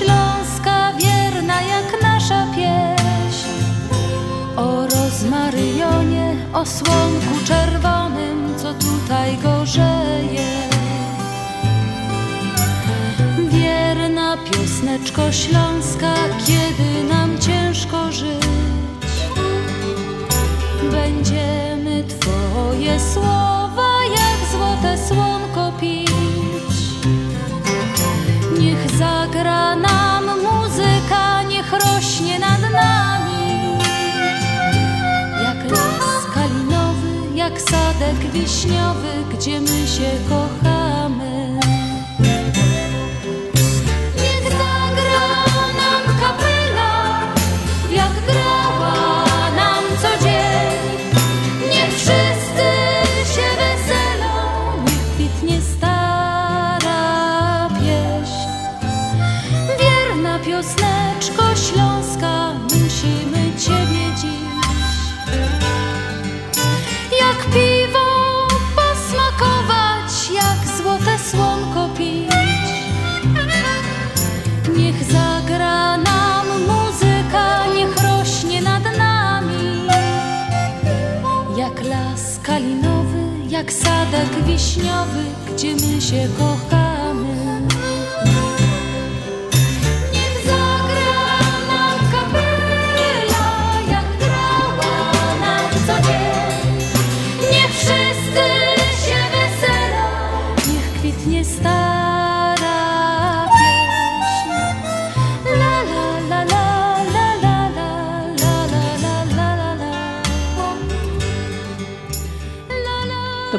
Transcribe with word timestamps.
śląska, 0.00 0.92
wierna 0.92 1.62
jak 1.62 2.02
nasza 2.02 2.46
pieśń. 2.54 3.48
O 4.56 4.86
rozmaryjonie, 4.86 6.36
o 6.52 6.66
słonku 6.66 7.44
czerwonym, 7.44 8.54
co 8.56 8.74
tutaj 8.74 9.38
gorzeje. 9.42 10.68
Wierna 13.38 14.36
piosneczko 14.36 15.32
śląska, 15.32 16.14
kiedy 16.46 17.04
nam 17.08 17.38
ciężko 17.38 18.12
żyć, 18.12 18.46
będziemy 20.92 22.04
Twoje 22.04 23.00
słowa 23.00 23.59
nam 29.76 30.24
muzyka, 30.24 31.42
niech 31.42 31.72
rośnie 31.72 32.38
nad 32.38 32.60
nami. 32.60 33.78
Jak 35.44 35.70
las 35.70 36.24
kalinowy, 36.34 37.36
jak 37.36 37.60
sadek 37.60 38.32
wiśniowy, 38.32 39.08
gdzie 39.32 39.60
my 39.60 39.86
się 39.86 40.10
kochamy. 40.28 40.59
Jak 83.70 83.78
sadek 83.78 84.44
wiśniowy, 84.46 85.24
gdzie 85.54 85.74
my 85.74 86.00
się 86.00 86.28
kochamy. 86.38 86.79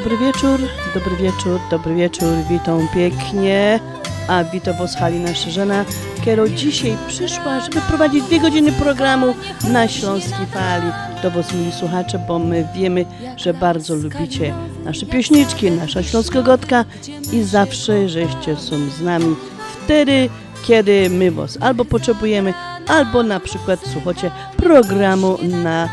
Dobry 0.04 0.18
wieczór, 0.18 0.60
dobry 0.94 1.16
wieczór, 1.16 1.60
dobry 1.72 1.96
wieczór, 1.96 2.34
witam 2.50 2.88
pięknie. 2.94 3.80
A 4.28 4.44
witam 4.44 4.78
was 4.78 4.96
Halina 4.96 5.36
Szerzena, 5.36 5.86
która 6.22 6.48
dzisiaj 6.48 6.98
przyszła, 7.08 7.60
żeby 7.60 7.82
prowadzić 7.82 8.24
dwie 8.24 8.40
godziny 8.40 8.72
programu 8.72 9.36
na 9.70 9.88
Śląskiej 9.88 10.46
Fali. 10.46 10.92
Do 11.24 11.32
was, 11.32 11.54
mili 11.54 11.72
słuchacze, 11.72 12.20
bo 12.28 12.40
my 12.40 12.68
wiemy, 12.76 13.06
że 13.38 13.54
bardzo 13.54 13.96
lubicie 13.96 14.54
nasze 14.84 15.06
pieśniczki, 15.06 15.72
nasza 15.72 16.04
śląskogotka 16.04 16.86
i 17.34 17.44
zawsze, 17.44 18.10
żeście 18.10 18.56
są 18.56 18.90
z 18.90 19.02
nami 19.02 19.36
wtedy, 19.84 20.30
kiedy 20.64 21.10
my 21.10 21.32
was 21.32 21.58
albo 21.62 21.86
potrzebujemy, 21.86 22.54
albo 22.88 23.24
na 23.24 23.40
przykład 23.40 23.80
słuchacie 23.88 24.32
programu 24.58 25.38
na 25.64 25.90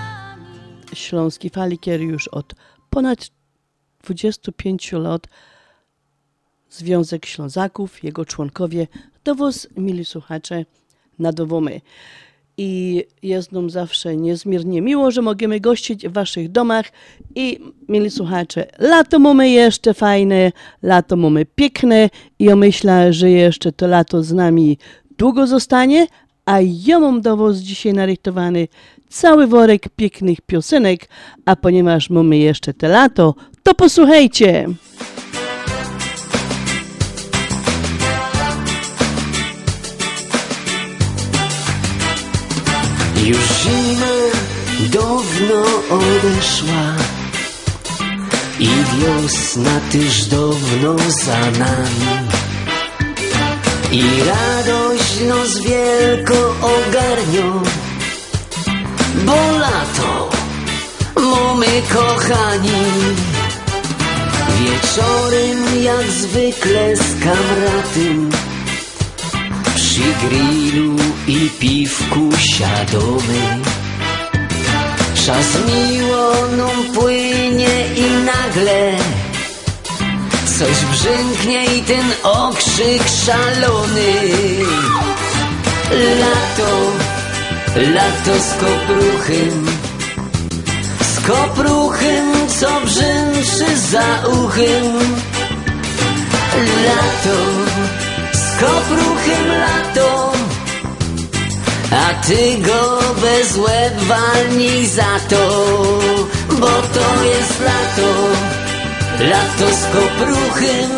Śląskiej 0.94 1.50
Fali, 1.50 1.78
który 1.78 2.04
już 2.04 2.28
od 2.28 2.54
ponad 2.90 3.37
25 4.02 4.92
lat 4.92 5.26
Związek 6.70 7.26
Ślązaków, 7.26 8.04
jego 8.04 8.24
członkowie, 8.24 8.86
do 9.24 9.34
was, 9.34 9.68
mili 9.76 10.04
słuchacze, 10.04 10.64
nadowomy. 11.18 11.80
I 12.56 13.04
jest 13.22 13.52
nam 13.52 13.70
zawsze 13.70 14.16
niezmiernie 14.16 14.82
miło, 14.82 15.10
że 15.10 15.22
możemy 15.22 15.60
gościć 15.60 16.08
w 16.08 16.12
waszych 16.12 16.50
domach. 16.52 16.86
I, 17.34 17.60
mili 17.88 18.10
słuchacze, 18.10 18.66
lato 18.78 19.18
mamy 19.18 19.50
jeszcze 19.50 19.94
fajne, 19.94 20.52
lato 20.82 21.16
mamy 21.16 21.46
piękne 21.46 22.10
i 22.38 22.44
ja 22.44 22.56
myślę, 22.56 23.12
że 23.12 23.30
jeszcze 23.30 23.72
to 23.72 23.86
lato 23.86 24.22
z 24.22 24.32
nami 24.32 24.78
długo 25.18 25.46
zostanie, 25.46 26.06
a 26.44 26.58
ja 26.60 27.00
mam 27.00 27.20
do 27.20 27.52
dzisiaj 27.54 27.92
narychtowany 27.92 28.68
cały 29.08 29.46
worek 29.46 29.88
pięknych 29.96 30.40
piosenek, 30.40 31.08
a 31.44 31.56
ponieważ 31.56 32.10
mamy 32.10 32.38
jeszcze 32.38 32.74
te 32.74 32.88
lato, 32.88 33.34
to 33.68 33.74
posłuchajcie. 33.74 34.68
Już 43.24 43.38
zima 43.62 44.16
dawno 44.92 45.62
odeszła 45.90 46.94
i 48.58 48.68
wiosna 48.68 49.80
tyż 49.92 50.24
dawno 50.24 50.96
za 51.08 51.40
nami. 51.40 52.28
I 53.92 54.02
radość 54.02 55.20
nos 55.28 55.58
wielko 55.58 56.54
ogarnią, 56.62 57.62
bo 59.26 59.58
lato 59.58 60.30
mamy 61.16 61.82
kochani. 61.92 63.37
Wieczorem 64.58 65.82
jak 65.82 66.10
zwykle 66.10 66.96
z 66.96 67.24
kamratem 67.24 68.30
przy 69.74 70.00
grillu 70.26 70.96
i 71.26 71.50
piwku 71.58 72.30
siadomy. 72.38 73.60
Czas 75.26 75.46
miło 75.66 76.32
nam 76.56 76.94
płynie 76.94 77.86
i 77.96 78.24
nagle 78.24 78.92
coś 80.58 80.84
brzęknie 80.84 81.64
i 81.64 81.82
ten 81.82 82.06
okrzyk 82.22 83.02
szalony. 83.26 84.12
Lato, 86.20 86.92
lato 87.76 88.40
z 88.40 88.50
kopruchem, 88.60 89.66
z 91.00 91.26
kopruchem, 91.26 92.37
co 92.60 92.80
brzęczy 92.80 93.76
za 93.90 94.28
uchem. 94.28 94.98
Lato, 96.86 97.38
z 98.32 98.60
kopruchem 98.60 99.46
lato, 99.48 100.32
a 101.90 102.26
ty 102.26 102.58
go 102.58 103.00
bez 103.20 103.56
łeb 103.56 103.94
walnij 104.08 104.86
za 104.86 105.12
to, 105.28 105.44
bo 106.48 106.66
to 106.66 107.24
jest 107.24 107.60
lato, 107.60 108.10
lato 109.20 109.76
z 109.76 109.82
kopruchem, 109.92 110.90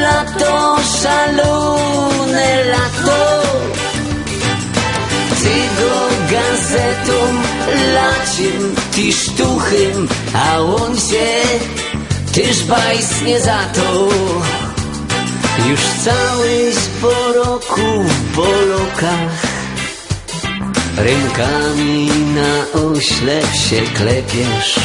lato 0.00 0.76
szalone 1.02 2.64
lato. 2.64 3.47
Ty 5.78 5.84
go 5.84 6.08
gazetą, 6.30 7.18
laciem, 7.94 8.74
ty 8.92 9.12
sztuchem, 9.12 10.08
a 10.34 10.58
on 10.60 10.96
się 10.96 11.28
tyż 12.32 12.64
bajsnie 12.64 13.40
za 13.40 13.58
to. 13.74 14.08
Już 15.68 15.80
cały 16.04 16.72
po 17.00 17.32
roku 17.32 18.04
w 18.04 18.36
bolokach 18.36 19.46
Rękami 20.96 22.10
na 22.34 22.80
oślep 22.80 23.54
się 23.54 23.80
klepiesz 23.94 24.80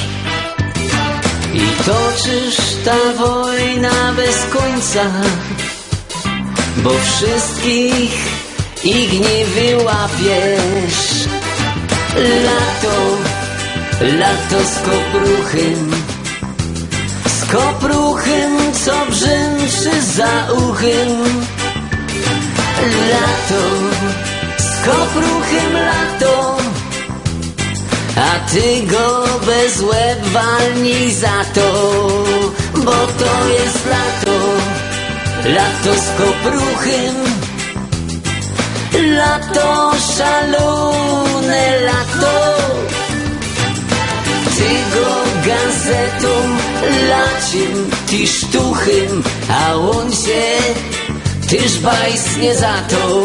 I 1.54 1.84
toczysz 1.86 2.57
ta 2.86 3.24
wojna 3.24 4.13
bez 4.16 4.45
końca 4.45 5.06
bo 6.78 6.90
wszystkich 6.90 8.43
ich 8.83 9.13
nie 9.19 9.45
wyłapiesz. 9.45 11.27
Lato, 12.45 12.97
lato 14.01 14.59
z 14.65 14.75
kopruchym, 14.80 15.91
z 17.25 17.51
kopruchym, 17.51 18.57
co 18.85 19.06
brzęczy 19.09 20.01
za 20.01 20.53
uchem. 20.53 21.24
Lato, 23.12 23.63
z 24.57 24.85
kopruchym 24.85 25.74
lato, 25.74 26.57
a 28.15 28.50
ty 28.51 28.88
go 28.88 29.25
bez 29.45 29.81
łeb 29.81 30.25
walnij 30.25 31.12
za 31.12 31.45
to, 31.53 31.71
bo 32.74 32.91
to 32.91 33.47
jest 33.47 33.85
lato, 33.85 34.39
lato 35.45 36.01
z 36.01 36.07
kopruchym. 36.18 37.52
Lato, 38.94 39.92
szalone 40.16 41.66
lato. 41.88 42.38
Ty 44.56 44.69
go 44.94 45.10
gazetą, 45.45 46.34
laciem, 47.10 47.90
ty 48.07 48.28
sztuchym 48.28 49.24
A 49.50 49.75
on 49.75 50.12
się, 50.12 50.44
tyż 51.50 51.80
bajsnie 51.80 52.56
za 52.56 52.74
to 52.90 53.24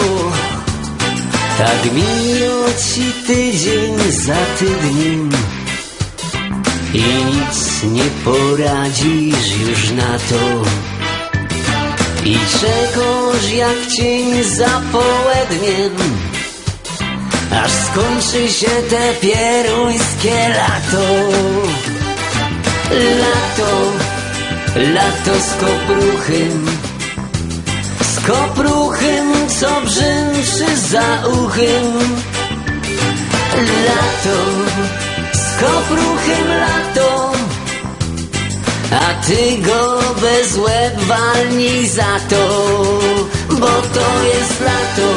Tak 1.59 1.93
minął 1.95 2.65
ci 2.95 3.13
tydzień 3.27 3.99
za 4.13 4.37
tydniem 4.59 5.31
I 6.95 7.03
nic 7.25 7.83
nie 7.83 8.05
poradzisz 8.25 9.57
już 9.69 9.91
na 9.91 10.19
to 10.19 10.63
i 12.25 12.39
czegoż 12.61 13.53
jak 13.53 13.87
cień 13.97 14.45
za 14.45 14.83
południem? 14.93 15.97
Aż 17.65 17.71
skończy 17.73 18.53
się 18.53 18.71
te 18.91 19.15
pieruńskie 19.21 20.49
lato. 20.49 21.07
Lato, 23.21 23.93
lato 24.77 25.41
z 25.41 25.55
kopruchym. 25.61 26.67
Z 28.03 28.27
kopruchym, 28.27 29.33
co 29.61 29.81
brzęczy 29.81 30.77
za 30.77 31.29
uchem 31.29 31.99
Lato, 33.59 34.39
z 35.33 35.61
kopruchym 35.61 36.49
lato 36.49 37.28
a 38.91 39.15
ty 39.27 39.59
go 39.63 40.01
bez 40.21 40.57
łeb 40.57 40.95
walnij 41.09 41.89
za 41.89 42.21
to, 42.29 42.45
bo 43.61 43.73
to 43.95 44.09
jest 44.31 44.61
lato, 44.61 45.11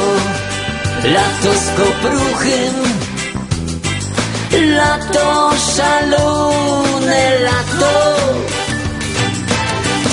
lato 1.04 1.52
z 1.64 1.66
kopruchym, 1.76 2.74
lato 4.76 5.50
szalone 5.74 7.24
lato. 7.46 7.94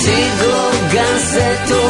Ty 0.04 0.18
go 0.40 0.56
gazetą, 0.92 1.80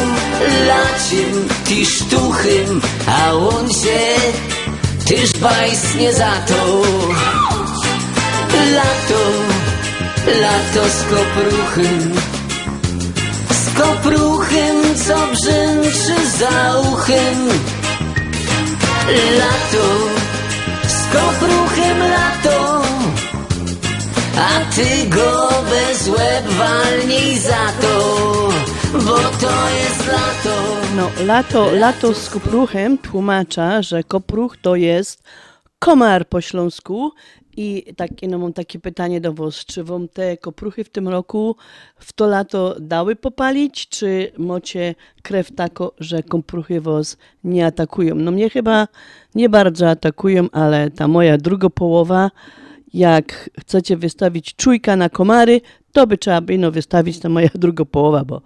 laciem, 0.67 1.47
ty 1.65 1.85
sztuchym, 1.85 2.81
a 3.07 3.33
on 3.33 3.69
się 3.69 4.01
tyż 5.05 5.31
bajsnie 5.39 6.13
za 6.13 6.31
to. 6.47 6.81
Lato, 8.75 9.50
lato 10.25 10.89
z 10.89 11.03
kopruchym, 11.03 12.13
z 13.51 13.77
kopruchym, 13.77 14.95
co 14.95 15.27
brzęczy 15.27 16.27
za 16.39 16.79
uchem. 16.93 17.47
Lato, 19.37 19.87
z 20.87 21.13
kopruchym 21.13 21.99
lato, 21.99 22.81
a 24.37 24.75
ty 24.75 25.09
go 25.09 25.49
bez 25.69 26.07
łeb 26.07 26.45
walnij 26.47 27.39
za 27.39 27.71
to, 27.81 27.97
bo 28.93 29.17
to 29.17 29.69
jest 29.79 30.07
lato. 30.07 30.55
No, 30.95 31.11
lato, 31.25 31.71
lato 31.71 32.13
z 32.13 32.29
kopruchem 32.29 32.97
tłumacza, 32.97 33.81
że 33.81 34.03
kopruch 34.03 34.57
to 34.61 34.75
jest 34.75 35.23
komar 35.79 36.27
po 36.27 36.41
śląsku. 36.41 37.11
I 37.57 37.93
tak, 37.95 38.09
no, 38.29 38.37
mam 38.37 38.53
takie 38.53 38.79
pytanie 38.79 39.21
do 39.21 39.33
was, 39.33 39.65
czy 39.65 39.83
wam 39.83 40.07
te 40.07 40.37
kopruchy 40.37 40.83
w 40.83 40.89
tym 40.89 41.07
roku 41.07 41.55
w 41.95 42.13
to 42.13 42.27
lato 42.27 42.75
dały 42.79 43.15
popalić, 43.15 43.87
czy 43.89 44.31
macie 44.37 44.95
krew 45.21 45.55
tako, 45.55 45.93
że 45.99 46.23
kopruchy 46.23 46.81
was 46.81 47.17
nie 47.43 47.65
atakują? 47.65 48.15
No 48.15 48.31
mnie 48.31 48.49
chyba 48.49 48.87
nie 49.35 49.49
bardzo 49.49 49.89
atakują, 49.89 50.47
ale 50.51 50.91
ta 50.91 51.07
moja 51.07 51.37
druga 51.37 51.69
połowa, 51.69 52.31
jak 52.93 53.49
chcecie 53.59 53.97
wystawić 53.97 54.55
czujka 54.55 54.95
na 54.95 55.09
komary, 55.09 55.61
to 55.91 56.07
by 56.07 56.17
trzeba 56.17 56.41
by 56.41 56.57
no 56.57 56.71
wystawić 56.71 57.19
ta 57.19 57.29
moja 57.29 57.49
druga 57.63 57.85
połowa, 57.85 58.25
bo 58.25 58.41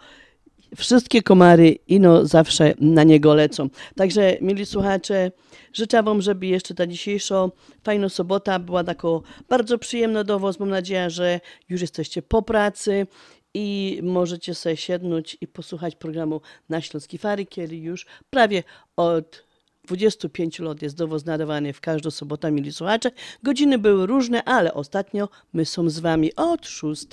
wszystkie 0.75 1.21
komary 1.21 1.77
ino 1.87 2.25
zawsze 2.25 2.73
na 2.79 3.03
niego 3.03 3.35
lecą. 3.35 3.69
Także, 3.95 4.37
mieli 4.41 4.65
słuchacze, 4.65 5.31
życzę 5.73 6.03
Wam, 6.03 6.21
żeby 6.21 6.45
jeszcze 6.47 6.73
ta 6.73 6.87
dzisiejsza 6.87 7.49
fajna 7.83 8.09
sobota 8.09 8.59
była 8.59 8.83
taka 8.83 9.07
bardzo 9.49 9.77
przyjemna 9.77 10.23
do. 10.23 10.39
Mam 10.59 10.69
nadzieję, 10.69 11.09
że 11.09 11.39
już 11.69 11.81
jesteście 11.81 12.21
po 12.21 12.41
pracy 12.41 13.07
i 13.53 13.99
możecie 14.03 14.55
sobie 14.55 14.77
siednąć 14.77 15.37
i 15.41 15.47
posłuchać 15.47 15.95
programu 15.95 16.41
na 16.69 16.81
Śląskiej 16.81 17.19
Fary, 17.19 17.45
kiedy 17.45 17.77
już 17.77 18.05
prawie 18.29 18.63
od 18.95 19.45
25 19.85 20.59
lat 20.59 20.81
jest 20.81 20.95
do 20.95 21.07
Was 21.07 21.25
nadawany 21.25 21.73
w 21.73 21.81
każdą 21.81 22.11
sobotę, 22.11 22.51
mieli 22.51 22.73
słuchacze. 22.73 23.11
Godziny 23.43 23.77
były 23.77 24.05
różne, 24.05 24.43
ale 24.43 24.73
ostatnio 24.73 25.29
my 25.53 25.65
są 25.65 25.89
z 25.89 25.99
Wami 25.99 26.35
od 26.35 26.67
6 26.67 27.05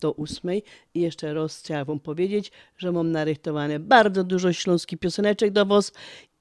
do 0.00 0.16
8. 0.16 0.50
I 0.94 1.00
jeszcze 1.00 1.34
raz 1.34 1.58
chciałam 1.58 1.84
Wam 1.84 2.00
powiedzieć, 2.00 2.52
że 2.78 2.92
mam 2.92 3.12
narychtowane 3.12 3.78
bardzo 3.78 4.24
dużo 4.24 4.52
śląskich 4.52 4.98
pioseneczek 4.98 5.50
do 5.50 5.66
Was 5.66 5.92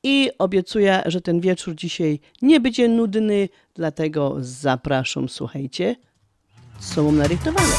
i 0.03 0.31
obiecuję, 0.39 1.01
że 1.05 1.22
ten 1.22 1.39
wieczór 1.39 1.75
dzisiaj 1.75 2.19
nie 2.41 2.60
będzie 2.60 2.88
nudny, 2.89 3.50
dlatego 3.74 4.36
zapraszam, 4.39 5.29
słuchajcie, 5.29 5.95
co 6.79 7.03
mam 7.03 7.17
narychtowane. 7.17 7.74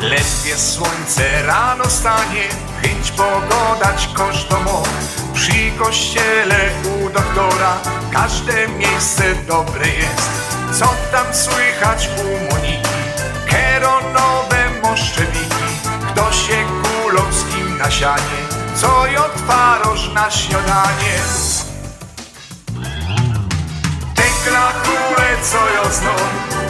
Ledwie 0.00 0.56
słońce 0.56 1.42
rano 1.42 1.84
stanie, 1.90 2.48
chęć 2.82 3.10
pogodać 3.10 4.06
kosztomo. 4.06 4.82
Przy 5.46 5.70
kościele 5.78 6.70
u 6.84 7.10
doktora 7.10 7.76
każde 8.12 8.68
miejsce 8.68 9.24
dobre 9.48 9.86
jest. 9.88 10.30
Co 10.72 10.86
tam 11.12 11.34
słychać 11.34 12.08
u 12.18 12.54
Moniki? 12.54 12.88
Keronowe 13.46 14.70
moszczewiki, 14.82 15.66
kto 16.10 16.32
się 16.32 16.56
kulowskim 16.82 17.78
nasianie, 17.78 18.40
co 18.74 19.06
i 19.06 19.16
otwaroż 19.16 20.10
na 20.14 20.30
śniadanie. 20.30 21.16
Te 24.14 24.22
klachule, 24.44 25.28
co 25.42 25.58
jozną, 25.74 26.14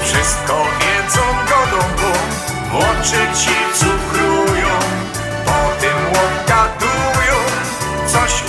wszystko 0.05 0.65
wiedzą 0.81 1.23
godą, 1.49 1.87
bo 1.97 2.79
oczy 2.79 3.27
ci 3.41 3.79
cukrują, 3.79 4.79
potem 5.45 5.97
łopkadują, 6.15 7.37
coś 8.07 8.46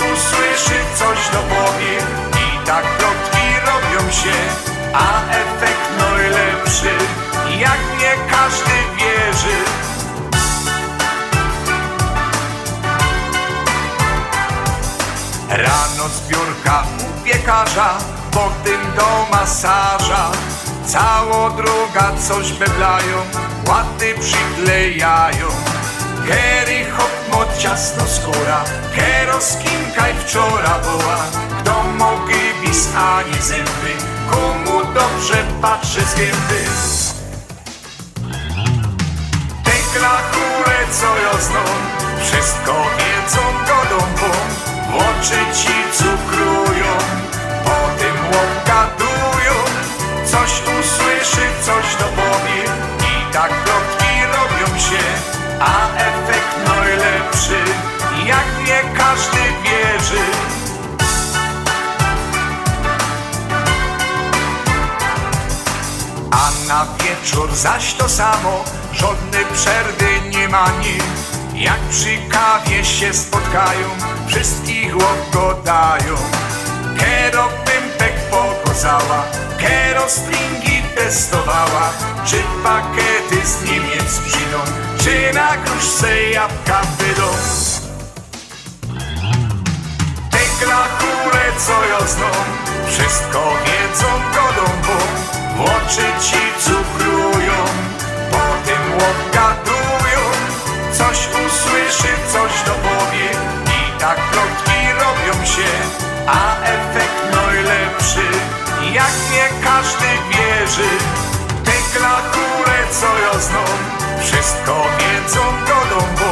usłyszy, 0.58 0.80
coś 0.98 1.18
dopowie 1.32 1.98
i 2.32 2.66
tak 2.66 2.84
plotki 2.84 3.46
robią 3.66 4.10
się, 4.10 4.32
a 4.92 5.30
efekt 5.30 5.98
najlepszy, 5.98 6.90
jak 7.58 7.78
nie 8.00 8.30
każdy 8.30 8.70
wierzy. 8.96 9.56
Rano 15.50 16.08
zbiórka 16.08 16.84
u 16.98 17.24
piekarza, 17.24 17.94
potem 18.30 18.80
do 18.96 19.36
masaża. 19.36 20.30
Cało 20.86 21.50
droga 21.50 22.12
coś 22.28 22.52
beblają, 22.52 23.16
łaty 23.68 24.14
przyklejają. 24.20 25.77
Keri 26.28 26.84
hop 26.96 27.18
ciasno 27.58 28.06
skóra, 28.06 28.64
keros 28.94 29.56
kinkaj 29.62 30.14
wczora 30.14 30.78
była. 30.78 31.18
Kto 31.60 31.82
mogi 31.98 32.44
bis 32.62 32.88
ani 32.94 33.38
zęby, 33.42 33.92
komu 34.30 34.84
dobrze 34.94 35.44
patrzy 35.62 36.00
z 36.00 36.14
gęby. 36.14 36.62
Tekla 39.64 40.16
kule 40.32 40.78
co 41.00 41.10
jozną, 41.24 41.64
wszystko 42.22 42.74
wiedzą 42.98 43.42
godą, 43.68 44.04
bo 44.20 44.30
w 44.90 44.94
oczy 44.96 45.40
ci 45.58 45.74
cukrują, 45.98 46.92
po 47.64 47.78
tym 47.98 48.16
łopkatują. 48.32 49.54
Coś 50.24 50.50
usłyszy, 50.80 51.46
coś 51.66 51.96
dopowie 51.96 52.62
i 53.00 53.32
tak 53.32 53.50
plotki 53.64 54.12
robią 54.32 54.78
się 54.78 55.37
a 55.60 55.94
efekt 55.94 56.56
najlepszy, 56.66 57.58
jak 58.26 58.66
nie 58.66 58.98
każdy 58.98 59.38
wierzy. 59.64 60.22
A 66.30 66.68
na 66.68 66.86
wieczór 66.86 67.54
zaś 67.54 67.94
to 67.94 68.08
samo, 68.08 68.64
żadnej 68.92 69.44
przerwy 69.54 70.30
nie 70.30 70.48
ma 70.48 70.66
nim. 70.82 71.02
Jak 71.54 71.80
przy 71.80 72.18
kawie 72.30 72.84
się 72.84 73.14
spotkają, 73.14 73.88
wszystkich 74.26 74.94
łogodają. 74.96 76.14
Kero 76.98 77.48
pimpek 77.48 78.14
pokazała, 78.30 79.24
kero 79.58 80.08
stringi 80.08 80.82
testowała, 80.96 81.90
czy 82.24 82.36
pakety 82.62 83.46
z 83.46 83.62
Niemiec 83.62 84.18
przyjdą, 84.26 84.58
czy 85.08 85.34
na 85.34 85.56
kruszce 85.56 86.22
jabłka 86.22 86.80
wydą. 86.98 87.28
Te 90.30 90.38
klachure, 90.60 91.44
co 91.66 91.86
ja 91.86 92.06
znam, 92.06 92.46
wszystko 92.86 93.52
wiedzą 93.64 94.06
godą, 94.34 94.72
bo 94.86 94.96
w 95.56 95.60
oczy 95.60 96.06
ci 96.26 96.40
cukrują, 96.64 97.58
potem 98.30 98.82
łopgadują, 98.92 100.22
coś 100.92 101.18
usłyszy, 101.46 102.12
coś 102.32 102.52
dopowie 102.66 103.30
i 103.66 104.00
tak 104.00 104.16
plotki 104.30 104.80
robią 104.92 105.46
się, 105.46 105.70
a 106.26 106.62
efekt 106.62 107.34
najlepszy, 107.34 108.26
jak 108.92 109.12
nie 109.32 109.64
każdy 109.64 110.08
wierzy. 110.30 111.27
Te 112.08 112.14
klachure, 112.14 112.78
co 113.00 113.06
ja 113.18 113.40
znam, 113.40 113.78
wszystko 114.20 114.86
wiedzą 114.98 115.40
godą, 115.40 116.06
bo 116.18 116.30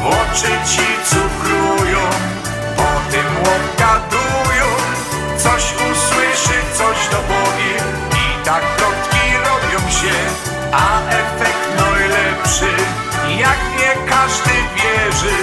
w 0.00 0.06
oczy 0.06 0.52
ci 0.66 0.86
cukrują, 1.04 2.00
potem 2.76 3.26
łopgadują, 3.36 4.66
coś 5.36 5.62
usłyszy, 5.74 6.58
coś 6.78 7.08
dopowie. 7.10 7.74
I 8.12 8.44
tak 8.44 8.62
plotki 8.76 9.20
robią 9.36 9.90
się, 9.90 10.16
a 10.72 11.08
efekt 11.08 11.64
najlepszy, 11.78 12.70
jak 13.38 13.58
nie 13.78 14.10
każdy 14.10 14.54
wierzy, 14.76 15.36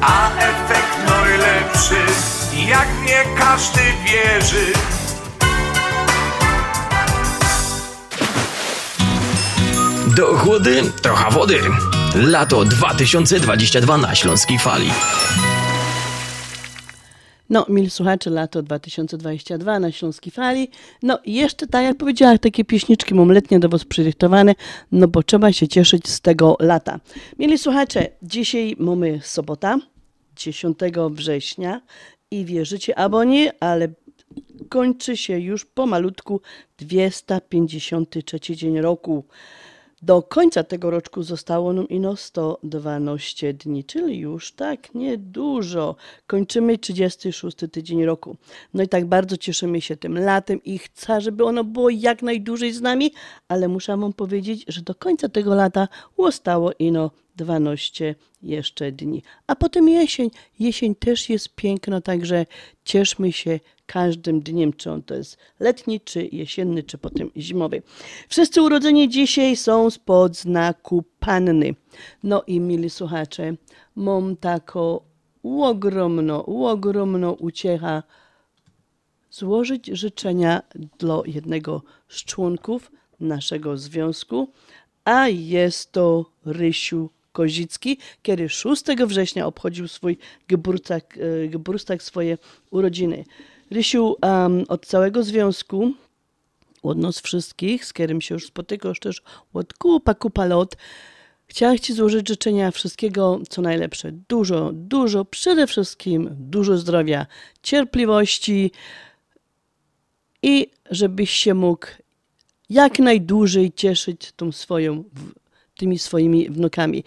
a 0.00 0.30
efekt 0.36 0.96
najlepszy, 1.08 2.00
jak 2.66 2.88
nie 3.06 3.24
każdy 3.38 3.82
wierzy. 4.04 4.95
Do 10.16 10.36
chłody 10.36 10.82
trochę 11.02 11.30
wody. 11.30 11.58
Lato 12.14 12.64
2022 12.64 13.98
na 13.98 14.14
Śląskiej 14.14 14.58
Fali. 14.58 14.90
No, 17.50 17.66
mili 17.68 17.90
słuchacze, 17.90 18.30
lato 18.30 18.62
2022 18.62 19.80
na 19.80 19.92
Śląskiej 19.92 20.32
Fali. 20.32 20.68
No, 21.02 21.18
i 21.24 21.34
jeszcze 21.34 21.66
tak 21.66 21.84
jak 21.84 21.96
powiedziałam, 21.96 22.38
takie 22.38 22.64
pieśniczki 22.64 23.14
mam 23.14 23.32
letnie 23.32 23.60
do 23.60 23.68
Was 23.68 23.84
przydyktowane, 23.84 24.54
no 24.92 25.08
bo 25.08 25.22
trzeba 25.22 25.52
się 25.52 25.68
cieszyć 25.68 26.08
z 26.08 26.20
tego 26.20 26.56
lata. 26.60 27.00
Mili 27.38 27.58
słuchacze, 27.58 28.08
dzisiaj 28.22 28.76
mamy 28.78 29.20
sobota, 29.22 29.78
10 30.36 30.78
września 31.10 31.80
i 32.30 32.44
wierzycie 32.44 32.98
albo 32.98 33.24
nie, 33.24 33.52
ale 33.62 33.88
kończy 34.68 35.16
się 35.16 35.38
już 35.38 35.64
pomalutku 35.64 36.40
253 36.78 38.56
dzień 38.56 38.80
roku. 38.80 39.24
Do 40.06 40.22
końca 40.22 40.64
tego 40.64 40.90
roczku 40.90 41.22
zostało 41.22 41.72
nam 41.72 41.88
ino 41.88 42.16
112 42.16 43.54
dni, 43.54 43.84
czyli 43.84 44.18
już 44.18 44.52
tak 44.52 44.94
niedużo. 44.94 45.96
Kończymy 46.26 46.78
36 46.78 47.56
tydzień 47.72 48.04
roku. 48.04 48.36
No 48.74 48.82
i 48.82 48.88
tak 48.88 49.06
bardzo 49.06 49.36
cieszymy 49.36 49.80
się 49.80 49.96
tym 49.96 50.18
latem 50.18 50.64
i 50.64 50.78
chcę, 50.78 51.20
żeby 51.20 51.44
ono 51.44 51.64
było 51.64 51.90
jak 51.90 52.22
najdłużej 52.22 52.72
z 52.72 52.80
nami, 52.80 53.12
ale 53.48 53.68
muszę 53.68 53.96
wam 53.96 54.12
powiedzieć, 54.12 54.64
że 54.68 54.82
do 54.82 54.94
końca 54.94 55.28
tego 55.28 55.54
lata 55.54 55.88
zostało 56.18 56.70
ino 56.78 57.10
12 57.36 58.14
jeszcze 58.42 58.92
dni. 58.92 59.22
A 59.46 59.56
potem 59.56 59.88
jesień. 59.88 60.30
Jesień 60.58 60.94
też 60.94 61.30
jest 61.30 61.54
piękna, 61.54 62.00
także 62.00 62.46
cieszmy 62.84 63.32
się 63.32 63.60
każdym 63.86 64.40
dniem, 64.40 64.72
czy 64.72 64.90
on 64.90 65.02
to 65.02 65.14
jest 65.14 65.36
letni, 65.60 66.00
czy 66.00 66.28
jesienny, 66.32 66.82
czy 66.82 66.98
potem 66.98 67.30
zimowy. 67.36 67.82
Wszyscy 68.28 68.62
urodzeni 68.62 69.08
dzisiaj 69.08 69.56
są 69.56 69.90
spod 69.90 70.36
znaku 70.36 71.04
Panny. 71.20 71.74
No 72.22 72.42
i 72.46 72.60
mili 72.60 72.90
słuchacze, 72.90 73.54
mam 73.96 74.36
taką 74.36 75.00
ogromną, 75.44 76.46
ogromną 76.46 77.32
uciecha 77.32 78.02
złożyć 79.30 79.86
życzenia 79.86 80.62
dla 80.98 81.22
jednego 81.26 81.82
z 82.08 82.24
członków 82.24 82.90
naszego 83.20 83.76
związku, 83.76 84.48
a 85.04 85.28
jest 85.28 85.92
to 85.92 86.30
Rysiu 86.44 87.10
Kozicki, 87.36 87.98
kiedy 88.22 88.48
6 88.48 88.84
września 89.06 89.46
obchodził 89.46 89.88
swój 89.88 90.18
Geburtstag, 90.48 91.18
e, 91.18 91.48
Geburtstag 91.48 92.02
swoje 92.02 92.38
urodziny. 92.70 93.24
Rysiu, 93.70 94.16
um, 94.22 94.64
od 94.68 94.86
całego 94.86 95.22
związku, 95.22 95.92
od 96.82 96.98
nas 96.98 97.20
wszystkich, 97.20 97.84
z 97.84 97.92
którym 97.92 98.20
się 98.20 98.34
już 98.34 98.46
spotykasz 98.46 99.00
też 99.00 99.22
od 99.54 99.74
kupa, 99.74 100.14
kupa 100.14 100.46
lot, 100.46 100.76
chciałam 101.46 101.78
Ci 101.78 101.92
złożyć 101.92 102.28
życzenia 102.28 102.70
wszystkiego, 102.70 103.40
co 103.48 103.62
najlepsze. 103.62 104.12
Dużo, 104.28 104.70
dużo, 104.72 105.24
przede 105.24 105.66
wszystkim 105.66 106.28
dużo 106.30 106.78
zdrowia, 106.78 107.26
cierpliwości 107.62 108.70
i 110.42 110.66
żebyś 110.90 111.30
się 111.30 111.54
mógł 111.54 111.86
jak 112.70 112.98
najdłużej 112.98 113.72
cieszyć 113.72 114.32
tą 114.32 114.52
swoją, 114.52 115.04
tymi 115.76 115.98
swoimi 115.98 116.50
wnukami. 116.50 117.04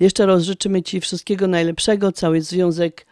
Jeszcze 0.00 0.26
raz 0.26 0.42
życzymy 0.42 0.82
Ci 0.82 1.00
wszystkiego 1.00 1.46
najlepszego, 1.46 2.12
cały 2.12 2.42
związek 2.42 3.06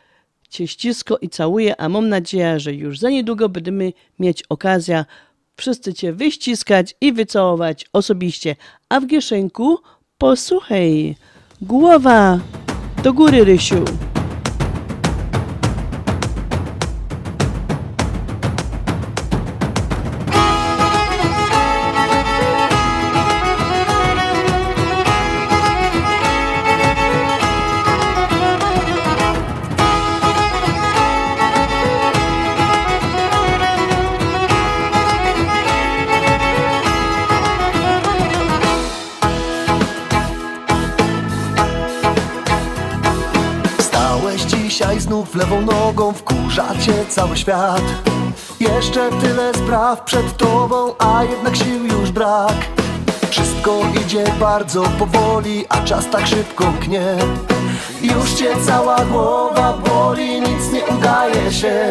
Cię 0.49 0.69
ścisko 0.69 1.19
i 1.19 1.29
całuję, 1.29 1.81
a 1.81 1.89
mam 1.89 2.09
nadzieję, 2.09 2.61
że 2.61 2.75
już 2.75 2.99
za 2.99 3.11
niedługo 3.11 3.49
będziemy 3.49 3.93
mieć 4.19 4.43
okazję 4.49 5.05
wszyscy 5.57 5.95
Cię 5.95 6.13
wyściskać 6.13 6.95
i 7.01 7.13
wycałować 7.13 7.87
osobiście. 7.93 8.57
A 8.89 9.01
w 9.01 9.07
Gieszenku 9.07 9.79
posłuchaj, 10.19 11.17
głowa 11.63 12.41
do 13.03 13.13
góry, 13.13 13.45
Rysiu. 13.45 13.85
Lewą 45.41 45.61
nogą, 45.61 46.13
wkurza 46.13 46.67
cię 46.81 46.93
cały 47.09 47.37
świat. 47.37 47.83
Jeszcze 48.61 49.11
tyle 49.21 49.55
spraw 49.55 50.05
przed 50.05 50.37
tobą, 50.37 50.95
a 50.99 51.25
jednak 51.25 51.57
sił 51.57 51.87
już 51.87 52.11
brak. 52.11 52.55
Wszystko 53.31 53.79
idzie 54.05 54.25
bardzo 54.41 54.83
powoli, 54.83 55.65
a 55.69 55.81
czas 55.85 56.11
tak 56.11 56.27
szybko 56.27 56.73
knie 56.81 57.17
Już 58.03 58.33
cię 58.33 58.49
cała 58.67 59.05
głowa 59.05 59.79
boli, 59.87 60.41
nic 60.41 60.73
nie 60.73 60.97
udaje 60.97 61.53
się. 61.53 61.91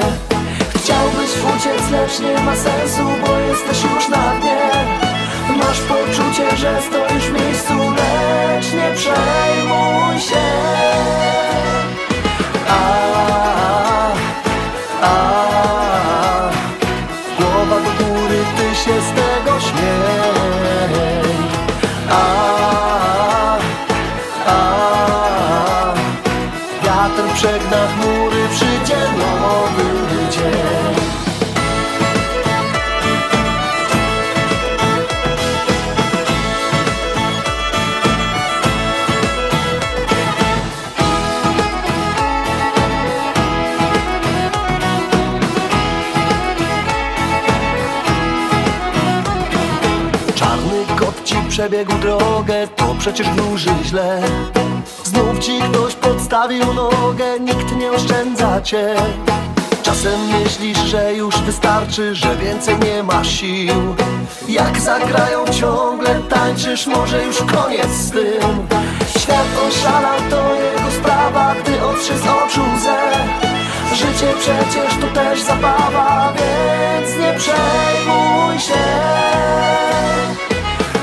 Chciałbyś 0.76 1.32
uciec, 1.56 1.92
lecz 1.92 2.20
nie 2.20 2.44
ma 2.44 2.56
sensu, 2.56 3.04
bo 3.26 3.38
jesteś 3.38 3.84
już 3.84 4.10
na 4.10 4.36
dnie. 4.40 4.70
Masz 5.58 5.80
poczucie, 5.82 6.58
że 6.58 6.82
stoisz 6.82 7.24
w 7.24 7.34
miejscu, 7.34 7.74
lecz 7.74 8.74
nie 8.74 8.96
przejmuj 8.96 10.20
się 10.20 11.49
Wiatr 26.84 27.34
przegna 27.34 27.88
przebiegł 51.60 51.94
drogę, 51.94 52.68
to 52.76 52.96
przecież 53.00 53.30
wróży 53.30 53.70
źle. 53.84 54.22
Znów 55.04 55.40
ci 55.40 55.60
ktoś 55.60 55.96
podstawił 55.96 56.74
nogę, 56.74 57.40
nikt 57.40 57.76
nie 57.76 57.92
oszczędza 57.92 58.62
cię. 58.62 58.96
Czasem 59.84 60.20
myślisz, 60.28 60.78
że 60.78 61.14
już 61.14 61.42
wystarczy, 61.42 62.16
że 62.16 62.36
więcej 62.36 62.76
nie 62.80 63.04
ma 63.04 63.24
sił. 63.24 63.96
Jak 64.48 64.82
zagrają 64.82 65.46
ciągle, 65.48 66.22
tańczysz, 66.30 66.88
może 66.88 67.26
już 67.26 67.38
koniec 67.38 67.92
z 67.92 68.12
tym. 68.12 68.68
Świat 69.18 69.48
oszalał, 69.68 70.20
to 70.30 70.56
jego 70.56 70.92
sprawa, 70.92 71.56
gdy 71.64 71.84
otrze 71.84 72.18
z 72.18 72.22
oczu 72.22 72.62
łzę. 72.76 73.12
Życie 73.94 74.34
przecież 74.40 74.94
to 75.02 75.08
też 75.08 75.42
zabawa, 75.42 76.34
więc 76.34 77.18
nie 77.18 77.34
przejmuj 77.40 78.60
się. 78.60 79.79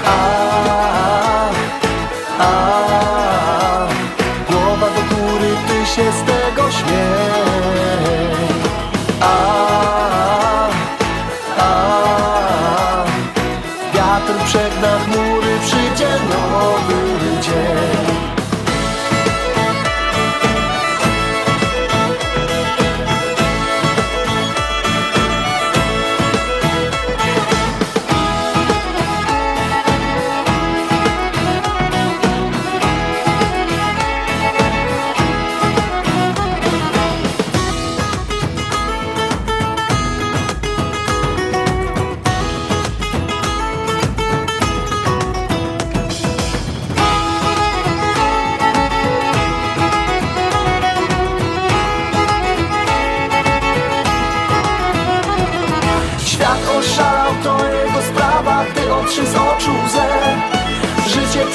A, 0.07 1.51
a, 2.39 2.86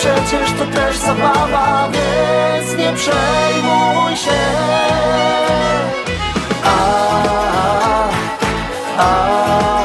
przecież 0.01 0.52
to 0.52 0.65
też 0.65 0.97
zabawa, 0.97 1.89
więc 1.91 2.78
nie 2.78 2.93
przejmuj 2.93 4.15
się. 4.15 4.41
A, 6.63 8.10
a, 8.97 9.81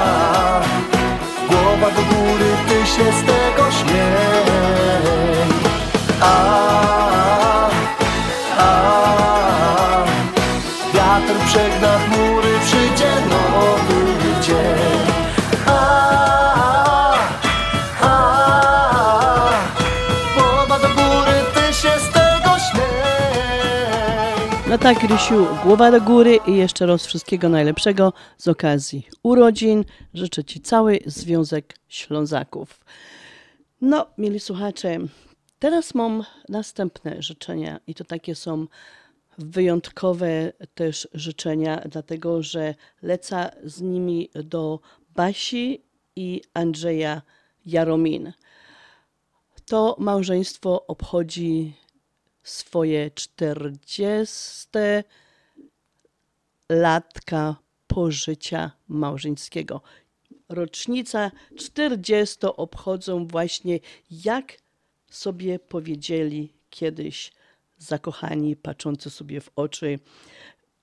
tak, 24.95 25.03
Rysiu, 25.03 25.47
głowa 25.65 25.91
do 25.91 26.01
góry 26.01 26.39
i 26.47 26.57
jeszcze 26.57 26.87
raz 26.87 27.07
wszystkiego 27.07 27.49
najlepszego 27.49 28.13
z 28.39 28.49
okazji 28.49 29.07
urodzin. 29.23 29.85
Życzę 30.15 30.45
Ci 30.45 30.61
cały 30.61 30.99
Związek 31.07 31.75
Ślązaków. 31.89 32.85
No, 33.81 34.07
mieli 34.19 34.41
słuchacze, 34.41 34.99
teraz 35.59 35.95
mam 35.95 36.25
następne 36.49 37.23
życzenia 37.23 37.81
i 37.87 37.95
to 37.95 38.05
takie 38.05 38.35
są 38.35 38.67
wyjątkowe 39.39 40.53
też 40.75 41.09
życzenia, 41.15 41.83
dlatego 41.91 42.43
że 42.43 42.75
lecę 43.03 43.51
z 43.65 43.81
nimi 43.81 44.31
do 44.35 44.81
Basi 45.15 45.83
i 46.17 46.43
Andrzeja 46.55 47.23
Jaromin. 47.65 48.33
To 49.65 49.97
małżeństwo 49.99 50.87
obchodzi 50.87 51.75
swoje 52.49 53.11
40 53.11 54.69
latka 56.69 57.57
pożycia 57.87 58.71
małżeńskiego. 58.89 59.83
Rocznica 60.49 61.31
40 61.57 62.37
obchodzą 62.57 63.27
właśnie 63.27 63.79
jak 64.11 64.53
sobie 65.11 65.59
powiedzieli 65.59 66.53
kiedyś 66.71 67.33
zakochani, 67.79 68.57
patrzący 68.57 69.11
sobie 69.11 69.41
w 69.41 69.51
oczy 69.57 69.99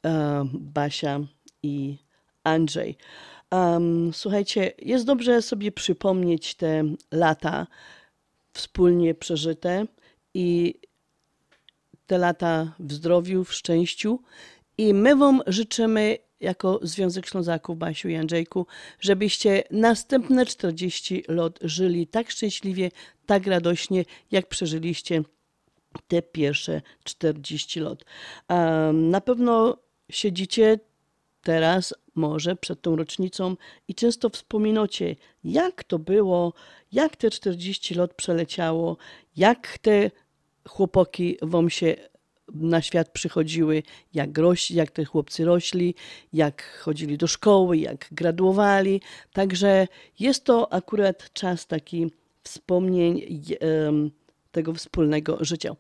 e, 0.06 0.46
Basia 0.54 1.20
i 1.64 1.98
Andrzej. 2.44 2.98
Słuchajcie, 4.12 4.72
jest 4.78 5.06
dobrze 5.06 5.42
sobie 5.42 5.72
przypomnieć 5.72 6.56
te 6.56 6.84
lata 7.12 7.68
wspólnie 8.54 9.16
przeżyte 9.16 9.86
i 10.34 10.76
te 12.08 12.18
lata 12.18 12.76
w 12.80 12.94
zdrowiu, 12.94 13.44
w 13.44 13.54
szczęściu. 13.54 14.20
I 14.78 14.94
my 14.94 15.16
Wam 15.16 15.42
życzymy, 15.48 16.18
jako 16.40 16.80
Związek 16.82 17.26
Ślązaków, 17.26 17.78
Basiu 17.78 18.10
i 18.10 18.16
Andrzejku, 18.16 18.68
żebyście 19.00 19.64
następne 19.72 20.46
40 20.46 21.24
lat 21.28 21.60
żyli 21.62 22.08
tak 22.08 22.32
szczęśliwie, 22.32 22.92
tak 23.26 23.48
radośnie, 23.48 24.06
jak 24.32 24.48
przeżyliście 24.48 25.24
te 26.08 26.22
pierwsze 26.22 26.82
40 27.04 27.80
lat. 27.80 28.04
Na 28.94 29.22
pewno 29.22 29.78
siedzicie 30.10 30.80
teraz, 31.42 31.94
może 32.16 32.56
przed 32.56 32.82
tą 32.82 32.96
rocznicą 32.96 33.56
i 33.88 33.96
często 33.96 34.30
wspominacie, 34.30 35.16
jak 35.44 35.84
to 35.84 36.00
było, 36.00 36.54
jak 36.92 37.16
te 37.16 37.30
40 37.30 37.96
lat 37.96 38.14
przeleciało, 38.14 38.98
jak 39.36 39.78
te 39.78 40.12
chłopaki 40.68 41.38
wam 41.42 41.70
się 41.70 41.96
na 42.54 42.82
świat 42.82 43.10
przychodziły, 43.10 43.84
jak, 44.14 44.38
rośli, 44.38 44.76
jak 44.76 44.92
te 44.92 45.06
chłopcy 45.06 45.46
rośli, 45.46 45.96
jak 46.34 46.80
chodzili 46.80 47.18
do 47.18 47.28
szkoły, 47.28 47.78
jak 47.78 48.08
graduowali. 48.12 49.02
Także 49.34 49.88
jest 50.20 50.44
to 50.44 50.74
akurat 50.74 51.34
czas 51.34 51.68
taki 51.68 52.12
wspomnień 52.44 53.22
tego 54.52 54.74
wspólnego 54.74 55.38
życia. 55.42 55.76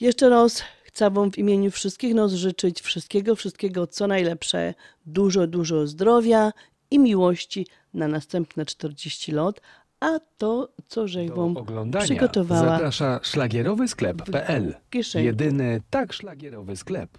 Jeszcze 0.00 0.28
raz 0.28 0.62
chcę 0.84 1.10
Wam 1.10 1.30
w 1.30 1.38
imieniu 1.38 1.70
wszystkich 1.70 2.14
nas 2.14 2.32
życzyć 2.32 2.80
wszystkiego, 2.80 3.36
wszystkiego 3.36 3.86
co 3.86 4.06
najlepsze, 4.06 4.74
dużo, 5.06 5.46
dużo 5.46 5.86
zdrowia 5.86 6.52
i 6.90 6.98
miłości 6.98 7.66
na 7.94 8.08
następne 8.08 8.66
40 8.66 9.32
lat, 9.32 9.60
a 10.00 10.18
to, 10.38 10.68
co 10.88 11.08
żej 11.08 11.28
Do 11.28 11.34
Wam 11.34 11.56
oglądania 11.56 12.04
przygotowała 12.04 12.68
zaprasza 12.70 13.20
szlagierowy 13.22 13.88
sklep.pl. 13.88 14.74
Jedyny 15.14 15.80
tak 15.90 16.12
szlagierowy 16.12 16.76
sklep. 16.76 17.18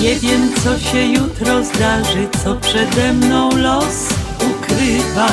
Nie 0.00 0.16
wiem, 0.16 0.54
co 0.64 0.78
się 0.78 1.04
jutro 1.06 1.64
zdarzy, 1.64 2.28
co 2.44 2.56
przede 2.56 3.12
mną 3.12 3.50
los 3.56 4.08
ukrywa. 4.50 5.28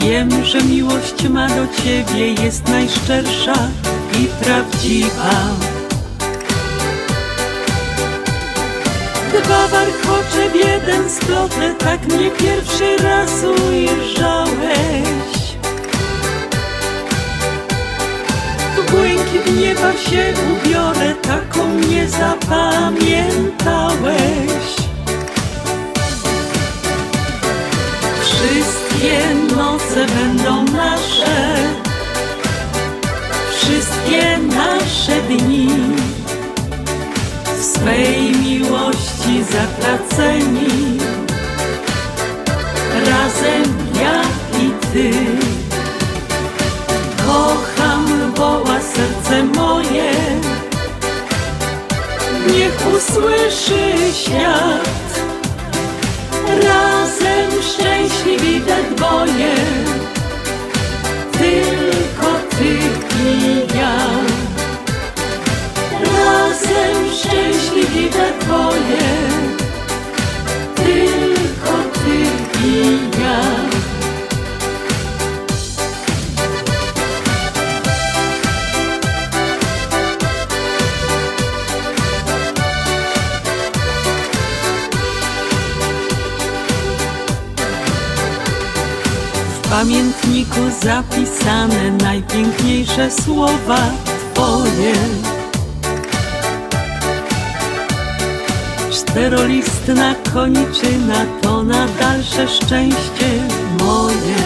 Wiem, 0.00 0.44
że 0.44 0.62
miłość 0.62 1.28
ma 1.28 1.48
do 1.48 1.66
ciebie 1.82 2.32
jest 2.32 2.68
najszczersza 2.68 3.68
i 4.20 4.26
prawdziwa. 4.44 5.30
Dwa 9.44 9.68
warchocze 9.68 10.50
w 10.52 10.54
jeden 10.54 11.10
splotę, 11.10 11.74
tak 11.78 12.06
mnie 12.06 12.30
pierwszy 12.30 12.96
raz 12.96 13.30
ujrzałeś. 13.44 15.30
W 18.76 18.90
błękit 18.90 19.60
nieba 19.60 19.92
się 19.92 20.34
ubiorę, 20.52 21.14
taką 21.14 21.68
mnie 21.68 22.08
zapamiętałeś. 22.08 24.80
Wszystkie 28.90 29.34
noce 29.56 30.06
będą 30.06 30.64
nasze, 30.64 31.56
wszystkie 33.56 34.38
nasze 34.38 35.20
dni. 35.28 35.68
W 37.58 37.64
swej 37.64 38.36
miłości 38.36 39.44
zatraceni, 39.50 40.98
razem 43.06 43.76
ja 44.00 44.22
i 44.60 44.70
ty. 44.92 45.10
Kocham, 47.26 48.32
woła 48.34 48.80
serce 48.80 49.44
moje, 49.44 50.12
niech 52.46 52.86
usłyszy 52.96 54.12
świat. 54.12 55.09
Razem 56.58 57.62
szczęśliwi 57.62 58.60
we 58.60 58.96
dwoje, 58.96 59.54
tylko 61.32 62.26
ty 62.50 62.74
i 63.24 63.76
ja. 63.78 63.96
Razem 66.14 67.12
szczęśliwi 67.12 68.08
we 68.10 68.44
dwoje, 68.44 69.39
pamiętniku 89.80 90.60
zapisane 90.82 91.90
najpiękniejsze 91.90 93.10
słowa 93.10 93.90
Twoje. 94.34 94.94
Czterolistna 98.90 100.14
koniczyna 100.34 101.26
to 101.42 101.62
na 101.62 101.86
dalsze 101.86 102.48
szczęście 102.48 103.30
moje. 103.78 104.42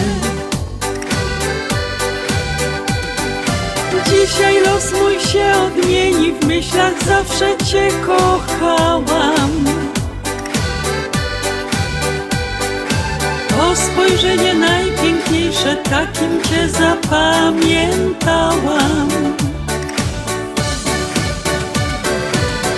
Dzisiaj 4.09 4.61
los 4.61 4.91
mój 5.01 5.19
się 5.19 5.53
odmieni, 5.67 6.31
w 6.31 6.45
myślach 6.45 7.03
zawsze 7.03 7.57
Cię 7.65 7.87
kochałam. 8.05 9.51
To 13.49 13.75
spojrzenie 13.75 14.53
najpiękniejsze, 15.05 15.75
takim 15.75 16.43
Cię 16.43 16.69
zapamiętałam. 16.69 19.09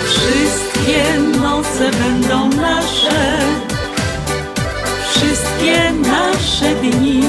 Wszystkie 0.06 1.04
noce 1.40 1.90
będą 1.90 2.48
nasze, 2.48 3.38
wszystkie 5.10 5.92
nasze 5.92 6.74
dni. 6.74 7.22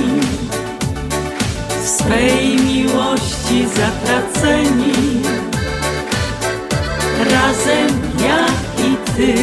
W 1.83 1.87
swej 1.87 2.57
miłości 2.57 3.67
zatraceni, 3.67 5.21
razem 7.31 8.01
ja 8.23 8.45
i 8.85 8.87
Ty. 9.15 9.33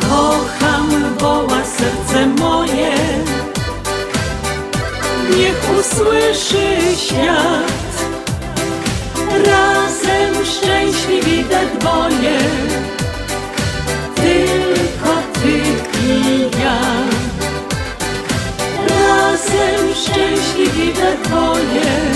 Kocham, 0.00 0.88
woła 1.18 1.64
serce 1.64 2.26
moje, 2.26 2.92
niech 5.36 5.78
usłyszy 5.80 6.96
świat. 6.96 7.72
Razem 9.46 10.44
szczęśliwi 10.44 11.44
we 11.44 11.78
dwoje, 11.78 12.38
tylko 14.14 15.22
ty 15.42 15.58
i 16.02 16.40
ja. 16.62 16.78
Razem 18.88 19.94
szczęśliwi 19.94 20.92
we 20.92 21.16
dwoje, 21.28 22.07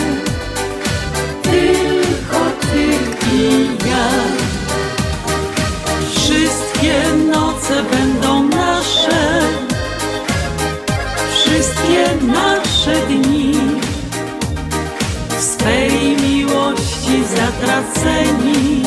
zatraceni, 17.82 18.82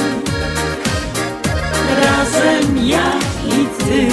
razem 1.90 2.88
ja 2.88 3.12
i 3.48 3.84
ty. 3.84 4.08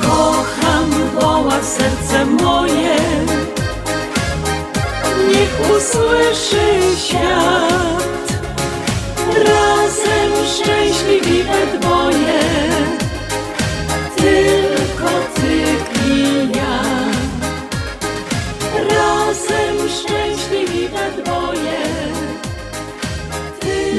Kocham, 0.00 0.90
woła 1.14 1.62
serce 1.62 2.24
moje, 2.24 2.96
niech 5.28 5.60
usłyszy 5.76 6.96
świat. 7.06 8.02
Razem 9.28 10.32
szczęśliwi 10.46 11.42
we 11.42 11.81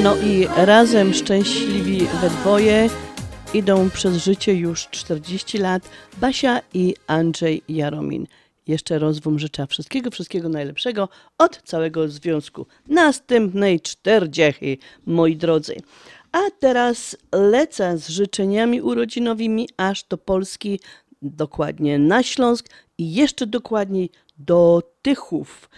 No 0.04 0.16
i 0.16 0.46
razem 0.56 1.14
szczęśliwi 1.14 2.06
we 2.20 2.30
dwoje 2.30 2.88
idą 3.54 3.90
przez 3.90 4.16
życie 4.16 4.54
już 4.54 4.88
40 4.88 5.58
lat 5.58 5.88
Basia 6.16 6.60
i 6.74 6.94
Andrzej 7.06 7.62
Jaromin. 7.68 8.26
Jeszcze 8.66 8.98
raz 8.98 9.16
życzę 9.36 9.66
wszystkiego, 9.66 10.10
wszystkiego 10.10 10.48
najlepszego 10.48 11.08
od 11.38 11.62
całego 11.62 12.08
związku. 12.08 12.66
Następnej 12.88 13.80
czterdziechy, 13.80 14.76
moi 15.06 15.36
drodzy. 15.36 15.76
A 16.32 16.38
teraz 16.58 17.16
lecę 17.32 17.98
z 17.98 18.08
życzeniami 18.08 18.82
urodzinowymi 18.82 19.68
aż 19.76 20.04
do 20.04 20.18
Polski, 20.18 20.80
dokładnie 21.22 21.98
na 21.98 22.22
Śląsk 22.22 22.68
i 22.98 23.14
jeszcze 23.14 23.46
dokładniej 23.46 24.10
do 24.38 24.82
Tychów, 25.02 25.70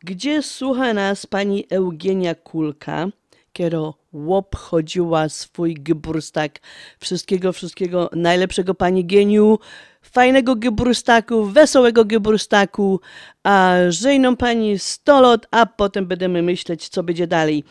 gdzie 0.00 0.42
słucha 0.42 0.94
nas 0.94 1.26
pani 1.26 1.66
Eugenia 1.70 2.34
Kulka, 2.34 3.08
kiero 3.56 3.94
obchodziła 4.28 5.28
swój 5.28 5.74
Geburstag. 5.74 6.58
Wszystkiego, 7.00 7.52
wszystkiego 7.52 8.10
najlepszego 8.12 8.74
pani 8.74 9.04
geniu, 9.04 9.58
fajnego 10.02 10.56
Geburstaku, 10.56 11.44
wesołego 11.44 12.04
Geburstaku, 12.04 13.00
a 13.42 13.76
żejną 13.88 14.36
pani 14.36 14.78
100 14.78 15.20
lat, 15.20 15.46
a 15.50 15.66
potem 15.66 16.06
będziemy 16.06 16.42
myśleć, 16.42 16.88
co 16.88 17.02
będzie 17.02 17.26
dalej. 17.26 17.64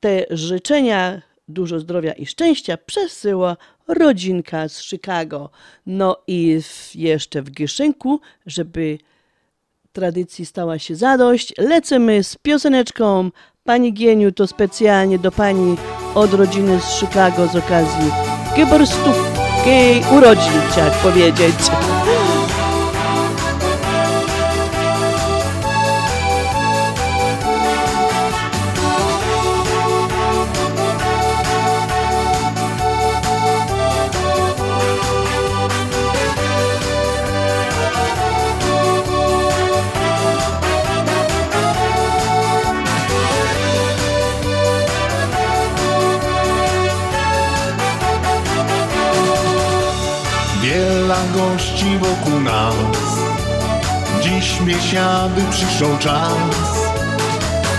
Te 0.00 0.26
życzenia, 0.30 1.22
dużo 1.48 1.80
zdrowia 1.80 2.12
i 2.12 2.26
szczęścia 2.26 2.76
przesyła 2.76 3.56
rodzinka 3.88 4.68
z 4.68 4.82
Chicago. 4.82 5.50
No 5.86 6.16
i 6.26 6.60
w, 6.62 6.94
jeszcze 6.94 7.42
w 7.42 7.50
Gieszynku, 7.50 8.20
żeby 8.46 8.98
tradycji 9.92 10.46
stała 10.46 10.78
się 10.78 10.96
zadość, 10.96 11.54
lecimy 11.58 12.24
z 12.24 12.36
pioseneczką 12.36 13.30
Pani 13.66 13.92
Gieniu, 13.92 14.32
to 14.32 14.46
specjalnie 14.46 15.18
do 15.18 15.32
Pani 15.32 15.76
od 16.14 16.34
rodziny 16.34 16.80
z 16.80 17.00
Chicago 17.00 17.46
z 17.46 17.56
okazji 17.56 18.10
Geburstówki 18.56 20.04
urodzin, 20.16 20.52
chciałam 20.70 20.92
powiedzieć. 21.02 21.54
nas. 52.40 52.74
Dziś 54.22 54.60
miesiady 54.60 55.42
przyszą 55.50 55.98
czas. 55.98 56.84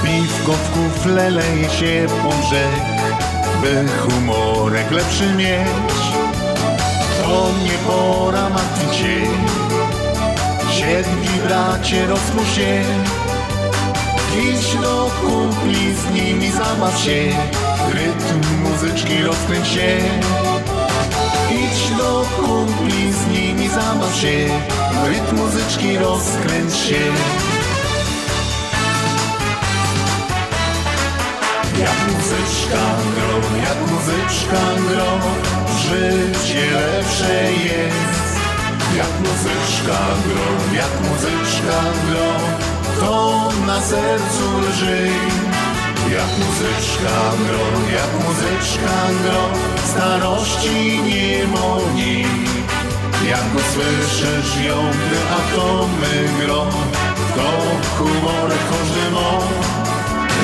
Piwko 0.04 0.52
w 0.52 0.72
kufle 0.72 1.30
leje 1.30 1.70
się 1.70 2.08
po 2.24 2.30
brzeg 2.30 2.86
By 3.62 3.86
humorek 4.02 4.92
lepszy 4.92 5.34
mieć. 5.34 6.02
To 7.24 7.50
nie 7.64 7.78
pora 7.88 8.50
martwić 8.50 8.96
się. 8.96 9.22
Siedli 10.72 11.40
bracie 11.48 12.08
rozmów 12.08 12.56
się. 12.56 12.84
Idź 14.38 14.76
do 14.82 15.12
kumpli 15.22 15.96
z 15.96 16.14
nimi 16.14 16.52
zabaw 16.52 17.00
się. 17.00 17.24
Rytm 17.94 18.42
muzyczki 18.64 19.24
rozkręć 19.24 19.68
się. 19.68 19.98
Idź 21.52 21.98
do 21.98 22.26
kumpli, 22.36 23.14
z 23.14 23.28
nimi 23.28 23.70
zabaw 23.70 24.16
się 24.16 24.48
Rytm 25.08 25.36
muzyczki 25.36 25.98
rozkręć 25.98 26.76
się. 26.76 27.02
Jak 31.80 31.98
muzyczka 32.16 32.86
gro, 33.16 33.58
jak 33.58 33.92
muzyczka 33.92 34.62
gro 34.90 35.20
Życie 35.80 36.72
lepsze 36.72 37.54
jest. 37.54 38.36
Jak 38.98 39.20
muzyczka 39.20 40.00
gro, 40.26 40.76
jak 40.76 41.10
muzyczka 41.10 41.82
gro 42.10 42.40
To 43.00 43.50
na 43.68 43.82
sercu 43.82 44.60
lży 44.70 45.10
Jak 46.12 46.32
muzyczka 46.40 47.18
gro, 47.46 47.66
jak 47.96 48.26
muzyczka 48.28 48.98
gro 49.24 49.50
Starości 49.86 51.00
nie 51.04 51.48
moni 51.48 52.26
Jak 53.30 53.46
usłyszysz 53.56 54.66
ją, 54.66 54.76
gdy 54.92 55.18
atomy 55.40 56.30
gro 56.40 56.66
To 57.36 57.52
humorek 57.98 58.60
każdy 58.72 59.12
mo 59.12 59.66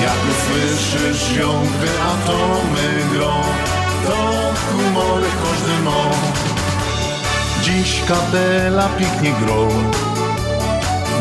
jak 0.01 0.17
usłyszysz 0.31 1.37
ją, 1.37 1.49
gdy 1.49 1.87
atomy 2.13 3.13
grą, 3.13 3.31
to 4.05 4.17
humory 4.71 5.27
każdy 5.43 5.83
ma. 5.83 6.11
Dziś 7.63 8.01
kapela 8.07 8.89
pięknie 8.89 9.33
grą, 9.45 9.67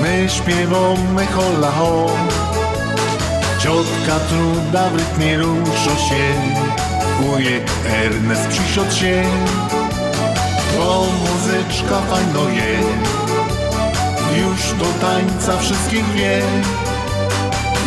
my 0.03 0.29
śpiewamy 0.29 1.27
hola 1.27 1.71
ho. 1.71 2.07
Ciotka 3.63 4.21
truda 4.29 4.91
w 4.91 4.95
rytmie 4.95 5.39
rusza 5.39 5.97
się, 5.97 6.35
wujek 7.21 7.71
Ernest 7.87 8.49
przysiadł 8.49 8.93
się. 8.93 9.23
To 10.77 11.05
muzyczka 11.21 12.01
fajno 12.01 12.49
je, 12.49 12.79
już 14.43 14.73
do 14.79 14.85
tańca 15.07 15.57
wszystkich 15.59 16.13
wie. 16.13 16.43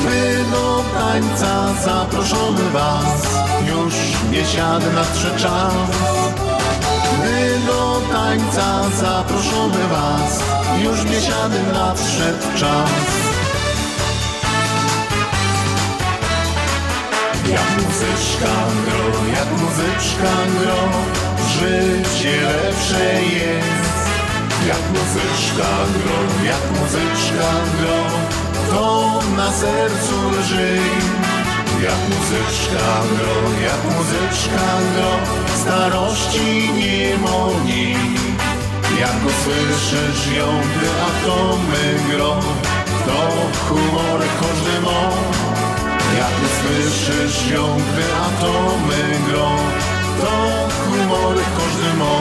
My 0.06 0.46
do 0.52 0.84
tańca 1.00 1.74
zaproszony 1.86 2.70
was, 2.70 3.28
już 3.68 3.94
biesiady 4.32 4.94
nadszedł 4.94 5.40
czas. 5.40 5.74
My 7.20 7.60
do 7.68 8.02
tańca 8.12 8.90
zaproszony 9.02 9.88
was, 9.92 10.40
już 10.84 11.04
biesiady 11.04 11.60
nadszedł 11.74 12.58
czas. 12.60 13.23
Jak 17.52 17.70
muzyczka 17.78 18.56
gro, 18.86 19.06
jak 19.36 19.50
muzyczka 19.62 20.34
gro, 20.60 20.82
życie 21.54 22.42
lepsze 22.42 23.24
jest. 23.24 24.04
Jak 24.68 24.84
muzyczka 24.90 25.70
gro, 25.94 26.46
jak 26.46 26.82
muzyczka 26.82 27.52
gro, 27.80 28.00
to 28.70 29.20
na 29.38 29.52
sercu 29.52 30.30
lży. 30.40 30.80
Jak 31.84 32.00
muzyczka 32.10 32.88
gro, 33.16 33.36
jak 33.64 33.98
muzyczka 33.98 34.68
gro, 34.96 35.12
starości 35.62 36.70
nie 36.74 37.18
moni. 37.18 37.96
Jak 39.00 39.16
usłyszysz 39.26 40.38
ją, 40.38 40.46
gdy 40.46 40.88
atomy 41.10 42.00
gro, 42.12 42.40
to 43.06 43.30
humorek 43.68 44.30
każdy 44.40 44.82
ma. 44.82 45.53
Jak 46.18 46.34
usłyszysz 46.46 47.52
ją, 47.52 47.78
gdy 47.78 48.04
atomy 48.28 49.20
gro, 49.28 49.52
to 50.22 50.32
humorek 50.84 51.46
każdy 51.58 51.98
ma. 51.98 52.16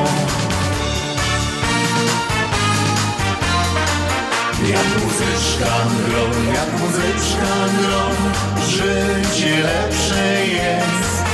Jak 4.68 4.88
muzyczka 5.04 5.74
gro, 6.06 6.24
jak 6.54 6.80
muzyczka 6.80 7.52
gro, 7.78 8.04
życie 8.68 9.62
lepsze 9.62 10.46
jest. 10.46 11.24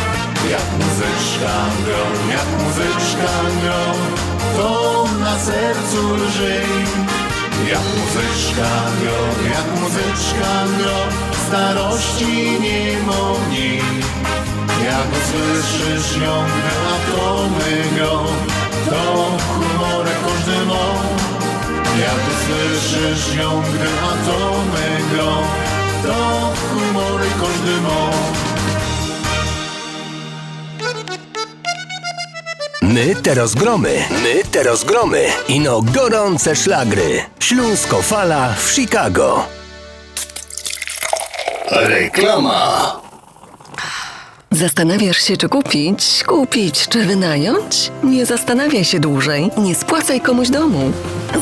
Jak 0.50 0.68
muzyczka 0.78 1.54
gro, 1.84 2.04
jak 2.30 2.64
muzyczka 2.64 3.32
gro, 3.62 3.94
to 4.56 5.04
na 5.20 5.38
sercu 5.38 6.14
lży. 6.14 6.62
Jak 7.70 7.82
muzyczka 7.98 8.70
gro, 9.00 9.48
jak 9.50 9.80
muzyczka 9.80 10.64
gro, 10.78 11.27
starości 11.48 12.60
nie 12.60 13.02
moni. 13.06 13.80
Jak 14.84 15.08
usłyszysz 15.18 16.22
ją, 16.22 16.44
gdy 16.44 16.72
atomy 16.94 17.82
gro, 17.96 18.24
to 18.90 19.30
humorek 19.54 20.18
każdy 20.24 20.66
ma. 20.66 20.86
Jak 22.00 22.20
usłyszysz 22.32 23.36
ją, 23.36 23.62
gdy 23.62 23.88
atomy 24.12 24.98
grą, 25.12 25.32
to 26.02 26.52
humory 26.68 27.28
każdy 27.40 27.80
ma. 27.80 28.10
My 32.82 33.14
teraz 33.22 33.54
gromy, 33.54 34.04
my 34.10 34.42
teraz 34.52 34.84
gromy. 34.84 35.26
Ino 35.48 35.82
gorące 35.82 36.56
szlagry. 36.56 37.24
Śląsko 37.40 38.02
fala 38.02 38.54
w 38.58 38.70
Chicago. 38.72 39.57
Reklama. 41.70 42.92
Zastanawiasz 44.50 45.18
się, 45.18 45.36
czy 45.36 45.48
kupić, 45.48 46.24
kupić, 46.26 46.88
czy 46.88 47.04
wynająć? 47.04 47.90
Nie 48.02 48.26
zastanawiaj 48.26 48.84
się 48.84 49.00
dłużej, 49.00 49.50
nie 49.58 49.74
spłacaj 49.74 50.20
komuś 50.20 50.48
domu. 50.50 50.92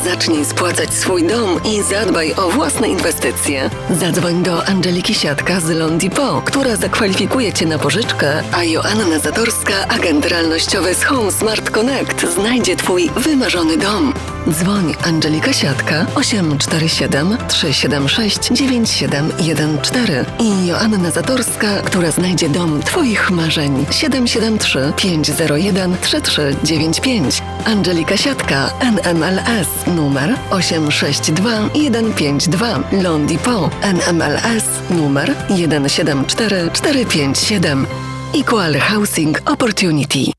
Zacznij 0.03 0.45
spłacać 0.45 0.93
swój 0.93 1.23
dom 1.23 1.59
i 1.65 1.83
zadbaj 1.83 2.33
o 2.33 2.49
własne 2.49 2.87
inwestycje. 2.87 3.69
Zadzwoń 3.99 4.43
do 4.43 4.67
Angeliki 4.67 5.13
Siatka 5.13 5.59
z 5.59 5.69
Londipo, 5.69 6.41
która 6.45 6.75
zakwalifikuje 6.75 7.53
Cię 7.53 7.65
na 7.65 7.79
pożyczkę, 7.79 8.43
a 8.51 8.63
Joanna 8.63 9.19
Zatorska, 9.19 9.87
agent 9.87 10.25
realnościowy 10.25 10.95
z 10.95 11.03
Home 11.03 11.31
Smart 11.31 11.69
Connect, 11.69 12.33
znajdzie 12.33 12.75
Twój 12.75 13.09
wymarzony 13.15 13.77
dom. 13.77 14.13
Dzwoń 14.49 14.95
Angelika 15.05 15.53
Siatka 15.53 16.05
847 16.15 17.37
376 17.47 18.39
9714 18.51 20.25
i 20.39 20.67
Joanna 20.67 21.11
Zatorska, 21.11 21.67
która 21.85 22.11
znajdzie 22.11 22.49
dom 22.49 22.81
Twoich 22.81 23.31
marzeń 23.31 23.85
773 23.91 24.93
501 24.95 25.97
3395. 26.01 27.41
Angelika 27.65 28.17
Siatka 28.17 28.69
NMLS 28.81 29.76
numer 29.85 30.35
862 30.51 31.69
152 31.73 32.83
Londipo 33.03 33.69
NMLS 33.83 34.63
numer 34.89 35.35
174457 35.49 37.87
Equal 38.33 38.75
Housing 38.79 39.35
Opportunity. 39.47 40.31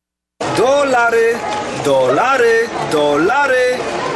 Dolary, 0.57 1.37
dolary, 1.85 2.69
dolary, 2.91 3.79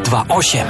0828. 0.00 0.66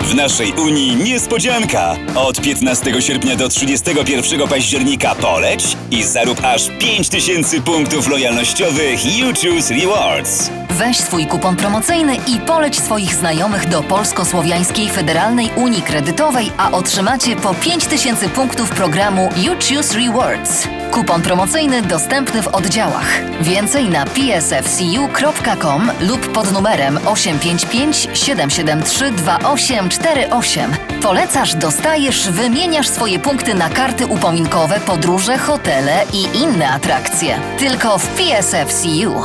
W 0.00 0.14
naszej 0.14 0.52
Unii 0.52 0.96
niespodzianka! 0.96 1.96
Od 2.14 2.40
15 2.40 3.02
sierpnia 3.02 3.36
do 3.36 3.48
31 3.48 4.48
października 4.48 5.14
poleć 5.14 5.76
i 5.90 6.02
zarób 6.04 6.44
aż 6.44 6.62
5000 6.78 7.60
punktów 7.60 8.08
lojalnościowych 8.08 9.18
You 9.18 9.26
Choose 9.26 9.74
Rewards. 9.74 10.50
Weź 10.70 10.96
swój 10.96 11.26
kupon 11.26 11.56
promocyjny 11.56 12.16
i 12.16 12.40
poleć 12.46 12.80
swoich 12.80 13.14
znajomych 13.14 13.68
do 13.68 13.82
Polsko-Słowiańskiej 13.82 14.88
Federalnej 14.88 15.50
Unii 15.56 15.82
Kredytowej, 15.82 16.52
a 16.58 16.70
otrzymacie 16.70 17.36
po 17.36 17.54
5000 17.54 18.28
punktów 18.28 18.70
programu 18.70 19.28
You 19.36 19.52
Choose 19.52 19.98
Rewards. 19.98 20.68
Kupon 20.92 21.22
promocyjny 21.22 21.82
dostępny 21.82 22.42
w 22.42 22.48
oddziałach. 22.48 23.06
Więcej 23.40 23.88
na 23.88 24.06
psfcu.com 24.06 25.90
lub 26.00 26.32
pod 26.32 26.52
numerem 26.52 26.98
855 27.06 28.08
773 28.14 29.12
2848. 29.12 30.70
Polecasz, 31.02 31.54
dostajesz, 31.54 32.30
wymieniasz 32.30 32.88
swoje 32.88 33.18
punkty 33.18 33.54
na 33.54 33.70
karty 33.70 34.06
upominkowe, 34.06 34.80
podróże, 34.80 35.38
hotele 35.38 36.04
i 36.12 36.38
inne 36.38 36.70
atrakcje. 36.70 37.38
Tylko 37.58 37.98
w 37.98 38.06
PSFCU. 38.06 39.22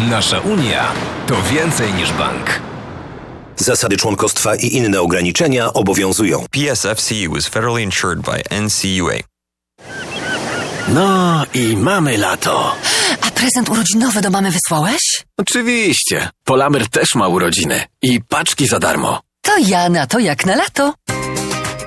Nasza 0.00 0.40
Unia 0.40 0.84
to 1.26 1.34
więcej 1.52 1.94
niż 1.94 2.12
bank. 2.12 2.60
Zasady 3.56 3.96
członkostwa 3.96 4.56
i 4.56 4.76
inne 4.76 5.00
ograniczenia 5.00 5.72
obowiązują. 5.72 6.44
PSFCU 6.50 7.36
is 7.36 7.48
federally 7.48 7.82
insured 7.82 8.20
by 8.20 8.42
NCUA. 8.60 9.37
No 10.94 11.44
i 11.54 11.76
mamy 11.76 12.18
lato. 12.18 12.74
A 13.20 13.30
prezent 13.30 13.68
urodzinowy 13.68 14.20
do 14.20 14.30
mamy 14.30 14.50
wysłałeś? 14.50 15.24
Oczywiście. 15.36 16.28
Polamer 16.44 16.88
też 16.88 17.14
ma 17.14 17.28
urodziny. 17.28 17.84
I 18.02 18.20
paczki 18.20 18.66
za 18.66 18.78
darmo. 18.78 19.20
To 19.42 19.58
ja 19.58 19.88
na 19.88 20.06
to 20.06 20.18
jak 20.18 20.46
na 20.46 20.56
lato. 20.56 20.94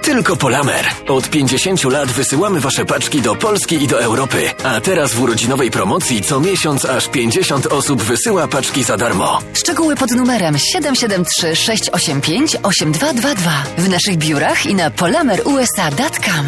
Tylko 0.01 0.35
Polamer. 0.35 0.85
Od 1.07 1.29
50 1.29 1.83
lat 1.83 2.09
wysyłamy 2.09 2.59
wasze 2.59 2.85
paczki 2.85 3.21
do 3.21 3.35
Polski 3.35 3.83
i 3.83 3.87
do 3.87 4.01
Europy. 4.01 4.49
A 4.63 4.81
teraz 4.81 5.13
w 5.13 5.21
urodzinowej 5.21 5.71
promocji 5.71 6.21
co 6.21 6.39
miesiąc 6.39 6.85
aż 6.85 7.07
50 7.07 7.65
osób 7.65 8.01
wysyła 8.01 8.47
paczki 8.47 8.83
za 8.83 8.97
darmo. 8.97 9.39
Szczegóły 9.53 9.95
pod 9.95 10.11
numerem 10.11 10.57
773 10.57 11.55
685 11.55 12.57
8222 12.63 13.63
w 13.77 13.89
naszych 13.89 14.17
biurach 14.17 14.65
i 14.65 14.75
na 14.75 14.91
polamerusa.com. 14.91 16.45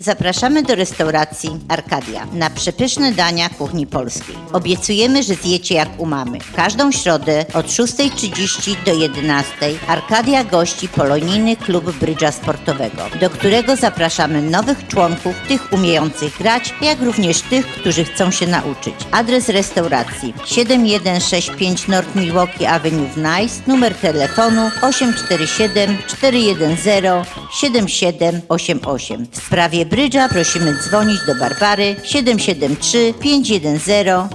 Zapraszamy 0.00 0.62
do 0.62 0.74
restauracji 0.74 1.50
Arkadia 1.68 2.26
na 2.32 2.50
przepyszne 2.50 3.12
dania 3.12 3.48
kuchni 3.48 3.86
polskiej. 3.86 4.36
Obiecujemy, 4.52 5.22
że 5.22 5.34
zjecie 5.34 5.74
jak 5.74 5.88
u 5.98 6.06
mamy. 6.06 6.40
W 6.40 6.54
każdą 6.54 6.92
środę 6.92 7.46
od 7.54 7.66
6.30 7.66 8.84
do 8.84 8.92
11.00 8.92 9.74
Arkadia 9.86 10.44
gości 10.44 10.88
polonijny 10.88 11.56
klub 11.56 11.98
brydża 11.98 12.32
sportowego, 12.32 13.02
do 13.20 13.30
którego 13.30 13.76
zapraszamy 13.76 14.42
nowych 14.42 14.86
członków, 14.88 15.36
tych 15.48 15.72
umiejących 15.72 16.38
grać, 16.38 16.74
jak 16.80 17.02
również 17.02 17.40
tych, 17.40 17.66
którzy 17.66 18.04
chcą 18.04 18.30
się 18.30 18.46
nauczyć. 18.46 18.94
Adres 19.10 19.48
restauracji 19.48 20.34
7165 20.44 21.88
North 21.88 22.16
Milwaukee 22.16 22.66
Avenue 22.66 23.08
w 23.08 23.16
Nice, 23.16 23.54
numer 23.66 23.94
telefonu 23.94 24.70
847 24.82 25.96
410 26.06 27.28
7788. 27.60 29.26
W 29.30 29.36
sprawie 29.36 29.83
brydża 29.84 30.28
prosimy 30.28 30.74
dzwonić 30.74 31.26
do 31.26 31.34
Barbary 31.34 31.96
773 32.02 33.14
510 33.20 33.82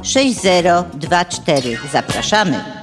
6024. 0.03 1.77
Zapraszamy. 1.91 2.78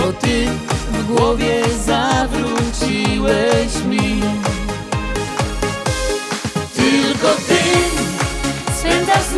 Bo 0.00 0.12
ty 0.12 0.46
w 0.92 1.06
głowie 1.06 1.62
zawróciłeś 1.86 3.72
mi. 3.86 4.20
Tylko 6.74 7.28
ty 7.48 7.60
spędzasz 8.74 9.22
z 9.22 9.34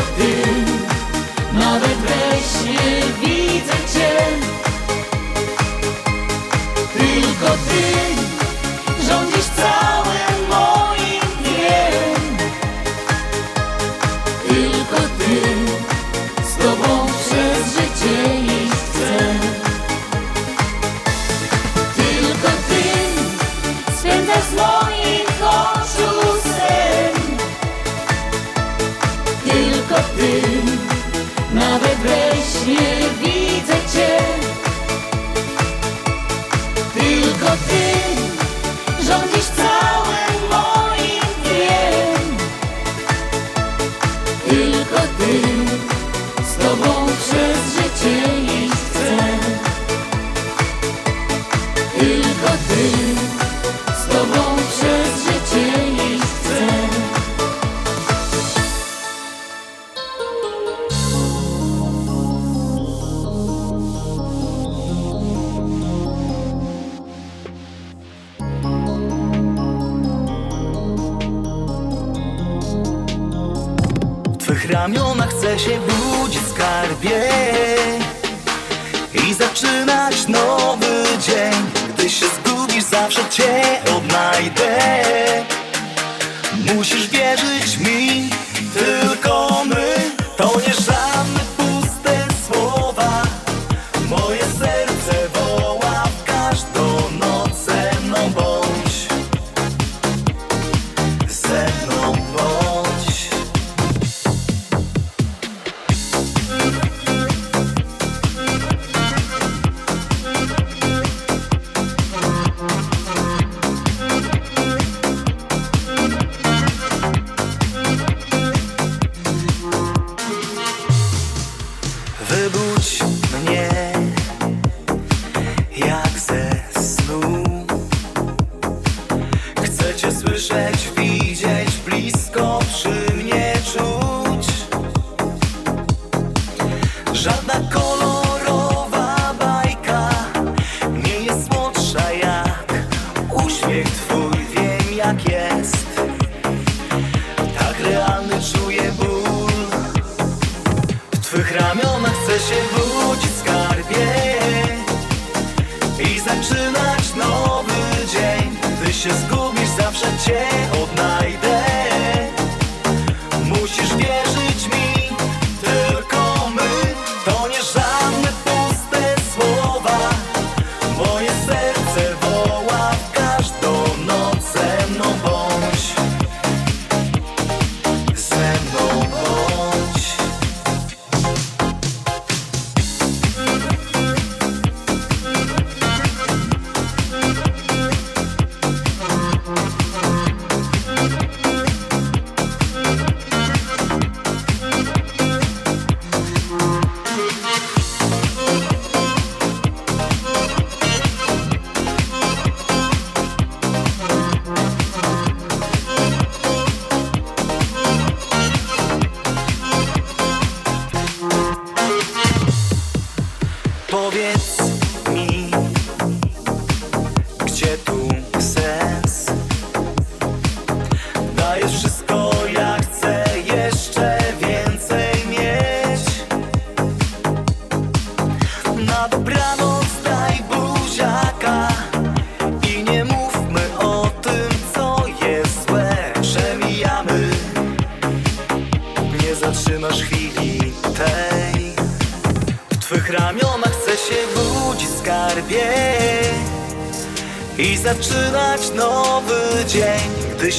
Tylko 0.00 0.39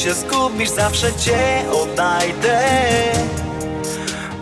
się 0.02 0.14
zgubisz 0.14 0.70
zawsze 0.70 1.14
cię 1.14 1.64
odnajdę. 1.72 2.62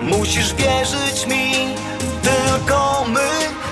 Musisz 0.01 0.53
wierzyć 0.53 1.28
mi, 1.28 1.76
tylko 2.22 3.05
my 3.07 3.30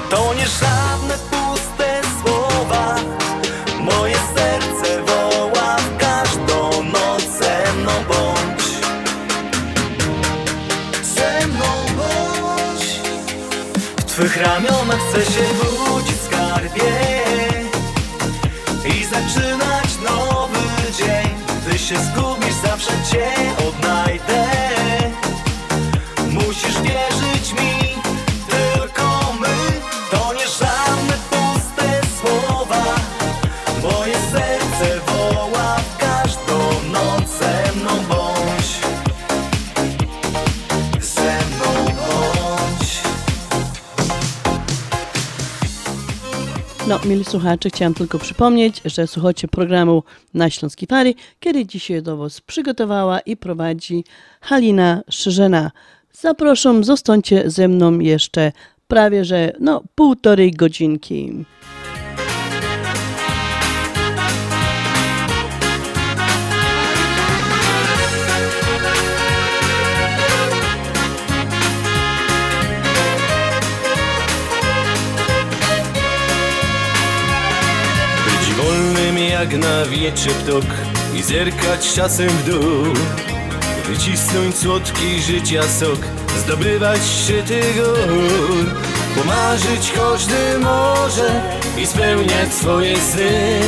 To 0.09 0.33
nie 0.33 0.47
żadne 0.47 1.17
puste 1.31 2.01
słowa. 2.21 2.95
Moje 3.79 4.15
serce 4.35 5.03
woła 5.03 5.75
każdą 5.99 6.83
noc 6.83 7.23
Ze 7.39 7.73
mną 7.73 7.91
bądź. 8.07 8.63
Ze 11.03 11.47
mną 11.47 11.65
bądź. 11.97 13.01
W 13.97 14.03
twych 14.03 14.37
ramionach 14.37 14.99
chcę 15.09 15.31
się 15.31 15.41
budzić 15.53 15.76
Mieli 47.07 47.25
słuchacze, 47.25 47.69
chciałam 47.69 47.93
tylko 47.93 48.19
przypomnieć, 48.19 48.81
że 48.85 49.07
słuchacie 49.07 49.47
programu 49.47 50.03
na 50.33 50.49
Śląskiej 50.49 50.87
Fali, 50.87 51.15
kiedy 51.39 51.65
dzisiaj 51.65 52.01
do 52.01 52.17
Was 52.17 52.41
przygotowała 52.41 53.19
i 53.19 53.37
prowadzi 53.37 54.03
Halina 54.41 55.01
Szyżena. 55.09 55.71
Zapraszam, 56.13 56.83
zostańcie 56.83 57.49
ze 57.49 57.67
mną 57.67 57.99
jeszcze 57.99 58.51
prawie, 58.87 59.25
że 59.25 59.53
no, 59.59 59.83
półtorej 59.95 60.51
godzinki. 60.51 61.45
Jak 79.39 79.57
na 79.57 79.85
wietrze 79.85 80.29
ptok 80.29 80.65
I 81.15 81.23
zerkać 81.23 81.93
czasem 81.93 82.29
w 82.29 82.49
dół. 82.49 82.93
Wycisnąć 83.87 84.55
słodki 84.55 85.21
życia 85.21 85.63
sok 85.63 85.99
Zdobywać 86.39 87.01
szczyty 87.01 87.61
gór. 87.73 88.65
Pomarzyć 89.15 89.91
każdy 89.95 90.59
może 90.59 91.41
I 91.77 91.87
spełniać 91.87 92.53
swoje 92.53 92.97
sny. 92.97 93.59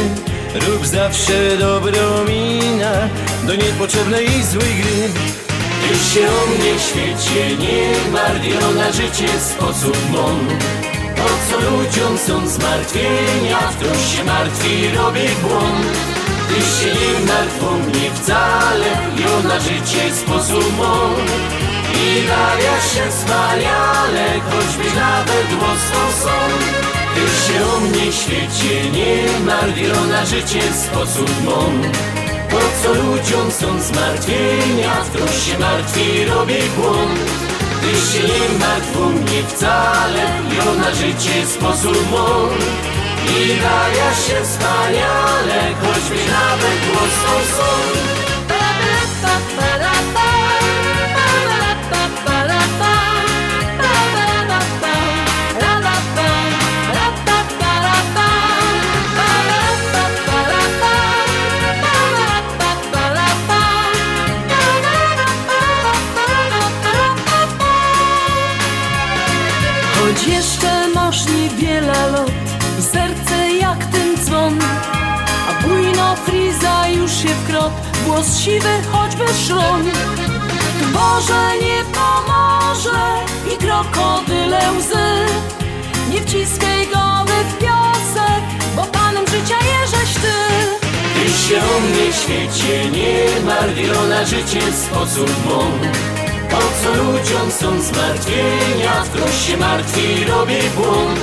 Rób 0.67 0.85
zawsze 0.85 1.57
dobrą 1.57 2.25
minę 2.27 3.09
Do 3.47 3.55
niepotrzebnej 3.55 4.25
i 4.25 4.43
złej 4.43 4.75
gry. 4.75 5.09
Już 5.89 6.13
się 6.13 6.27
o 6.27 6.47
mnie 6.47 6.79
świecie 6.79 7.57
nie 7.57 8.11
martw 8.11 8.75
na 8.75 8.91
życie 8.91 9.39
sposób 9.39 9.97
mądry 10.11 10.98
po 11.19 11.29
co 11.47 11.69
ludziom 11.69 12.17
są 12.17 12.47
zmartwienia, 12.47 13.59
wciąż 13.71 14.15
się 14.15 14.23
martwi 14.23 14.89
robi 14.97 15.27
błąd. 15.41 15.97
Ty 16.47 16.55
się 16.55 16.91
nie 16.99 17.25
martw 17.27 17.63
o 17.63 17.71
mnie 17.71 18.11
wcale, 18.15 18.89
jo 19.21 19.49
na 19.49 19.59
życie 19.59 20.15
sposób 20.15 20.77
mądry. 20.77 21.33
I 21.95 22.27
bawia 22.27 22.81
się 22.91 23.11
wspaniale, 23.11 24.25
choćby 24.49 24.95
nawet 24.95 25.47
łoską 25.61 26.01
są. 26.23 26.37
Ty 27.15 27.21
się 27.43 27.65
o 27.65 27.79
mnie 27.79 28.11
świecie 28.11 28.91
nie 28.91 29.45
martw, 29.45 30.09
na 30.09 30.25
życie 30.25 30.61
sposób 30.73 31.43
mą 31.45 31.81
Po 32.49 32.59
co 32.83 32.93
ludziom 32.93 33.51
są 33.51 33.81
zmartwienia, 33.81 34.93
kto 35.13 35.27
się 35.27 35.59
martwi 35.59 36.25
robi 36.25 36.59
błąd 36.77 37.48
Ty 37.81 37.91
się 38.11 38.23
nie 38.23 38.59
martw 38.59 38.95
mnie 38.95 39.43
wcale, 39.47 40.23
i 40.51 40.79
na 40.79 40.95
życie 40.95 41.47
sposób 41.47 42.11
mą 42.11 42.49
I 43.27 43.61
bawia 43.61 44.13
się 44.13 44.43
wspaniale, 44.43 45.75
choćby 45.81 46.15
nawet 46.15 46.79
łoską 46.95 47.55
są 47.57 47.99
głos 78.09 78.37
siwy 78.37 78.73
choćby 78.91 79.23
szron 79.45 79.83
Boże 80.93 81.43
nie 81.61 81.83
pomoże 81.97 83.01
i 83.53 83.57
krokodyle 83.57 84.59
łzy. 84.77 85.25
Nie 86.11 86.21
wciskaj 86.21 86.87
głowy 86.87 87.33
w 87.49 87.57
piosek, 87.57 88.43
bo 88.75 88.83
panem 88.83 89.27
życia 89.27 89.55
jeżeś 89.55 90.13
ty. 90.13 90.37
Ty 91.15 91.47
się 91.47 91.57
o 91.57 91.79
mnie 91.79 92.13
świecie 92.13 92.91
nie 92.91 93.45
martw, 93.45 94.09
na 94.09 94.25
życie 94.25 94.61
sposób 94.73 95.45
mą. 95.45 95.59
Po 96.49 96.57
co 96.57 97.03
ludziom 97.03 97.51
są 97.51 97.81
zmartwienia, 97.81 99.03
ktoś 99.13 99.47
się 99.47 99.57
martwi, 99.57 100.25
robi 100.25 100.59
błąd. 100.75 101.19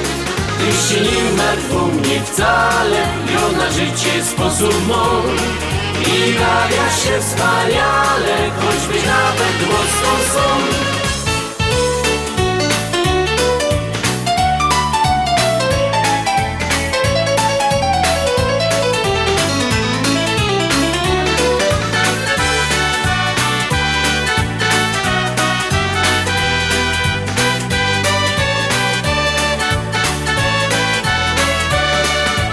Ty 0.58 0.94
się 0.94 1.00
nie 1.00 1.36
martw 1.36 1.74
o 1.82 1.86
mnie 1.86 2.20
wcale, 2.24 3.02
jo 3.34 3.58
na 3.58 3.70
życie 3.70 4.24
sposób 4.24 4.86
mą 4.88 5.22
I 6.02 6.32
bawia 6.32 6.90
się 6.90 7.20
wspaniale, 7.20 8.50
choćby 8.60 9.06
nawet 9.06 9.56
łoską 9.70 10.32
są. 10.34 10.86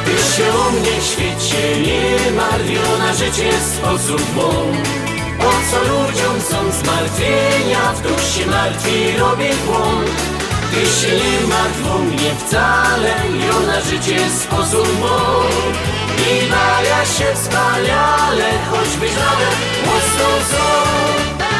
Ty 0.05 0.35
się 0.35 0.53
o 0.53 0.71
mnie 0.71 1.01
świecie 1.01 1.81
nie 1.81 2.31
martw, 2.31 2.92
na 3.13 3.19
życie 3.19 3.51
sposób 3.51 4.35
mą 4.35 4.51
Po 5.39 5.51
co 5.71 5.79
ludziom 5.81 6.41
są 6.41 6.71
zmartwienia, 6.71 7.93
ktoś 7.97 8.37
się 8.37 8.45
martwi, 8.45 9.17
robi 9.17 9.49
błąd. 9.65 10.09
Ty 10.71 10.81
się 10.85 11.13
nie 11.15 11.47
martw 11.47 12.05
mnie 12.05 12.31
wcale, 12.35 13.13
jo 13.47 13.59
na 13.67 13.81
życie 13.81 14.29
sposób 14.29 14.99
mą 14.99 15.17
I 16.17 16.49
bawia 16.49 17.05
się 17.05 17.35
wspaniale, 17.35 18.49
choćby 18.71 19.05
nawet 19.05 19.57
mocno 19.85 20.29
są 20.51 21.52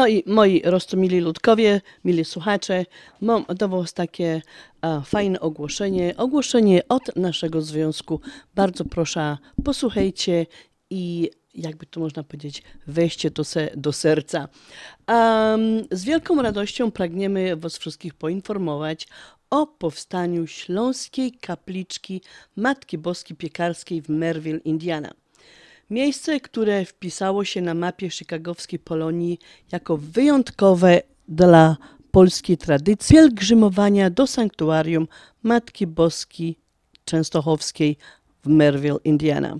No 0.00 0.06
i 0.06 0.22
moi 0.26 0.62
roztomili 0.64 1.20
ludkowie, 1.20 1.80
mili 2.04 2.24
słuchacze, 2.24 2.84
mam 3.20 3.44
do 3.48 3.68
Was 3.68 3.94
takie 3.94 4.42
a, 4.80 5.00
fajne 5.00 5.40
ogłoszenie. 5.40 6.14
Ogłoszenie 6.16 6.88
od 6.88 7.16
naszego 7.16 7.62
związku. 7.62 8.20
Bardzo 8.54 8.84
proszę, 8.84 9.38
posłuchajcie 9.64 10.46
i 10.90 11.30
jakby 11.54 11.86
to 11.86 12.00
można 12.00 12.22
powiedzieć, 12.22 12.62
weźcie 12.86 13.30
to 13.30 13.44
se, 13.44 13.70
do 13.76 13.92
serca. 13.92 14.48
Um, 15.08 15.84
z 15.90 16.04
wielką 16.04 16.42
radością 16.42 16.90
pragniemy 16.90 17.56
Was 17.56 17.76
wszystkich 17.78 18.14
poinformować 18.14 19.08
o 19.50 19.66
powstaniu 19.66 20.46
Śląskiej 20.46 21.32
Kapliczki 21.32 22.22
Matki 22.56 22.98
Boskiej 22.98 23.36
Piekarskiej 23.36 24.02
w 24.02 24.08
Merville, 24.08 24.60
Indiana. 24.64 25.19
Miejsce, 25.90 26.40
które 26.40 26.84
wpisało 26.84 27.44
się 27.44 27.60
na 27.60 27.74
mapie 27.74 28.10
chicagowskiej 28.10 28.78
Polonii 28.78 29.38
jako 29.72 29.96
wyjątkowe 29.96 31.00
dla 31.28 31.76
polskiej 32.10 32.56
tradycji 32.56 33.16
pielgrzymowania 33.16 34.10
do 34.10 34.26
sanktuarium 34.26 35.08
Matki 35.42 35.86
Boskiej 35.86 36.58
Częstochowskiej 37.04 37.96
w 38.44 38.48
Merville, 38.48 38.98
Indiana. 39.04 39.56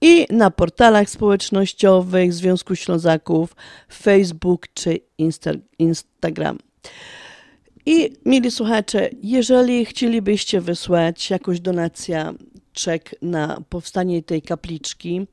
i 0.00 0.26
na 0.30 0.50
portalach 0.50 1.10
społecznościowych 1.10 2.34
Związku 2.34 2.76
Ślązaków, 2.76 3.56
Facebook 3.92 4.68
czy 4.74 4.98
Insta 5.18 5.50
Instagram. 5.78 6.58
I 7.86 8.10
mili 8.24 8.50
słuchacze, 8.50 9.10
jeżeli 9.22 9.84
chcielibyście 9.84 10.60
wysłać 10.60 11.30
jakąś 11.30 11.60
donację, 11.60 12.34
czek 12.72 13.14
na 13.22 13.60
powstanie 13.68 14.22
tej 14.22 14.42
kapliczki, 14.42 15.26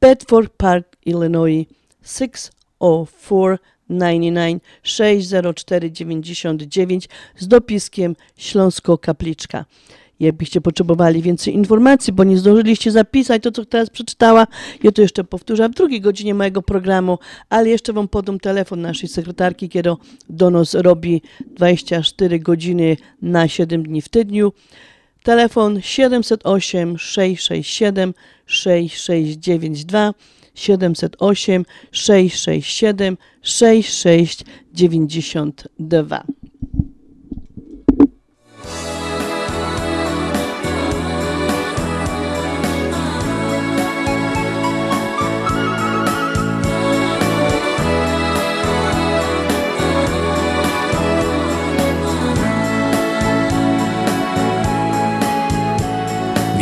Bedford 0.01 0.53
Park, 0.57 0.97
Illinois 1.07 1.67
604 2.03 3.59
99 3.91 4.63
604 4.83 5.91
99 5.91 7.09
z 7.37 7.49
dopiskiem 7.49 8.17
Śląsko 8.37 8.99
Kapliczka. 8.99 9.65
Jakbyście 10.25 10.61
potrzebowali 10.61 11.23
więcej 11.23 11.55
informacji, 11.55 12.13
bo 12.13 12.25
nie 12.25 12.39
zdążyliście 12.39 12.91
zapisać 12.91 13.43
to, 13.43 13.53
co 13.53 13.65
teraz 13.65 13.91
przeczytała, 13.91 14.47
ja 14.83 14.93
to 14.93 15.03
jeszcze 15.03 15.25
powtórzę 15.25 15.69
w 15.69 15.75
drugiej 15.75 16.01
godzinie 16.01 16.35
mojego 16.35 16.63
programu, 16.63 17.19
ale 17.49 17.69
jeszcze 17.69 17.93
Wam 17.93 18.09
podam 18.09 18.41
telefon 18.41 18.81
naszej 18.81 19.09
sekretarki, 19.09 19.69
kiedy 19.69 19.91
do 20.29 20.51
nas 20.51 20.75
robi 20.75 21.23
24 21.47 22.39
godziny 22.39 22.97
na 23.23 23.49
7 23.49 23.83
dni 23.83 24.03
w 24.03 24.09
tygodniu. 24.09 24.53
Telefon 25.23 25.81
708 25.81 26.99
667 26.99 28.15
6692 28.47 30.15
708 30.55 31.65
667 31.93 33.17
6692. 33.43 36.25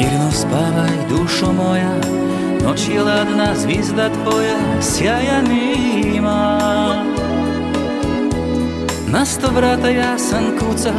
Mirno 0.03 0.30
spawaj, 0.30 0.90
duszo 1.09 1.53
moja, 1.53 1.94
noci 2.64 2.98
ladna 2.98 3.55
zvizda 3.55 4.11
tvoja 4.11 4.59
sjaja 4.80 5.42
nima. 5.42 6.59
Na 9.07 9.24
sto 9.24 9.50
vrata 9.55 9.88
jasan 9.88 10.59
kuca, 10.59 10.92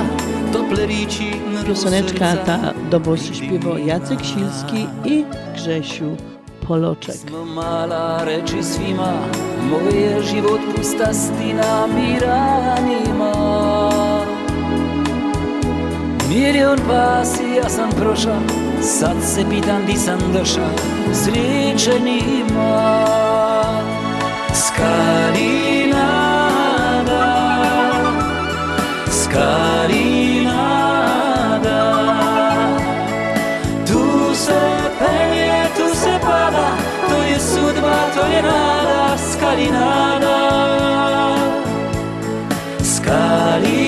tople 0.54 0.86
riči 0.86 1.34
Pioseneczka 1.66 2.36
ta 2.46 2.74
do 2.92 3.00
bosu 3.00 3.34
śpiewał 3.34 3.78
Jacek 3.78 4.20
Silski 4.20 4.88
i 5.06 5.26
Grzesiu 5.56 6.16
Poloczek. 6.68 7.32
Mala 7.56 8.24
reči 8.24 8.64
svima, 8.64 9.14
moj 9.70 10.02
je 10.02 10.24
život 10.24 10.62
pusta 10.76 11.14
stina, 11.14 11.88
mira 11.88 12.80
Milion 16.34 16.80
pasi 16.88 17.44
ja 17.58 17.70
sam 17.70 17.90
prošao, 17.92 18.42
sad 18.82 19.18
se 19.24 19.46
pitam 19.50 19.86
di 19.86 19.98
sam 19.98 20.20
došao, 20.34 20.70
sreće 21.14 22.00
nima. 22.00 23.04
Skarinada, 24.54 25.94
skarinada, 29.12 30.64
tu 33.88 34.36
se 34.36 34.62
penje, 35.00 35.64
tu 35.78 35.96
se 35.96 36.20
pada, 36.22 36.78
to 37.10 37.16
je 37.16 37.40
sudba, 37.40 37.96
to 38.16 38.26
je 38.36 38.42
nada, 38.42 39.18
skarinada. 39.32 40.40
Skarinada, 42.96 43.83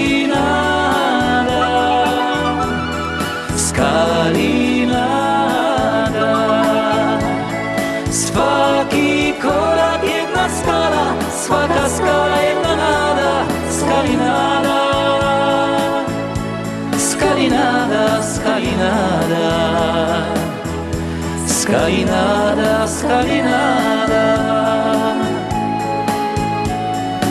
Skalinada, 21.65 22.85
skalinada. 22.87 24.25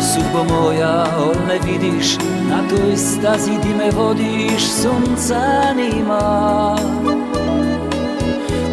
Sudbo 0.02 0.42
moja, 0.42 1.06
ol 1.22 1.38
ne 1.46 1.58
vidiš, 1.62 2.18
na 2.50 2.58
toj 2.66 2.96
stazi 2.96 3.54
ti 3.62 3.70
me 3.78 3.90
vodiš, 3.94 4.62
sunca 4.82 5.70
nima. 5.76 6.76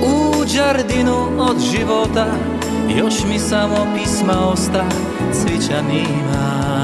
U 0.01 0.45
džardinu 0.45 1.29
od 1.39 1.59
života, 1.59 2.25
još 2.97 3.23
mi 3.29 3.39
samo 3.39 3.87
pisma 3.95 4.33
osta, 4.51 4.85
cvića 5.33 5.81
nima. 5.81 6.80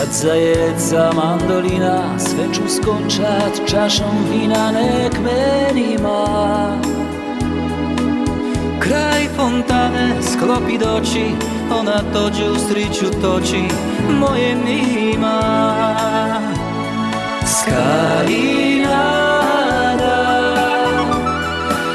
Kad 0.00 0.08
zajeca 0.12 1.12
mandolina, 1.12 2.18
sveču 2.18 2.62
skončat 2.68 3.60
čašom 3.70 4.26
vina, 4.32 4.72
nek 4.72 5.12
menima. 5.24 6.26
Kraj 8.78 9.28
fontane 9.36 10.14
sklopi 10.22 10.78
doći, 10.78 11.24
ona 11.80 12.02
tođe 12.12 12.50
u 12.50 12.54
striću 12.56 13.10
toči, 13.22 13.62
moje 14.20 14.54
nima. 14.54 15.40
Skalinada, 17.46 18.96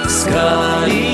skalinada, 0.09 1.04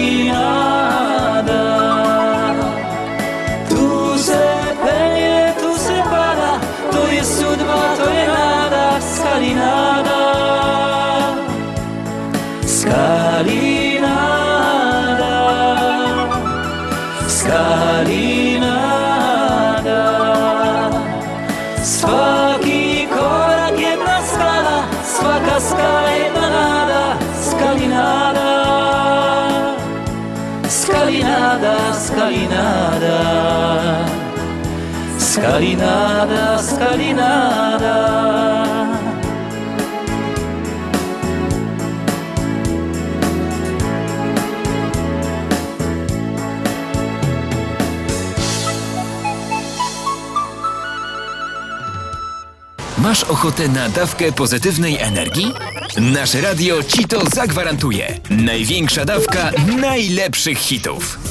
Masz 53.11 53.23
ochotę 53.23 53.67
na 53.67 53.89
dawkę 53.89 54.31
pozytywnej 54.31 54.97
energii? 54.97 55.53
Nasze 55.97 56.41
radio 56.41 56.83
ci 56.83 57.05
to 57.07 57.21
zagwarantuje. 57.33 58.19
Największa 58.29 59.05
dawka 59.05 59.51
najlepszych 59.81 60.57
hitów. 60.57 61.30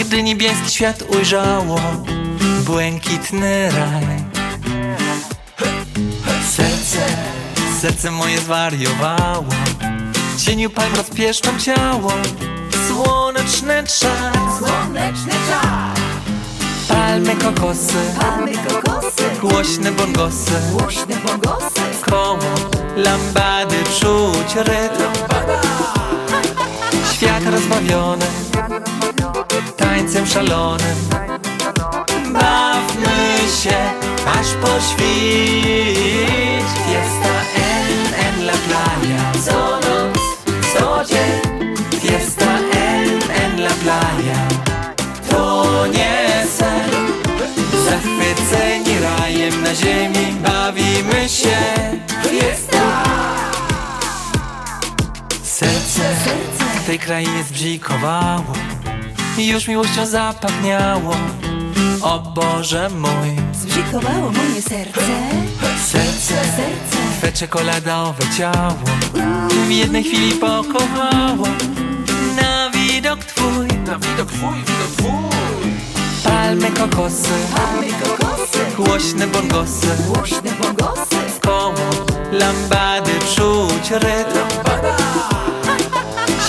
Gdy 0.00 0.22
niebieski 0.22 0.70
świat 0.70 1.02
ujrzało 1.02 1.80
Błękitny 2.64 3.70
raj. 3.70 4.24
Serce, 6.50 7.16
serce 7.80 8.10
moje 8.10 8.38
zwariowało. 8.38 9.44
W 10.36 10.44
cieniu 10.44 10.70
palm 10.70 10.94
rozpieszczam 10.94 11.58
ciało. 11.58 12.12
Słoneczny 12.88 13.84
czar 14.00 14.32
Słoneczny 14.58 15.32
czar 15.48 15.92
Palmy 16.88 17.36
kokosy. 17.36 17.94
Palmy 18.20 18.52
kokosy. 18.52 19.22
Głośne 19.40 19.92
bongosy. 19.92 20.52
Głośne 20.72 21.16
bongosy. 21.26 21.80
Koło 22.10 22.38
lambady 22.96 23.76
czuć 24.00 24.54
rytm. 24.54 25.02
Świat 27.12 27.44
rozbawiony 27.46 28.26
Tańcem 29.92 30.26
szalonym. 30.26 30.96
Bawmy 32.32 33.38
się 33.62 33.76
aż 34.40 34.46
po 34.62 34.80
świt 34.80 36.66
Fiesta 36.86 37.34
en 37.56 38.14
en 38.26 38.46
la 38.46 38.52
playa 38.52 39.32
Co 39.46 39.70
noc, 39.70 40.18
co 40.74 41.04
dzień. 41.04 41.74
Fiesta 42.00 42.58
en 42.72 43.30
en 43.42 43.64
la 43.64 43.70
playa 43.70 44.48
To 45.30 45.86
nie 45.86 46.46
sen. 46.58 46.90
Zachwyceni 47.84 49.00
rajem 49.00 49.62
na 49.62 49.74
ziemi 49.74 50.36
Bawimy 50.42 51.28
się. 51.28 51.58
Fiesta 52.30 53.04
Serce 55.42 56.14
w 56.82 56.86
tej 56.86 56.98
krainie 56.98 57.44
zbzikowało 57.48 58.52
Już 59.38 59.68
miłością 59.68 60.06
zapachniało. 60.06 61.16
O 62.02 62.18
Boże 62.18 62.90
mój. 62.90 63.36
Zbzikowało 63.54 64.32
moje 64.32 64.62
serce. 64.62 65.00
Serce, 65.86 66.34
Serce 66.34 66.96
Twe 67.18 67.32
czekoladowe 67.32 68.24
ciało 68.38 68.78
W 69.66 69.70
jednej 69.70 70.04
chwili 70.04 70.32
pokochało. 70.32 71.46
Na 72.36 72.70
widok 72.70 73.24
twój. 73.24 73.66
Na 73.66 73.98
widok 73.98 74.32
twój, 74.32 74.54
widok 74.54 74.96
twój. 74.96 75.12
Palmy 76.24 76.70
kokosy. 76.70 77.28
Palmy 77.54 77.92
kokosy. 77.92 78.58
Głośne 78.76 79.26
bongosy 79.26 79.86
Głośne 80.08 80.50
bongosy 80.62 81.16
Koło 81.40 81.90
lambady 82.32 83.12
czuć 83.36 83.90
rytm. 83.90 84.48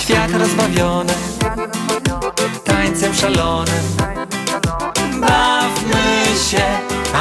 Świat 0.00 0.30
rozbawiony 0.30 1.14
szalonym 3.24 3.84
Bawmy 5.20 6.38
się, 6.50 6.64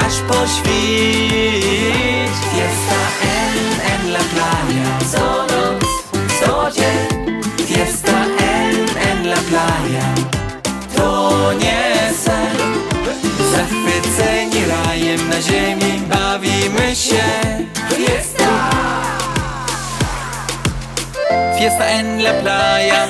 aż 0.06 0.14
po 0.28 0.48
świt. 0.48 2.34
Fiesta 2.52 3.00
en, 3.22 3.58
en 3.94 4.12
la 4.12 4.20
playa 4.20 5.00
Co 5.12 5.20
noc, 5.20 5.84
co 6.40 6.72
dzień. 6.72 7.42
Fiesta 7.68 8.26
en, 8.38 8.76
en 9.10 9.30
la 9.30 9.36
playa 9.36 10.08
To 10.96 11.54
nie 11.54 12.14
sen. 12.24 12.58
Zachwyceni 13.52 14.66
rajem 14.66 15.30
na 15.30 15.42
ziemi 15.42 16.02
Bawimy 16.10 16.96
się. 16.96 17.24
Fiesta! 17.90 18.70
Fiesta 21.60 21.86
en 21.86 22.24
la 22.24 22.34
playa 22.34 23.08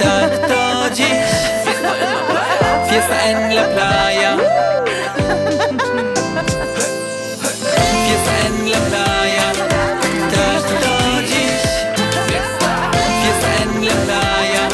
Tak 0.00 0.48
to 0.48 0.94
dziś. 0.94 1.57
Fiesta 2.88 3.30
en 3.30 3.54
la 3.54 3.64
playa. 3.74 4.36
Fiesta 8.04 8.32
en 8.46 8.70
la 8.72 8.80
playa. 8.88 9.46
Tak 10.32 10.64
to 10.82 10.94
dziś. 11.28 11.62
Fiesta 12.28 12.70
en 13.62 13.70
la 13.86 13.94
playa. 14.04 14.64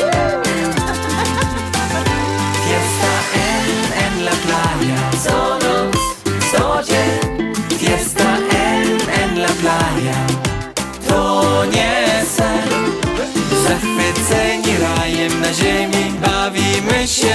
Fiesta 2.64 3.12
en 4.04 4.14
la 4.24 4.34
playa. 4.44 4.98
Co 5.24 5.38
noc, 5.64 5.96
co 6.52 6.82
dzień. 6.88 7.54
Fiesta 7.78 8.30
en, 8.66 8.86
en 9.22 9.42
la 9.42 9.52
playa. 9.62 10.16
To 11.08 11.64
nie 11.64 12.24
sen. 12.36 12.68
Zachwyceni 13.64 14.72
rajem 14.78 15.40
na 15.40 15.52
ziemi 15.52 16.03
bawimy 16.44 17.08
się. 17.08 17.34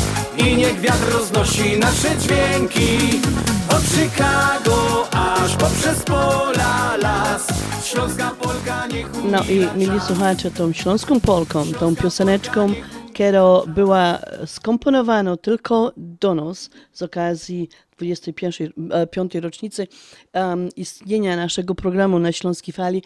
I 0.47 0.57
niech 0.57 0.79
wiatr 0.79 1.13
roznosi 1.13 1.79
nasze 1.79 2.17
dźwięki 2.17 3.21
Od 3.69 3.83
Chicago 3.83 5.07
aż 5.11 5.55
poprzez 5.55 6.03
pola 6.03 6.97
las 6.97 7.47
Śląska 7.85 8.31
Polka 8.41 8.87
niech 8.87 9.07
No 9.31 9.43
i 9.43 9.77
mili 9.79 9.99
słuchacze, 9.99 10.51
tą 10.51 10.73
śląską 10.73 11.19
Polką, 11.19 11.73
tą 11.79 11.95
pioseneczką, 11.95 12.73
która 13.13 13.61
była 13.67 14.19
skomponowana 14.45 15.37
tylko 15.37 15.93
do 15.97 16.35
nas 16.35 16.69
z 16.93 17.01
okazji 17.01 17.69
25. 17.97 18.61
e, 18.61 19.07
piątej 19.07 19.41
rocznicy 19.41 19.87
em, 20.33 20.69
istnienia 20.75 21.35
naszego 21.35 21.75
programu 21.75 22.19
na 22.19 22.31
Śląskiej 22.31 22.73
Fali. 22.73 23.03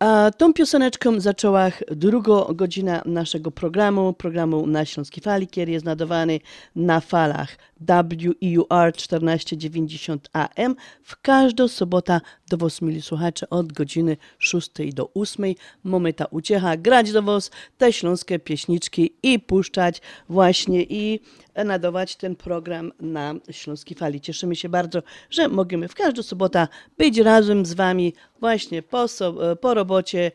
A 0.00 0.30
tą 0.36 0.52
pioseneczką 0.52 1.20
zaczęła 1.20 1.68
druga 1.90 2.32
godzina 2.54 3.02
naszego 3.04 3.50
programu, 3.50 4.12
programu 4.12 4.66
na 4.66 4.84
Śląskiej 4.84 5.22
Fali, 5.22 5.48
jest 5.56 5.84
nadawany 5.84 6.40
na 6.76 7.00
falach 7.00 7.56
WEUR 7.80 8.92
1490 8.92 10.28
AM 10.32 10.76
w 11.02 11.20
każdą 11.22 11.68
sobotę 11.68 12.20
do 12.48 12.56
was, 12.56 12.82
mili 12.82 13.02
słuchacze, 13.02 13.50
od 13.50 13.72
godziny 13.72 14.16
6 14.38 14.70
do 14.92 15.10
8. 15.14 15.54
Mamy 15.84 16.12
ta 16.12 16.24
uciecha 16.24 16.76
grać 16.76 17.12
do 17.12 17.22
was 17.22 17.50
te 17.78 17.92
śląskie 17.92 18.38
pieśniczki 18.38 19.12
i 19.22 19.38
puszczać 19.38 20.02
właśnie 20.28 20.82
i 20.82 21.20
nadawać 21.64 22.16
ten 22.16 22.36
program 22.36 22.92
na 23.00 23.34
Śląskiej 23.50 23.96
Fali. 23.96 24.20
Cieszymy 24.20 24.56
się 24.56 24.68
bardzo, 24.68 25.02
że 25.30 25.48
możemy 25.48 25.88
w 25.88 25.94
każdą 25.94 26.22
sobotę 26.22 26.68
być 26.98 27.18
razem 27.18 27.66
z 27.66 27.74
wami 27.74 28.14
właśnie 28.40 28.82
po, 28.82 29.08
so, 29.08 29.56
po 29.56 29.74
robocie, 29.74 30.32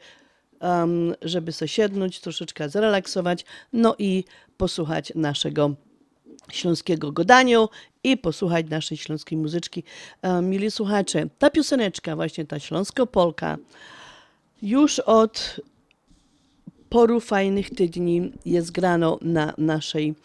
um, 0.62 1.16
żeby 1.22 1.52
sobie 1.52 1.70
siednąć, 1.70 2.20
troszeczkę 2.20 2.70
zrelaksować, 2.70 3.46
no 3.74 3.96
i 4.00 4.24
posłuchać 4.58 5.12
naszego 5.16 5.76
śląskiego 6.52 7.12
godaniu 7.12 7.70
i 8.04 8.18
posłuchać 8.18 8.70
naszej 8.70 8.98
śląskiej 8.98 9.38
muzyczki. 9.38 9.84
Um, 10.24 10.50
mili 10.50 10.72
słuchacze, 10.72 11.26
ta 11.40 11.50
pioseneczka, 11.50 12.16
właśnie 12.16 12.46
ta 12.46 12.60
śląsko-polka, 12.60 13.58
już 14.62 15.00
od 15.00 15.60
poru 16.90 17.20
fajnych 17.20 17.70
tygodni 17.70 18.32
jest 18.46 18.72
grano 18.72 19.18
na 19.22 19.54
naszej 19.58 20.16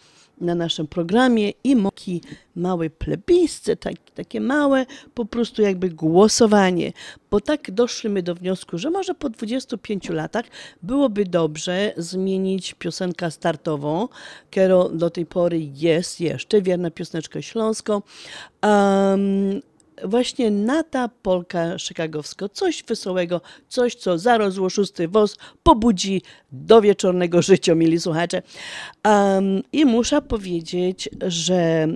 na 0.41 0.55
naszym 0.55 0.87
programie 0.87 1.53
i 1.63 1.75
moki 1.75 2.21
małe 2.55 2.89
plebiscy, 2.89 3.75
tak, 3.75 3.93
takie 4.15 4.41
małe 4.41 4.85
po 5.13 5.25
prostu 5.25 5.61
jakby 5.61 5.89
głosowanie, 5.89 6.93
bo 7.31 7.41
tak 7.41 7.71
doszliśmy 7.71 8.23
do 8.23 8.35
wniosku, 8.35 8.77
że 8.77 8.89
może 8.89 9.13
po 9.13 9.29
25 9.29 10.09
latach 10.09 10.45
byłoby 10.83 11.25
dobrze 11.25 11.93
zmienić 11.97 12.73
piosenkę 12.73 13.31
startową, 13.31 14.07
która 14.51 14.89
do 14.89 15.09
tej 15.09 15.25
pory 15.25 15.59
jest 15.75 16.21
jeszcze, 16.21 16.61
wierna 16.61 16.91
pioseneczka 16.91 17.41
śląsko, 17.41 18.01
um, 18.63 19.61
właśnie 20.03 20.51
Nata 20.51 21.09
Polka 21.21 21.77
Chicagowsko. 21.79 22.49
Coś 22.49 22.83
wesołego, 22.83 23.41
coś, 23.67 23.95
co 23.95 24.17
zarosło 24.17 24.69
szósty 24.69 25.07
woz, 25.07 25.37
pobudzi 25.63 26.21
do 26.51 26.81
wieczornego 26.81 27.41
życia, 27.41 27.75
mili 27.75 27.99
słuchacze. 27.99 28.41
Um, 29.05 29.61
I 29.73 29.85
muszę 29.85 30.21
powiedzieć, 30.21 31.09
że 31.27 31.87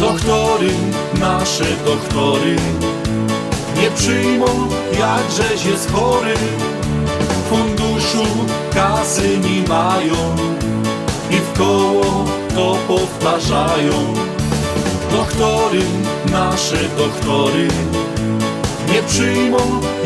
Doktory, 0.01 0.71
nasze 1.21 1.65
doktory 1.85 2.57
Nie 3.81 3.91
przyjmą, 3.91 4.47
jakżeś 4.99 5.67
jest 5.67 5.93
chory. 5.93 6.35
Funduszu 7.51 8.27
kasy 8.75 9.39
nie 9.39 9.69
mają 9.69 10.37
I 11.31 11.37
w 11.37 11.59
koło 11.59 12.25
to 12.55 12.77
powtarzają 12.89 13.93
Doktory, 15.15 15.81
nasze 16.33 16.77
doktory. 16.99 17.69
Nie 18.93 19.03
przyjmą, 19.03 19.59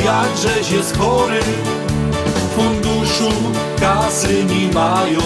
jakżeś 0.04 0.70
jest 0.70 0.98
chory. 0.98 1.40
Funduszu 2.56 3.30
kasy 3.80 4.44
nie 4.44 4.74
mają 4.74 5.20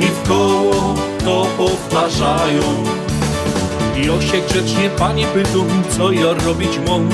I 0.00 0.06
w 0.06 0.28
koło 0.28 0.94
to 1.24 1.46
powtarzają. 1.58 2.62
I 3.96 4.10
osie 4.10 4.38
grzecznie 4.50 4.90
pani 4.98 5.24
pytą, 5.24 5.66
co 5.96 6.12
ja 6.12 6.32
robić 6.46 6.78
mam? 6.88 7.08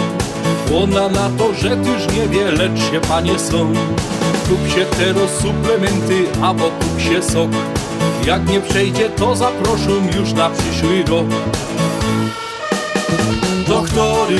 Ona 0.82 1.08
na 1.08 1.30
to, 1.38 1.54
że 1.54 1.76
tyż 1.76 2.16
nie 2.16 2.28
wie, 2.28 2.50
lecz 2.50 2.80
się 2.90 3.00
panie 3.08 3.38
są. 3.38 3.72
Kup 4.48 4.68
się 4.74 4.84
teraz 4.98 5.30
suplementy, 5.42 6.24
albo 6.42 6.64
kup 6.64 7.00
się 7.00 7.22
sok 7.22 7.50
jak 8.28 8.50
nie 8.50 8.60
przejdzie, 8.60 9.10
to 9.10 9.36
zaproszą 9.36 9.90
już 10.18 10.32
na 10.32 10.50
przyszły 10.50 11.02
rok. 11.02 11.26
Doktory, 13.68 14.38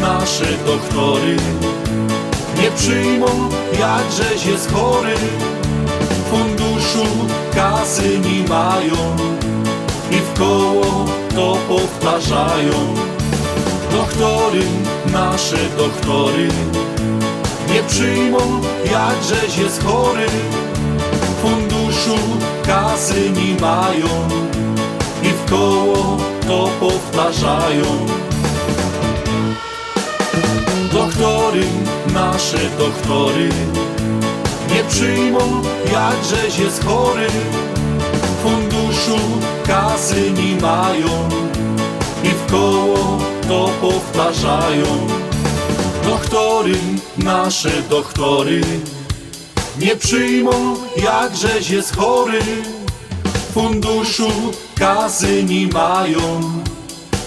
nasze 0.00 0.44
doktory, 0.66 1.36
nie 2.62 2.70
przyjmą, 2.70 3.26
jakżeś 3.80 4.46
jest 4.46 4.72
chory. 4.72 5.14
Funduszu 6.30 7.06
kasy 7.54 8.18
nie 8.18 8.48
mają 8.48 9.16
i 10.10 10.14
w 10.14 10.38
koło 10.38 11.06
to 11.34 11.56
powtarzają. 11.68 12.94
Doktory, 13.92 14.62
nasze 15.12 15.58
doktory, 15.78 16.48
nie 17.74 17.82
przyjmą, 17.82 18.38
jakżeś 18.84 19.58
jest 19.58 19.84
chory. 19.84 20.26
Kasy 22.66 23.30
nie 23.30 23.60
mają 23.60 24.28
i 25.22 25.28
w 25.28 25.50
koło 25.50 26.16
to 26.46 26.68
powtarzają. 26.80 27.84
Doktory, 30.92 31.64
nasze 32.14 32.58
doktory, 32.78 33.48
nie 34.74 34.84
przyjmą, 34.84 35.62
jakżeś 35.92 36.58
jest 36.58 36.84
chory. 36.84 37.26
Funduszu 38.42 39.18
kasy 39.66 40.30
nie 40.30 40.60
mają 40.60 41.28
i 42.24 42.28
w 42.28 42.50
koło 42.50 43.18
to 43.48 43.70
powtarzają. 43.80 44.86
Doktory, 46.04 46.74
nasze 47.18 47.82
doktory, 47.90 48.60
nie 49.80 49.96
przyjmą, 49.96 50.76
jakżeś 50.96 51.70
jest 51.70 51.96
chory. 51.96 52.40
Funduszu 53.54 54.30
kasy 54.74 55.44
nie 55.44 55.66
mają 55.66 56.40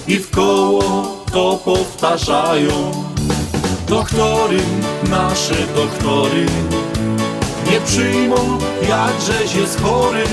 i 0.07 0.17
w 0.17 0.29
koło 0.29 0.83
to 1.31 1.59
powtarzają. 1.65 2.91
Doktory, 3.87 4.59
nasze 5.09 5.55
doktory, 5.75 6.45
nie 7.71 7.81
przyjmą, 7.81 8.59
jakżeś 8.89 9.55
jest 9.55 9.81
chory. 9.81 10.23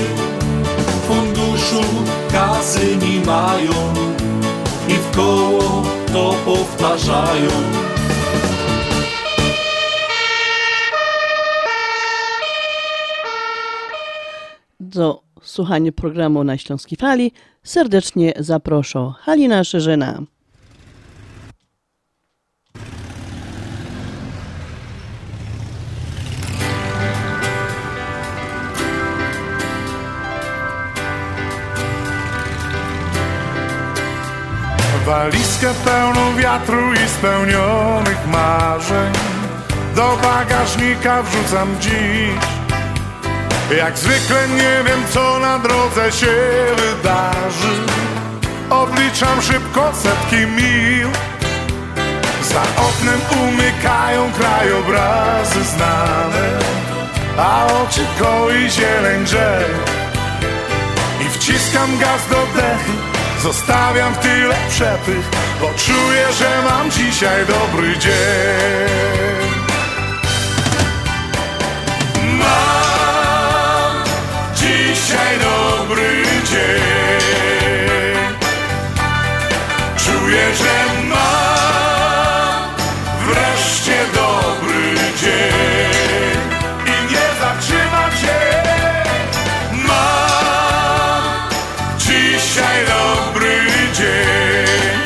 Funduszu 1.07 1.83
kasy 2.31 2.97
nie 2.97 3.25
mają 3.25 3.93
i 4.87 4.93
w 4.93 5.15
koło 5.15 5.83
to 6.13 6.35
powtarzają. 6.45 7.51
Do 14.91 15.23
słuchania 15.41 15.91
programu 15.91 16.43
na 16.43 16.57
Śląskiej 16.57 16.97
Fali 16.97 17.31
serdecznie 17.63 18.33
zaproszę 18.39 19.13
Halina 19.19 19.63
Szerzyna. 19.63 20.21
Walizkę 35.05 35.73
pełną 35.85 36.35
wiatru 36.35 36.93
i 36.93 37.09
spełnionych 37.09 38.27
marzeń 38.27 39.13
Do 39.95 40.17
bagażnika 40.23 41.23
wrzucam 41.23 41.75
dziś 41.79 42.60
Jak 43.77 43.97
zwykle 43.97 44.47
nie 44.47 44.83
wiem 44.85 45.03
co 45.13 45.39
na 45.39 45.59
drodze 45.59 46.11
się 46.11 46.35
wydarzy. 46.77 47.75
Odliczam 48.69 49.41
szybko 49.41 49.91
setki 50.03 50.35
mil. 50.35 51.09
Za 52.43 52.61
oknem 52.61 53.21
umykają 53.43 54.31
krajobrazy 54.31 55.63
znane 55.63 56.59
A 57.37 57.65
oczy 57.65 58.01
koi 58.19 58.69
zieleń 58.69 59.25
drzew. 59.25 60.01
I 61.21 61.29
wciskam 61.29 61.97
gaz 61.97 62.27
do 62.29 62.47
dechy 62.55 62.91
Zostawiam 63.43 64.13
w 64.13 64.17
tyle 64.17 64.55
przepych 64.69 65.25
Bo 65.61 65.67
czuję, 65.77 66.25
że 66.39 66.61
mam 66.69 66.91
dzisiaj 66.91 67.45
dobry 67.45 67.97
dzień. 67.97 68.11
Mam 72.39 72.80
Czuję, 79.97 80.55
że 80.55 81.03
mam 81.09 82.75
wreszcie 83.25 83.97
dobry 84.13 84.95
dzień. 85.21 86.37
I 86.85 87.11
nie 87.11 87.25
zatrzymam 87.41 88.11
się 88.11 88.39
Mam 89.87 91.49
dzisiaj 91.97 92.85
dobry 92.85 93.57
dzień. 93.93 95.01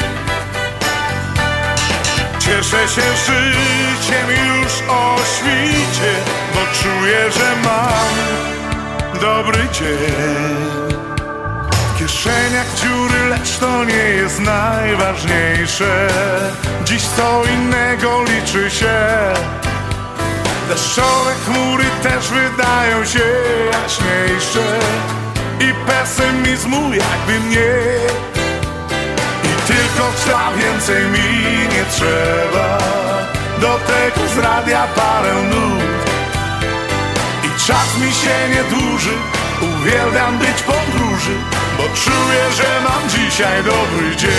Cieszę 2.39 2.88
się 2.88 3.02
życiem 3.02 4.28
już 4.30 4.74
o 4.89 5.16
świcie 5.36 6.12
Bo 6.54 6.62
czuję, 6.84 7.32
że 7.32 7.56
mam 7.64 8.16
dobry 9.22 9.68
dzień 9.72 10.95
kieszeniach 12.26 12.76
dziury, 12.76 13.30
lecz 13.30 13.58
to 13.58 13.84
nie 13.84 13.94
jest 13.94 14.40
najważniejsze. 14.40 16.08
Dziś 16.86 17.02
co 17.02 17.44
innego 17.46 18.24
liczy 18.24 18.72
się. 18.72 18.98
Deszczowe 20.70 21.34
chmury 21.46 21.86
też 22.04 22.28
wydają 22.28 23.06
się 23.06 23.24
jaśniejsze. 23.72 24.80
I 25.60 25.74
pesymizmu 25.88 26.94
jakby 26.94 27.40
mniej 27.48 28.00
I 29.44 29.68
tylko 29.68 30.12
chca 30.16 30.52
więcej 30.58 31.06
mi 31.06 31.68
nie 31.76 31.86
trzeba. 31.92 32.78
Do 33.62 33.80
tego 33.88 34.28
z 34.36 34.38
radia 34.38 34.88
parę 34.96 35.34
nut. 35.34 35.84
I 37.44 37.68
czas 37.68 37.98
mi 37.98 38.12
się 38.12 38.50
nie 38.50 38.64
dłuży 38.64 39.14
Uwielbiam 39.62 40.38
być 40.38 40.64
podróży 40.64 41.36
Bo 41.78 41.84
czuję, 41.84 42.51
że 42.56 42.82
mam 42.84 43.10
dzisiaj 43.10 43.64
dobry 43.64 44.16
dzień. 44.16 44.32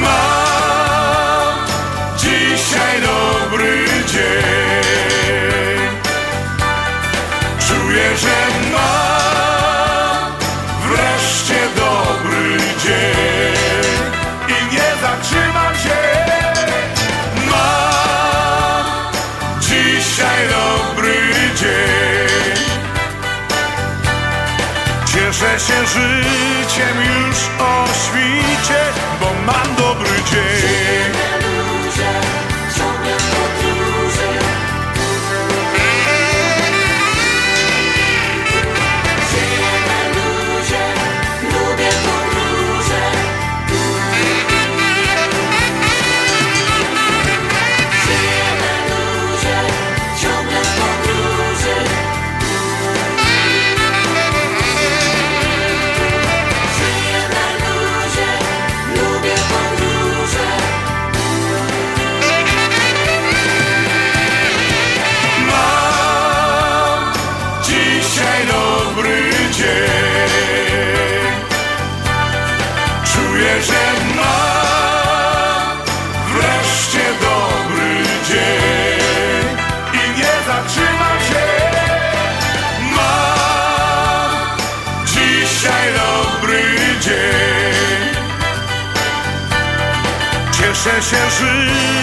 Mam 0.00 0.37
się 25.68 25.86
życiem 25.86 26.96
już 27.00 27.36
o 27.58 27.84
świcie 27.86 28.80
Bo 29.20 29.26
mam 29.46 29.76
dobry 29.76 30.10
dzień 30.30 30.77
Cieszę 91.10 91.30
się 91.30 91.97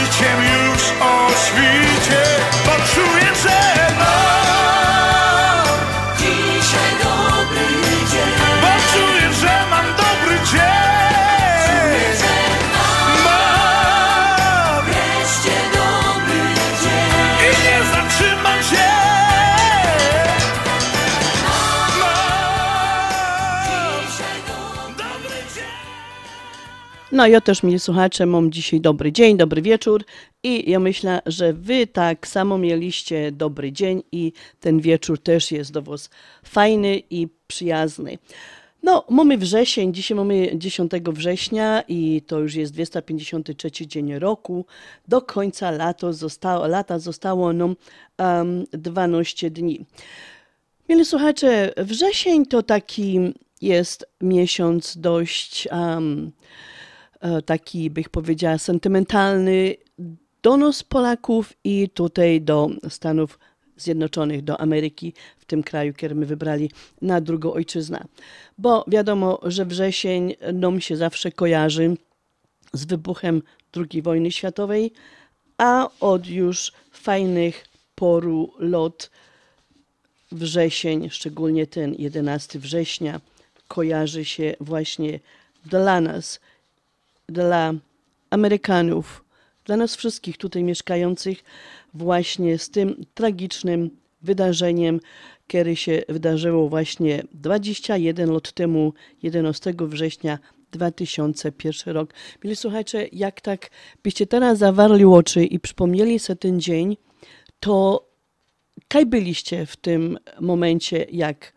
No 27.16 27.28
ja 27.28 27.42
też, 27.42 27.64
mieli 27.64 27.80
słuchacze, 27.80 28.26
mam 28.26 28.52
dzisiaj 28.52 28.82
dobry 28.82 29.12
dzień, 29.12 29.38
dobry 29.38 29.62
wieczór 29.62 30.06
i 30.44 30.72
ja 30.72 30.80
myślę, 30.80 31.22
że 31.26 31.54
wy 31.54 31.88
tak 31.88 32.28
samo 32.28 32.58
mieliście 32.58 33.32
dobry 33.32 33.72
dzień 33.72 34.04
i 34.12 34.34
ten 34.60 34.80
wieczór 34.80 35.20
też 35.20 35.52
jest 35.52 35.72
do 35.72 35.82
was 35.82 36.10
fajny 36.44 37.02
i 37.10 37.28
przyjazny. 37.48 38.18
No, 38.84 39.06
mamy 39.10 39.38
wrzesień, 39.38 39.94
dzisiaj 39.94 40.18
mamy 40.18 40.58
10 40.58 40.92
września 41.08 41.84
i 41.88 42.22
to 42.28 42.40
już 42.40 42.56
jest 42.56 42.74
253 42.74 43.88
dzień 43.88 44.20
roku. 44.20 44.66
Do 45.08 45.22
końca 45.22 45.72
lato 45.72 46.14
zostało, 46.14 46.68
lata 46.68 47.00
zostało 47.00 47.54
nam 47.54 47.76
um, 48.20 48.66
12 48.72 49.50
dni. 49.50 49.86
Mieli 50.90 51.06
słuchacze, 51.06 51.74
wrzesień 51.78 52.46
to 52.46 52.64
taki 52.64 53.20
jest 53.62 54.06
miesiąc 54.22 54.98
dość 54.98 55.68
um, 55.72 56.32
taki, 57.46 57.90
bych 57.90 58.10
powiedziała, 58.10 58.58
sentymentalny 58.58 59.76
do 60.44 60.58
nas 60.58 60.84
Polaków 60.84 61.54
i 61.64 61.90
tutaj 61.90 62.42
do 62.42 62.70
Stanów 62.90 63.40
Zjednoczonych, 63.78 64.44
do 64.44 64.62
Ameryki, 64.62 65.14
w 65.38 65.46
tym 65.46 65.64
kraju, 65.64 65.94
który 65.94 66.16
my 66.16 66.26
wybrali 66.26 66.72
na 67.02 67.22
drugą 67.22 67.54
ojczyznę. 67.54 68.06
Bo 68.58 68.86
wiadomo, 68.88 69.40
że 69.44 69.66
wrzesień 69.66 70.36
nam 70.54 70.82
się 70.82 70.98
zawsze 70.98 71.32
kojarzy 71.32 71.98
z 72.74 72.86
wybuchem 72.86 73.42
II 73.76 74.02
wojny 74.02 74.32
światowej, 74.32 74.92
a 75.58 75.90
od 76.00 76.28
już 76.28 76.72
fajnych 76.92 77.66
poru 77.96 78.54
lot 78.60 79.12
wrzesień, 80.32 81.10
szczególnie 81.10 81.68
ten 81.68 81.96
11 81.98 82.60
września, 82.60 83.22
kojarzy 83.68 84.26
się 84.26 84.56
właśnie 84.60 85.20
dla 85.66 86.02
nas, 86.02 86.40
dla 87.28 87.74
Amerykanów, 88.30 89.26
dla 89.66 89.78
nas 89.78 89.96
wszystkich 89.96 90.38
tutaj 90.38 90.64
mieszkających, 90.64 91.44
właśnie 91.94 92.58
z 92.58 92.70
tym 92.70 93.06
tragicznym 93.14 93.90
wydarzeniem, 94.22 95.00
które 95.48 95.76
się 95.76 96.02
wydarzyło 96.10 96.70
właśnie 96.70 97.24
21 97.34 98.32
lat 98.32 98.52
temu, 98.52 98.94
11 99.24 99.74
września 99.80 100.40
2001 100.72 101.94
rok. 101.94 102.14
Mieli 102.44 102.56
słuchajcie, 102.56 103.10
jak 103.12 103.42
tak 103.42 103.70
byście 104.04 104.28
teraz 104.28 104.58
zawarli 104.58 105.06
oczy 105.06 105.44
i 105.44 105.60
przypomnieli 105.60 106.20
sobie 106.20 106.38
ten 106.38 106.60
dzień, 106.60 106.98
to 107.60 108.08
kaj 108.88 109.06
byliście 109.06 109.66
w 109.66 109.76
tym 109.76 110.18
momencie, 110.42 111.06
jak 111.12 111.54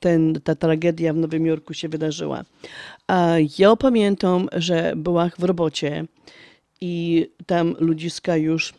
ten, 0.00 0.40
ta 0.44 0.54
tragedia 0.54 1.12
w 1.12 1.16
Nowym 1.16 1.46
Jorku 1.46 1.74
się 1.74 1.88
wydarzyła. 1.88 2.44
A 3.06 3.34
ja 3.58 3.76
pamiętam, 3.76 4.48
że 4.52 4.92
byłam 4.96 5.30
w 5.38 5.44
robocie 5.44 6.04
i 6.80 7.26
tam 7.46 7.74
ludziska 7.78 8.36
już 8.36 8.74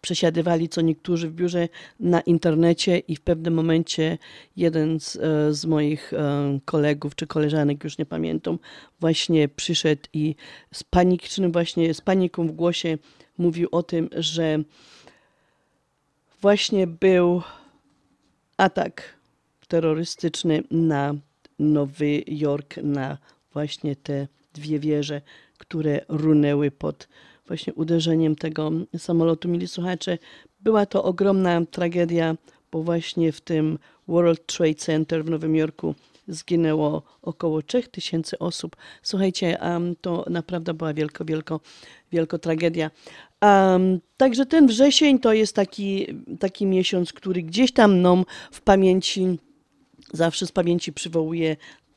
przesiadywali 0.00 0.68
co 0.68 0.80
niektórzy 0.80 1.28
w 1.28 1.34
biurze 1.34 1.68
na 2.00 2.20
internecie 2.20 2.98
i 2.98 3.16
w 3.16 3.20
pewnym 3.20 3.54
momencie 3.54 4.18
jeden 4.56 5.00
z, 5.00 5.16
e, 5.16 5.54
z 5.54 5.66
moich 5.66 6.12
e, 6.12 6.58
kolegów 6.64 7.14
czy 7.14 7.26
koleżanek, 7.26 7.84
już 7.84 7.98
nie 7.98 8.06
pamiętam, 8.06 8.58
właśnie 9.00 9.48
przyszedł 9.48 10.02
i 10.12 10.34
z 10.72 10.82
panicznym 10.84 11.52
właśnie, 11.52 11.94
z 11.94 12.00
paniką 12.00 12.46
w 12.46 12.52
głosie 12.52 12.98
mówił 13.38 13.68
o 13.72 13.82
tym, 13.82 14.10
że 14.16 14.58
właśnie 16.40 16.86
był 16.86 17.42
atak 18.56 19.14
terrorystyczny 19.74 20.62
na 20.70 21.14
Nowy 21.58 22.22
Jork, 22.26 22.76
na 22.76 23.18
właśnie 23.52 23.96
te 23.96 24.28
dwie 24.52 24.78
wieże, 24.78 25.20
które 25.58 26.00
runęły 26.08 26.70
pod 26.70 27.08
właśnie 27.46 27.74
uderzeniem 27.74 28.36
tego 28.36 28.70
samolotu. 28.98 29.48
Mili 29.48 29.68
słuchacze, 29.68 30.18
była 30.60 30.86
to 30.86 31.04
ogromna 31.04 31.66
tragedia, 31.70 32.36
bo 32.72 32.82
właśnie 32.82 33.32
w 33.32 33.40
tym 33.40 33.78
World 34.08 34.46
Trade 34.46 34.74
Center 34.74 35.24
w 35.24 35.30
Nowym 35.30 35.56
Jorku 35.56 35.94
zginęło 36.28 37.02
około 37.22 37.62
3000 37.62 38.38
osób. 38.38 38.76
Słuchajcie, 39.02 39.58
um, 39.62 39.96
to 40.00 40.24
naprawdę 40.30 40.74
była 40.74 40.94
wielko, 40.94 41.24
wielko, 41.24 41.60
wielko 42.12 42.38
tragedia. 42.38 42.90
Um, 43.42 44.00
także 44.16 44.46
ten 44.46 44.66
wrzesień 44.66 45.18
to 45.18 45.32
jest 45.32 45.56
taki, 45.56 46.06
taki 46.40 46.66
miesiąc, 46.66 47.12
który 47.12 47.42
gdzieś 47.42 47.72
tam 47.72 48.02
nam 48.02 48.24
w 48.52 48.60
pamięci, 48.60 49.38
zawsze 50.12 50.46
z 50.46 50.52
pamięci 50.52 50.92
przywołuje 50.92 51.56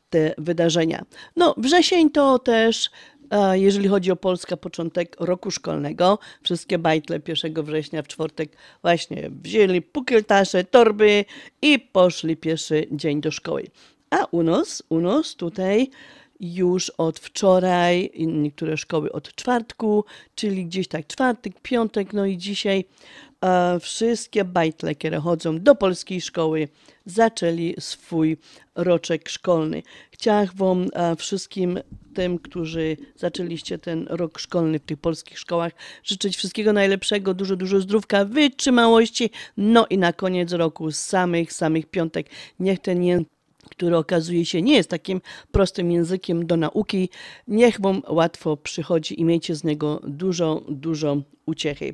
te 0.09 0.34
wydarzenia. 0.38 1.05
No, 1.35 1.55
wrzesień 1.57 2.11
to 2.11 2.39
też 2.39 2.89
e, 3.31 3.59
jeżeli 3.59 3.88
chodzi 3.88 4.11
o 4.11 4.15
Polskę, 4.15 4.57
początek 4.57 5.15
roku 5.19 5.51
szkolnego. 5.51 6.19
Wszystkie 6.43 6.77
bajtle 6.77 7.19
1 7.27 7.63
września 7.63 8.01
w 8.01 8.07
czwartek 8.07 8.57
właśnie 8.81 9.29
wzięli 9.41 9.81
pukyltasze, 9.81 10.63
torby 10.63 11.25
i 11.61 11.79
poszli 11.79 12.38
pierwszy 12.38 12.88
dzień 12.91 13.21
do 13.21 13.31
szkoły. 13.31 13.67
A 14.09 14.25
u 14.25 14.43
nas, 14.43 14.84
u 14.89 14.99
nas 14.99 15.35
tutaj 15.35 15.89
już 16.39 16.89
od 16.89 17.19
wczoraj, 17.19 18.11
niektóre 18.18 18.77
szkoły 18.77 19.11
od 19.11 19.35
czwartku, 19.35 20.05
czyli 20.35 20.65
gdzieś 20.65 20.88
tak 20.88 21.07
czwartek, 21.07 21.61
piątek, 21.61 22.14
no 22.14 22.26
i 22.26 22.38
dzisiaj 22.38 22.85
e, 23.41 23.80
wszystkie 23.80 24.45
bajtle, 24.45 24.95
które 24.95 25.19
chodzą 25.19 25.59
do 25.59 25.76
polskiej 25.76 26.22
szkoły, 26.22 26.68
zaczęli 27.05 27.76
swój 27.80 28.38
roczek 28.76 29.30
szkolny. 29.30 29.84
Chciałam 30.11 30.47
Wam 30.55 30.88
e, 30.93 31.15
wszystkim 31.15 31.80
tym, 32.14 32.39
którzy 32.39 32.97
zaczęliście 33.15 33.77
ten 33.77 34.07
rok 34.09 34.39
szkolny 34.39 34.80
w 34.80 34.84
tych 34.84 34.97
polskich 34.97 35.39
szkołach, 35.39 35.73
życzyć 36.03 36.38
wszystkiego 36.38 36.73
najlepszego, 36.73 37.34
dużo, 37.34 37.55
dużo 37.55 37.80
zdrówka, 37.80 38.26
wytrzymałości, 38.26 39.30
no 39.57 39.88
i 39.89 39.97
na 39.97 40.14
koniec 40.14 40.51
roku 40.51 40.91
samych, 40.91 41.53
samych 41.53 41.85
piątek. 41.85 42.30
Niech 42.59 42.80
ten 42.80 43.26
który 43.68 43.98
okazuje 43.98 44.45
się 44.45 44.61
nie 44.61 44.76
jest 44.76 44.89
takim 44.89 45.22
prostym 45.52 45.91
językiem 45.91 46.48
do 46.48 46.57
nauki, 46.57 47.10
niech 47.48 47.81
Wam 47.81 48.02
łatwo 48.07 48.57
przychodzi 48.57 49.22
i 49.22 49.26
miejcie 49.26 49.56
z 49.56 49.64
niego 49.64 50.02
dużo, 50.07 50.61
dużo 50.69 51.18
uciechy. 51.45 51.94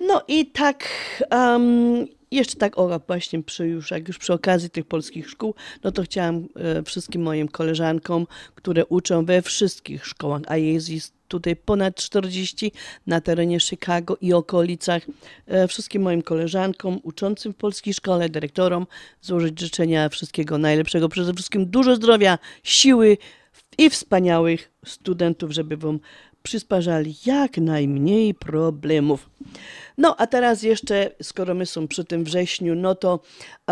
No 0.00 0.22
i 0.28 0.46
tak, 0.46 0.88
um, 1.30 2.06
jeszcze 2.30 2.56
tak 2.56 2.78
o 2.78 3.00
właśnie 3.06 3.42
przy, 3.42 3.66
już, 3.66 3.90
jak 3.90 4.08
już 4.08 4.18
przy 4.18 4.32
okazji 4.32 4.70
tych 4.70 4.84
polskich 4.84 5.30
szkół, 5.30 5.54
no 5.84 5.92
to 5.92 6.02
chciałam 6.02 6.48
e, 6.56 6.82
wszystkim 6.82 7.22
moim 7.22 7.48
koleżankom, 7.48 8.26
które 8.54 8.86
uczą 8.86 9.24
we 9.24 9.42
wszystkich 9.42 10.06
szkołach, 10.06 10.42
a 10.46 10.56
jest 10.56 10.90
ich 10.90 11.15
tutaj 11.28 11.56
ponad 11.56 11.96
40 11.96 12.72
na 13.06 13.20
terenie 13.20 13.60
Chicago 13.60 14.16
i 14.20 14.32
okolicach, 14.32 15.02
e, 15.46 15.68
wszystkim 15.68 16.02
moim 16.02 16.22
koleżankom 16.22 17.00
uczącym 17.02 17.52
w 17.52 17.56
polskiej 17.56 17.94
szkole, 17.94 18.28
dyrektorom 18.28 18.86
złożyć 19.20 19.60
życzenia 19.60 20.08
wszystkiego 20.08 20.58
najlepszego, 20.58 21.08
przede 21.08 21.34
wszystkim 21.34 21.66
dużo 21.66 21.96
zdrowia, 21.96 22.38
siły 22.62 23.18
i 23.78 23.90
wspaniałych 23.90 24.70
studentów, 24.86 25.50
żeby 25.50 25.76
wam 25.76 26.00
przysparzali 26.46 27.14
jak 27.26 27.58
najmniej 27.58 28.34
problemów. 28.34 29.30
No 29.98 30.16
a 30.16 30.26
teraz 30.26 30.62
jeszcze, 30.62 31.10
skoro 31.22 31.54
my 31.54 31.66
są 31.66 31.88
przy 31.88 32.04
tym 32.04 32.24
wrześniu, 32.24 32.74
no 32.74 32.94
to 32.94 33.20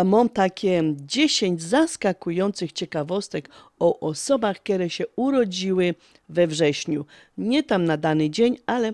mam 0.05 0.29
takie 0.29 0.83
10 0.95 1.61
zaskakujących 1.61 2.71
ciekawostek 2.71 3.49
o 3.79 3.99
osobach, 3.99 4.57
które 4.57 4.89
się 4.89 5.03
urodziły 5.15 5.95
we 6.29 6.47
wrześniu. 6.47 7.05
Nie 7.37 7.63
tam 7.63 7.85
na 7.85 7.97
dany 7.97 8.29
dzień, 8.29 8.57
ale 8.65 8.93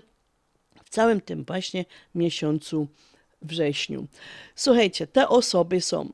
w 0.84 0.90
całym 0.90 1.20
tym 1.20 1.44
właśnie 1.44 1.84
miesiącu 2.14 2.88
wrześniu. 3.42 4.06
Słuchajcie, 4.56 5.06
te 5.06 5.28
osoby 5.28 5.80
są 5.80 6.08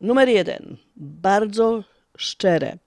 numer 0.00 0.28
jeden, 0.28 0.76
bardzo 0.96 1.84
szczere. 2.16 2.78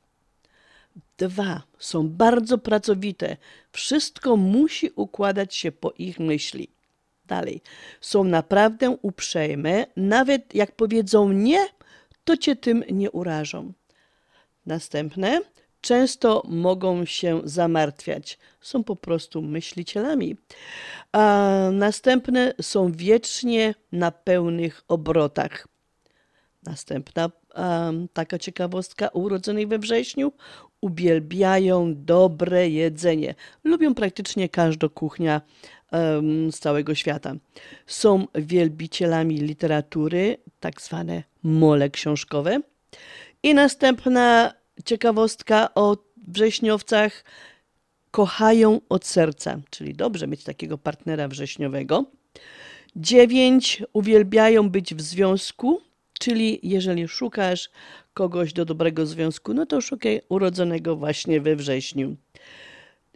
Dwa, 1.18 1.62
są 1.80 2.10
bardzo 2.10 2.58
pracowite. 2.58 3.38
Wszystko 3.72 4.38
musi 4.38 4.92
układać 4.96 5.56
się 5.56 5.72
po 5.72 5.92
ich 5.92 6.20
myśli. 6.20 6.70
Dalej, 7.26 7.62
są 8.02 8.24
naprawdę 8.24 8.98
uprzejme, 9.02 9.86
nawet 9.96 10.56
jak 10.56 10.76
powiedzą 10.76 11.32
nie, 11.32 11.68
to 12.24 12.38
cię 12.38 12.56
tym 12.56 12.84
nie 12.92 13.12
urażą. 13.12 13.74
Następne, 14.66 15.42
często 15.82 16.44
mogą 16.48 17.06
się 17.06 17.42
zamartwiać. 17.44 18.40
Są 18.62 18.84
po 18.84 18.96
prostu 18.96 19.42
myślicielami. 19.42 20.38
A 21.12 21.52
następne 21.72 22.54
są 22.62 22.92
wiecznie 22.92 23.76
na 23.92 24.12
pełnych 24.12 24.84
obrotach. 24.88 25.68
Następna 26.64 27.30
um, 27.56 28.08
taka 28.14 28.40
ciekawostka 28.40 29.08
urodzonej 29.08 29.68
we 29.68 29.80
wrześniu. 29.80 30.32
Uwielbiają 30.82 31.94
dobre 31.96 32.70
jedzenie. 32.70 33.36
Lubią 33.64 33.96
praktycznie 33.96 34.50
każda 34.50 34.90
kuchnia 34.90 35.42
um, 35.92 36.52
z 36.52 36.60
całego 36.60 36.96
świata. 36.96 37.36
Są 37.88 38.28
wielbicielami 38.36 39.38
literatury, 39.38 40.38
tak 40.60 40.82
zwane 40.82 41.24
mole 41.44 41.90
książkowe. 41.90 42.60
I 43.44 43.54
następna 43.54 44.54
ciekawostka 44.86 45.74
o 45.76 45.98
wrześniowcach. 46.28 47.24
Kochają 48.12 48.82
od 48.90 49.06
serca, 49.06 49.60
czyli 49.70 49.94
dobrze 49.94 50.28
mieć 50.28 50.44
takiego 50.44 50.78
partnera 50.78 51.28
wrześniowego. 51.28 52.06
Dziewięć 52.96 53.84
uwielbiają 53.94 54.70
być 54.70 54.96
w 54.96 55.02
związku, 55.02 55.82
czyli 56.26 56.60
jeżeli 56.64 57.08
szukasz 57.08 57.70
kogoś 58.14 58.54
do 58.54 58.66
dobrego 58.66 59.06
związku, 59.06 59.54
no 59.54 59.66
to 59.66 59.82
szukaj 59.82 60.22
urodzonego 60.30 60.96
właśnie 60.96 61.42
we 61.42 61.56
wrześniu. 61.56 62.16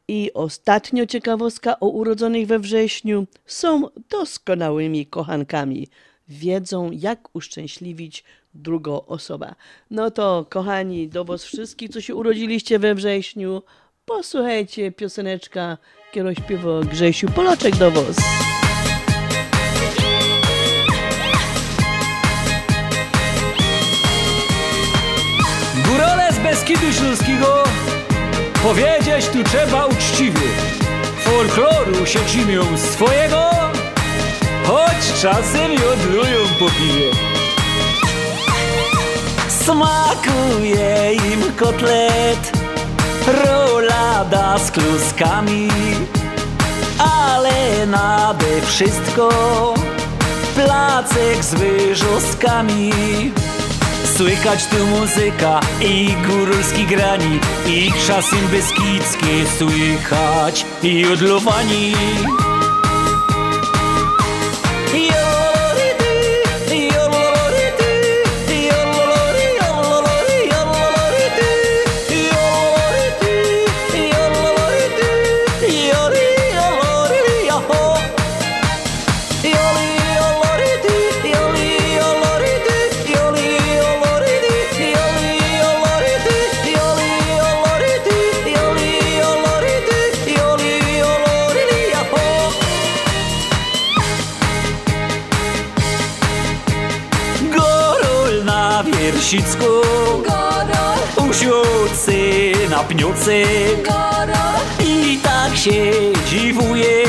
I 0.07 0.31
ostatnio 0.33 1.05
ciekawostka 1.05 1.79
o 1.79 1.87
urodzonych 1.87 2.47
we 2.47 2.59
wrześniu 2.59 3.27
są 3.45 3.87
doskonałymi 4.09 5.05
kochankami. 5.05 5.87
Wiedzą, 6.27 6.91
jak 6.91 7.35
uszczęśliwić 7.35 8.23
drugą 8.53 9.05
osobę. 9.05 9.55
No 9.91 10.11
to, 10.11 10.45
kochani, 10.49 11.07
do 11.07 11.25
was 11.25 11.43
wszystkich, 11.43 11.89
co 11.89 12.01
się 12.01 12.15
urodziliście 12.15 12.79
we 12.79 12.95
wrześniu, 12.95 13.61
posłuchajcie 14.05 14.91
pioseneczka, 14.91 15.77
którą 16.11 16.33
śpiewa 16.33 16.81
Grzesiu 16.81 17.27
Poloczek 17.27 17.75
do 17.75 17.91
was. 17.91 18.17
Beskidu 26.69 26.93
Śląskiego. 26.93 27.63
Powiedzieć 28.63 29.27
tu 29.33 29.43
trzeba 29.43 29.85
uczciwie. 29.85 30.47
Folkloru 31.19 32.05
się 32.05 32.19
grzmią 32.19 32.77
swojego 32.77 33.49
Choć 34.67 35.21
czasem 35.21 35.71
jodlują 35.71 36.37
po 36.59 36.65
piwie. 36.65 37.11
Smakuje 39.63 41.13
im 41.13 41.53
kotlet 41.57 42.51
Rolada 43.43 44.57
z 44.57 44.71
kluskami 44.71 45.67
Ale 46.99 47.87
nade 47.87 48.61
wszystko 48.61 49.29
Placek 50.55 51.43
z 51.43 51.53
wyżoskami 51.53 52.91
Słychać 54.19 54.67
tu 54.67 54.85
muzyka 54.85 55.59
i 55.81 56.15
górski 56.27 56.85
grani 56.85 57.39
I 57.67 57.91
czasem 58.07 58.47
beskidzkie 58.51 59.45
słychać 59.57 60.65
i 60.83 61.05
odlowani 61.05 61.93
na 98.79 98.83
wiersicku 98.83 99.65
Usiądźcy 101.29 102.51
na 102.69 102.83
pniucy. 102.83 103.43
I 104.85 105.19
tak 105.23 105.57
się 105.57 105.91
dziwuje. 106.29 107.05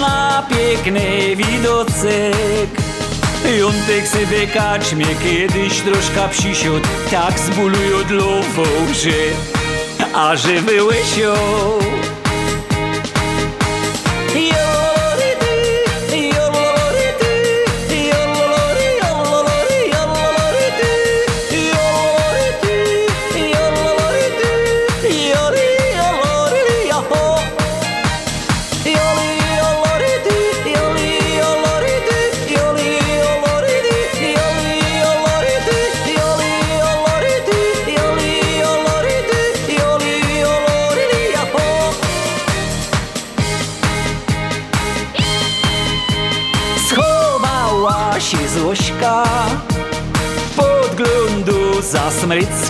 Na 0.00 0.46
piękny 0.50 1.36
widocek 1.36 2.70
Jątek 3.58 4.08
sobie 4.08 4.46
kaczmie 4.46 5.06
kiedyś 5.22 5.80
troszkę 5.80 6.28
przysiód 6.28 6.82
Tak 7.10 7.38
zbulują 7.38 8.04
dlową, 8.08 8.64
że 8.92 9.10
A 10.14 10.36
że 10.36 10.60
Schowała 10.60 12.15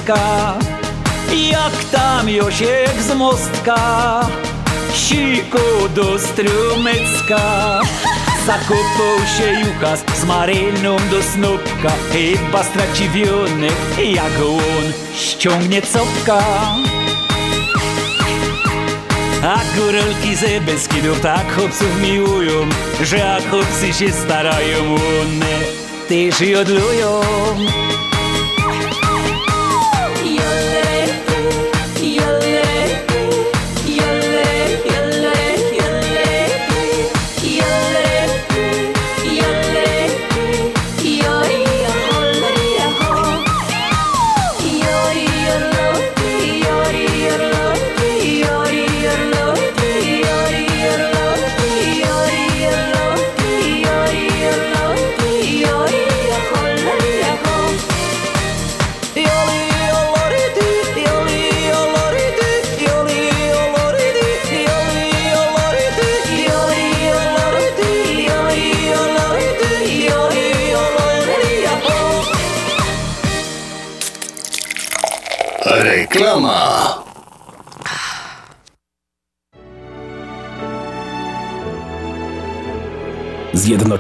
zasmrycka 0.07 0.59
Jak 1.51 1.85
tam 1.93 2.29
Josiek 2.29 3.03
z 3.03 3.15
mostka 3.15 4.21
Siku 4.95 5.89
do 5.95 6.19
strumycka 6.19 7.81
Zakopał 8.47 9.19
się 9.39 9.61
Jukas 9.61 10.05
z 10.21 10.25
Maryną 10.25 10.97
do 11.11 11.23
snopka 11.23 11.93
Chyba 12.13 12.65
straci 12.65 13.09
wionek, 13.09 13.75
jak 13.99 14.43
on 14.49 14.93
ściągnie 15.15 15.83
copka 15.83 16.45
a 19.43 19.59
góralki 19.77 20.37
ze 20.37 20.61
Beskidów 20.61 21.21
tak 21.21 21.55
chłopców 21.55 22.03
miłują, 22.03 22.69
że 23.03 23.17
jak 23.17 23.51
chłopcy 23.51 23.93
się 23.93 24.13
starają, 24.13 24.79
one 24.95 25.57
też 26.09 26.41
jodlują. 26.41 27.21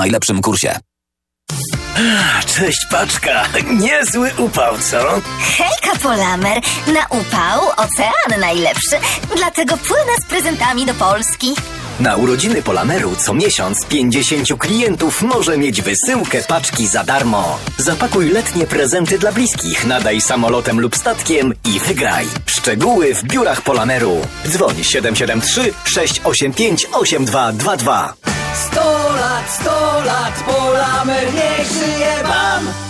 najlepszym 0.00 0.42
kursie. 0.42 0.78
Cześć 2.46 2.86
paczka. 2.90 3.44
Niezły 3.86 4.30
upał, 4.38 4.78
co? 4.78 5.20
Hejka, 5.56 5.98
Polamer! 6.02 6.60
Na 6.86 7.06
upał 7.20 7.60
ocean 7.76 8.40
najlepszy, 8.40 8.96
dlatego 9.36 9.76
płynę 9.76 10.12
z 10.22 10.24
prezentami 10.24 10.86
do 10.86 10.94
Polski. 10.94 11.54
Na 12.00 12.16
urodziny 12.16 12.62
Polameru 12.62 13.16
co 13.16 13.34
miesiąc 13.34 13.86
50 13.86 14.48
klientów 14.58 15.22
może 15.22 15.58
mieć 15.58 15.82
wysyłkę 15.82 16.42
paczki 16.48 16.86
za 16.86 17.04
darmo. 17.04 17.58
Zapakuj 17.78 18.28
letnie 18.30 18.66
prezenty 18.66 19.18
dla 19.18 19.32
bliskich, 19.32 19.86
nadaj 19.86 20.20
samolotem 20.20 20.80
lub 20.80 20.96
statkiem 20.96 21.54
i 21.64 21.80
wygraj. 21.80 22.26
Szczegóły 22.46 23.14
w 23.14 23.22
biurach 23.24 23.62
Polameru. 23.62 24.16
Dzwoń 24.46 24.84
773 24.84 25.72
685 25.84 26.86
8222. 26.92 28.14
Sto 28.54 29.14
lat, 29.20 29.50
sto 29.60 30.02
lat, 30.06 30.44
Polamer 30.46 31.34
niech 31.34 31.68
żyje 31.72 32.14
wam! 32.22 32.89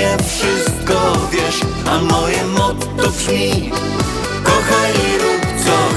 Mnie 0.00 0.16
wszystko 0.28 1.28
wiesz 1.32 1.60
A 1.86 1.98
moje 1.98 2.44
motto 2.44 3.10
brzmi 3.10 3.70
Kochaj 4.44 4.92
i 4.92 5.18
rób 5.18 5.64
co 5.64 5.90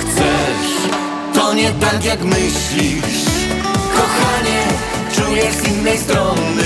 jak 2.06 2.24
myślisz. 2.24 3.26
Kochanie, 3.96 4.64
czuję 5.16 5.54
z 5.54 5.68
innej 5.68 5.98
strony. 5.98 6.66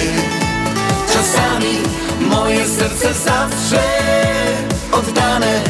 Czasami 1.14 1.78
moje 2.20 2.66
serce 2.68 3.14
zawsze 3.14 3.84
oddane 4.92 5.62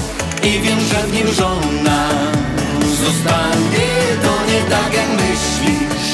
I 0.43 0.59
wiem, 0.59 0.79
że 0.79 0.95
w 0.95 1.13
nim 1.13 1.27
żona 1.27 2.09
zostanie. 3.03 3.87
To 4.21 4.51
nie 4.51 4.61
tak 4.69 4.93
jak 4.93 5.09
myślisz. 5.09 6.13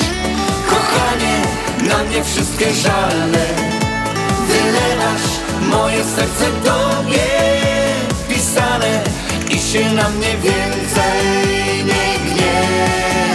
Kochanie, 0.68 1.42
na 1.90 2.04
mnie 2.04 2.24
wszystkie 2.24 2.74
żale. 2.74 3.46
Wylewasz 4.48 5.43
moje 5.72 6.04
serce 6.04 6.46
tobie 6.64 7.30
pisane 8.30 9.04
I 9.50 9.60
się 9.60 9.94
na 9.94 10.10
mnie 10.10 10.38
więcej 10.44 11.84
nie 11.86 12.20
gniewaj 12.26 13.34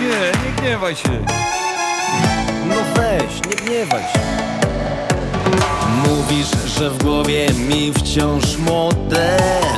Nie, 0.00 0.32
nie 0.44 0.52
gniewaj 0.62 0.96
się. 0.96 1.24
No 2.68 2.74
weź, 2.94 3.34
nie 3.50 3.56
gniewaj 3.56 4.02
się. 4.02 4.18
Mówisz, 6.06 6.48
że 6.78 6.90
w 6.90 7.02
głowie 7.02 7.46
mi 7.68 7.92
wciąż 7.92 8.56
młode 8.56 9.36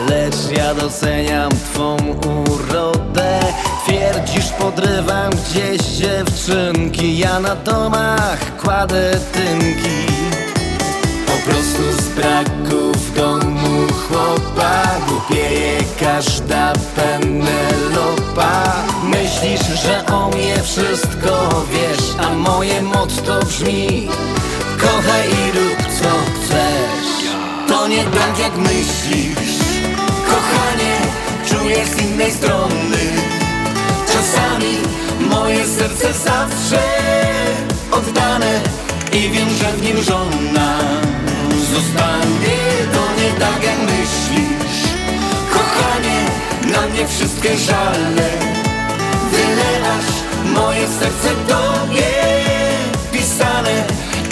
Lecz 0.09 0.59
ja 0.59 0.74
doceniam 0.74 1.51
twą 1.51 1.97
urodę 1.97 3.40
Twierdzisz, 3.89 4.48
podrywam 4.59 5.31
gdzieś 5.31 5.81
dziewczynki. 5.81 7.19
Ja 7.19 7.40
na 7.40 7.56
domach 7.56 8.56
kładę 8.56 9.19
tynki. 9.32 10.12
Po 11.27 11.51
prostu 11.51 11.82
z 12.02 12.09
braku 12.09 12.93
w 12.93 13.15
domu 13.15 13.86
chłopa 14.09 14.82
Głupieje 15.09 15.78
każda 16.01 16.73
penelopa. 16.97 18.73
Myślisz, 19.05 19.82
że 19.82 20.06
o 20.06 20.28
mnie 20.28 20.62
wszystko 20.62 21.65
wiesz 21.73 22.27
A 22.27 22.35
moje 22.35 22.82
motto 22.82 23.40
brzmi 23.47 24.09
Kochaj 24.81 25.28
i 25.28 25.59
rób 25.59 25.78
co 26.01 26.09
chcesz 26.35 27.31
To 27.69 27.89
nie 27.89 28.05
tak 28.05 28.39
jak 28.39 28.56
myślisz. 28.56 29.59
Kochanie, 30.27 30.97
czuję 31.48 31.86
z 31.86 31.98
innej 32.02 32.32
strony 32.32 33.08
Czasami 34.19 34.78
moje 35.31 35.66
serce 35.66 36.12
zawsze 36.12 36.82
oddane 37.90 38.61
I 39.12 39.31
wiem, 39.31 39.49
że 39.49 39.73
w 39.73 39.82
nim 39.82 40.03
żona 40.03 40.78
zostanie. 41.73 42.59
To 42.93 43.23
nie 43.23 43.31
tak 43.40 43.65
jak 43.65 43.78
myślisz 43.78 44.82
Kochanie, 45.53 46.24
na 46.73 46.86
mnie 46.86 47.09
wszystkie 47.09 47.59
żale. 47.59 48.31
Wylewasz 49.31 50.12
moje 50.55 50.89
serce 50.89 51.28
tobie 51.49 52.12
pisane 53.12 53.85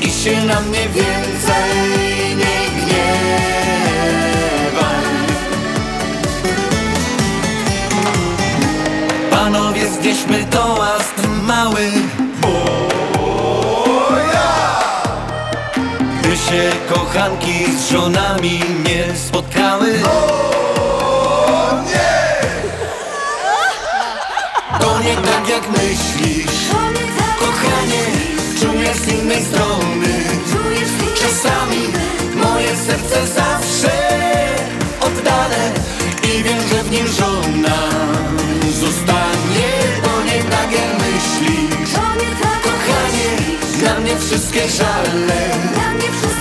I 0.02 0.10
się 0.10 0.44
na 0.44 0.60
mnie 0.60 0.88
więcej 0.88 2.15
Panowie, 9.86 10.02
znieśmy 10.02 10.44
toast 10.44 11.28
mały. 11.42 11.90
Gdy 16.20 16.36
się 16.36 16.70
kochanki 16.94 17.72
z 17.78 17.90
żonami 17.90 18.60
nie 18.84 19.16
spotkały. 19.16 19.92
To 24.80 25.00
nie 25.00 25.16
tak 25.16 25.48
jak 25.48 25.68
myślisz. 25.70 26.70
Kochanie, 27.38 28.04
czuję 28.60 28.94
z 28.94 29.08
innej 29.08 29.44
strony. 29.44 30.08
Czasami 31.14 31.82
moje 32.34 32.76
serce 32.76 33.26
zawsze 33.26 33.92
oddane 35.00 35.72
I 36.22 36.42
wiem, 36.42 36.60
że 36.68 36.82
w 36.82 36.90
nim 36.90 37.06
żona 37.06 38.35
Tak 40.66 40.74
jak 40.74 40.92
myślisz 40.98 41.92
Kochanie, 42.62 43.36
na 43.82 44.00
mnie 44.00 44.16
wszystkie 44.16 44.68
żale. 44.68 45.50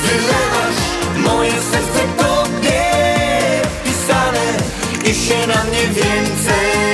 Wylewasz 0.03 0.81
moje 1.17 1.51
serce 1.51 2.03
tobie 2.17 2.81
pisane 3.83 4.57
I 5.05 5.15
się 5.15 5.47
na 5.47 5.63
mnie 5.63 5.87
więcej 5.87 6.84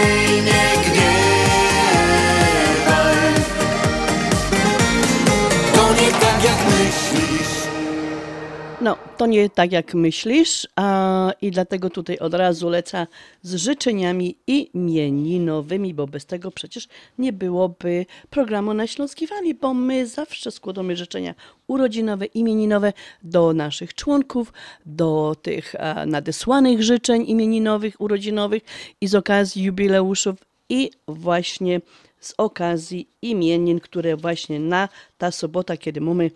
No, 8.91 8.97
to 9.17 9.25
nie 9.25 9.49
tak 9.49 9.71
jak 9.71 9.93
myślisz, 9.93 10.67
a, 10.75 11.31
i 11.41 11.51
dlatego 11.51 11.89
tutaj 11.89 12.17
od 12.17 12.33
razu 12.33 12.69
lecę 12.69 13.07
z 13.41 13.55
życzeniami 13.55 14.35
imieninowymi, 14.47 15.93
bo 15.93 16.07
bez 16.07 16.25
tego 16.25 16.51
przecież 16.51 16.87
nie 17.17 17.33
byłoby 17.33 18.05
programu 18.29 18.73
na 18.73 18.87
Śląskiej 18.87 19.27
Fali, 19.27 19.53
bo 19.53 19.73
my 19.73 20.07
zawsze 20.07 20.51
składamy 20.51 20.95
życzenia 20.95 21.35
urodzinowe, 21.67 22.25
imieninowe 22.25 22.93
do 23.23 23.53
naszych 23.53 23.93
członków, 23.93 24.53
do 24.85 25.35
tych 25.41 25.75
a, 25.79 26.05
nadesłanych 26.05 26.83
życzeń 26.83 27.23
imieninowych, 27.27 28.01
urodzinowych 28.01 28.63
i 29.01 29.07
z 29.07 29.15
okazji 29.15 29.63
jubileuszów 29.63 30.35
i 30.69 30.91
właśnie 31.07 31.81
z 32.19 32.33
okazji 32.37 33.07
imienin, 33.21 33.79
które 33.79 34.15
właśnie 34.15 34.59
na 34.59 34.89
ta 35.17 35.31
sobota, 35.31 35.77
kiedy 35.77 36.01
mamy 36.01 36.31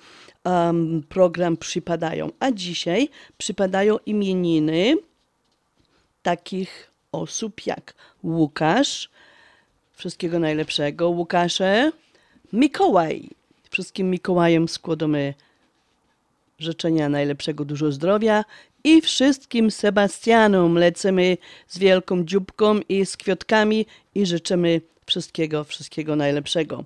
um, 0.46 1.04
program, 1.10 1.58
przypadają. 1.58 2.32
A 2.40 2.52
dzisiaj 2.52 3.10
przypadają 3.38 3.98
imieniny 4.06 4.96
takich 6.24 6.92
osób 7.12 7.66
jak 7.66 7.94
Łukasz, 8.24 9.10
wszystkiego 9.94 10.40
najlepszego, 10.40 11.10
Łukasze, 11.10 11.92
Mikołaj. 12.54 13.30
Wszystkim 13.70 14.10
Mikołajem 14.10 14.68
składamy 14.68 15.34
życzenia 16.60 17.10
najlepszego, 17.10 17.66
dużo 17.66 17.92
zdrowia 17.92 18.46
i 18.84 19.02
wszystkim 19.02 19.72
Sebastianom 19.72 20.76
lecimy 20.78 21.38
z 21.68 21.78
wielką 21.78 22.24
dzióbką 22.24 22.80
i 22.90 23.06
z 23.06 23.18
kwiatkami 23.18 23.86
i 24.16 24.26
życzymy 24.26 24.82
wszystkiego, 25.06 25.64
wszystkiego 25.64 26.16
najlepszego. 26.16 26.84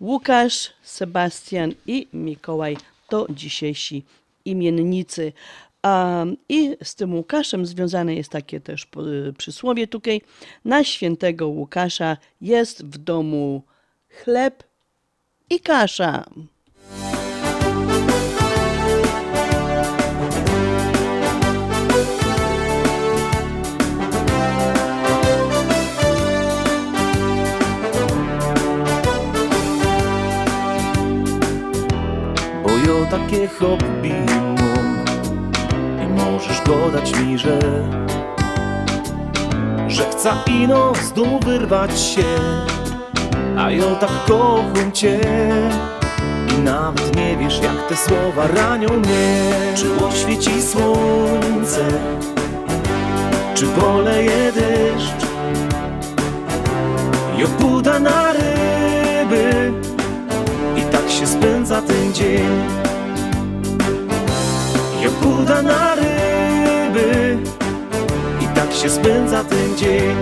Łukasz, 0.00 0.72
Sebastian 0.82 1.72
i 1.86 2.08
Mikołaj 2.12 2.76
to 3.08 3.26
dzisiejsi 3.30 4.04
imiennicy. 4.44 5.32
Um, 5.84 6.36
I 6.48 6.76
z 6.82 6.94
tym 6.94 7.14
Łukaszem 7.14 7.66
związane 7.66 8.14
jest 8.14 8.30
takie 8.30 8.60
też 8.60 8.86
po- 8.86 9.02
przysłowie 9.38 9.86
tutaj. 9.86 10.22
Na 10.64 10.84
świętego 10.84 11.48
Łukasza 11.48 12.16
jest 12.40 12.84
w 12.84 12.98
domu 12.98 13.62
chleb 14.10 14.64
i 15.50 15.60
kasza. 15.60 16.24
Takie 33.10 33.48
hobby 33.48 34.12
mam. 34.26 35.04
I 36.04 36.08
możesz 36.08 36.60
dodać 36.60 37.20
mi, 37.20 37.38
że 37.38 37.58
Że 39.88 40.10
chcę 40.10 40.32
ino 40.46 40.92
z 41.02 41.12
domu 41.12 41.40
wyrwać 41.40 42.00
się. 42.00 42.24
A 43.58 43.70
ja 43.70 43.94
tak 44.00 44.10
kocham 44.28 44.92
cię. 44.92 45.20
I 46.54 46.58
nawet 46.58 47.16
nie 47.16 47.36
wiesz 47.36 47.60
jak 47.62 47.88
te 47.88 47.96
słowa 47.96 48.46
ranią 48.46 48.88
mnie. 48.88 49.52
Czy 49.76 50.04
oświeci 50.04 50.62
słońce? 50.62 51.88
Czy 53.54 53.66
poleje 53.66 54.52
deszcz? 54.52 55.26
Ja 57.38 57.46
puda 57.46 57.98
na 57.98 58.32
ryby. 58.32 59.72
I 60.76 60.82
tak 60.82 61.10
się 61.10 61.26
spędza 61.26 61.82
ten 61.82 62.12
dzień 62.12 62.89
Ja 65.20 65.26
puda 65.26 65.62
na 65.62 65.94
ryby. 65.94 67.38
I 68.40 68.46
tak 68.54 68.72
się 68.72 68.90
spędza 68.90 69.44
ten 69.44 69.76
dzień. 69.76 70.16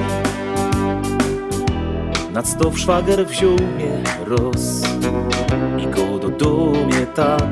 Nad 2.33 2.49
stow 2.49 2.75
wziął 3.25 3.53
mnie 3.53 4.03
roz. 4.27 4.83
I 5.79 5.87
go 5.87 6.19
do 6.19 6.29
dumie 6.29 7.07
tak. 7.15 7.43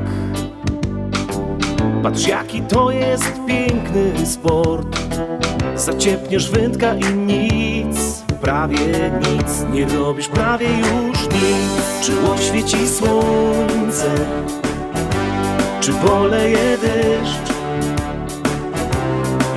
Patrz 2.03 2.27
jaki 2.27 2.61
to 2.61 2.91
jest 2.91 3.33
piękny 3.47 4.25
sport. 4.25 4.97
Zaciepniesz 5.75 6.51
wędka 6.51 6.95
i 6.95 7.13
nic. 7.13 8.23
Prawie 8.41 8.77
nic, 9.19 9.65
nie 9.73 9.85
robisz 9.85 10.27
prawie 10.27 10.67
już 10.77 11.23
nic. 11.23 12.01
Czy 12.01 12.31
oświeci 12.31 12.87
słońce 12.87 14.15
Czy 15.87 15.93
poleje 15.93 16.77
deszcz 16.77 17.53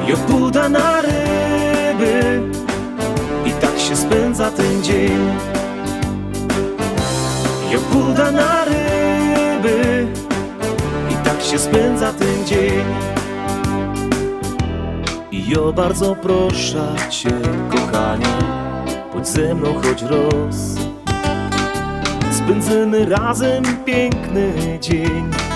I 0.08 0.68
na 0.68 1.00
ryby? 1.00 2.42
I 3.46 3.50
tak 3.50 3.78
się 3.78 3.96
spędza 3.96 4.50
ten 4.50 4.82
dzień. 4.82 5.38
I 7.70 8.32
na 8.32 8.64
ryby. 8.64 10.06
I 11.10 11.14
tak 11.24 11.42
się 11.42 11.58
spędza 11.58 12.12
ten 12.12 12.46
dzień. 12.46 12.84
I 15.30 15.50
ja 15.50 15.72
bardzo 15.72 16.16
proszę 16.16 16.94
Cię, 17.10 17.30
kochanie 17.70 18.26
Bądź 19.12 19.28
ze 19.28 19.54
mną 19.54 19.74
choć 19.74 20.02
roz. 20.02 20.56
Spędzimy 22.32 23.06
razem 23.08 23.64
piękny 23.84 24.78
dzień 24.80 25.49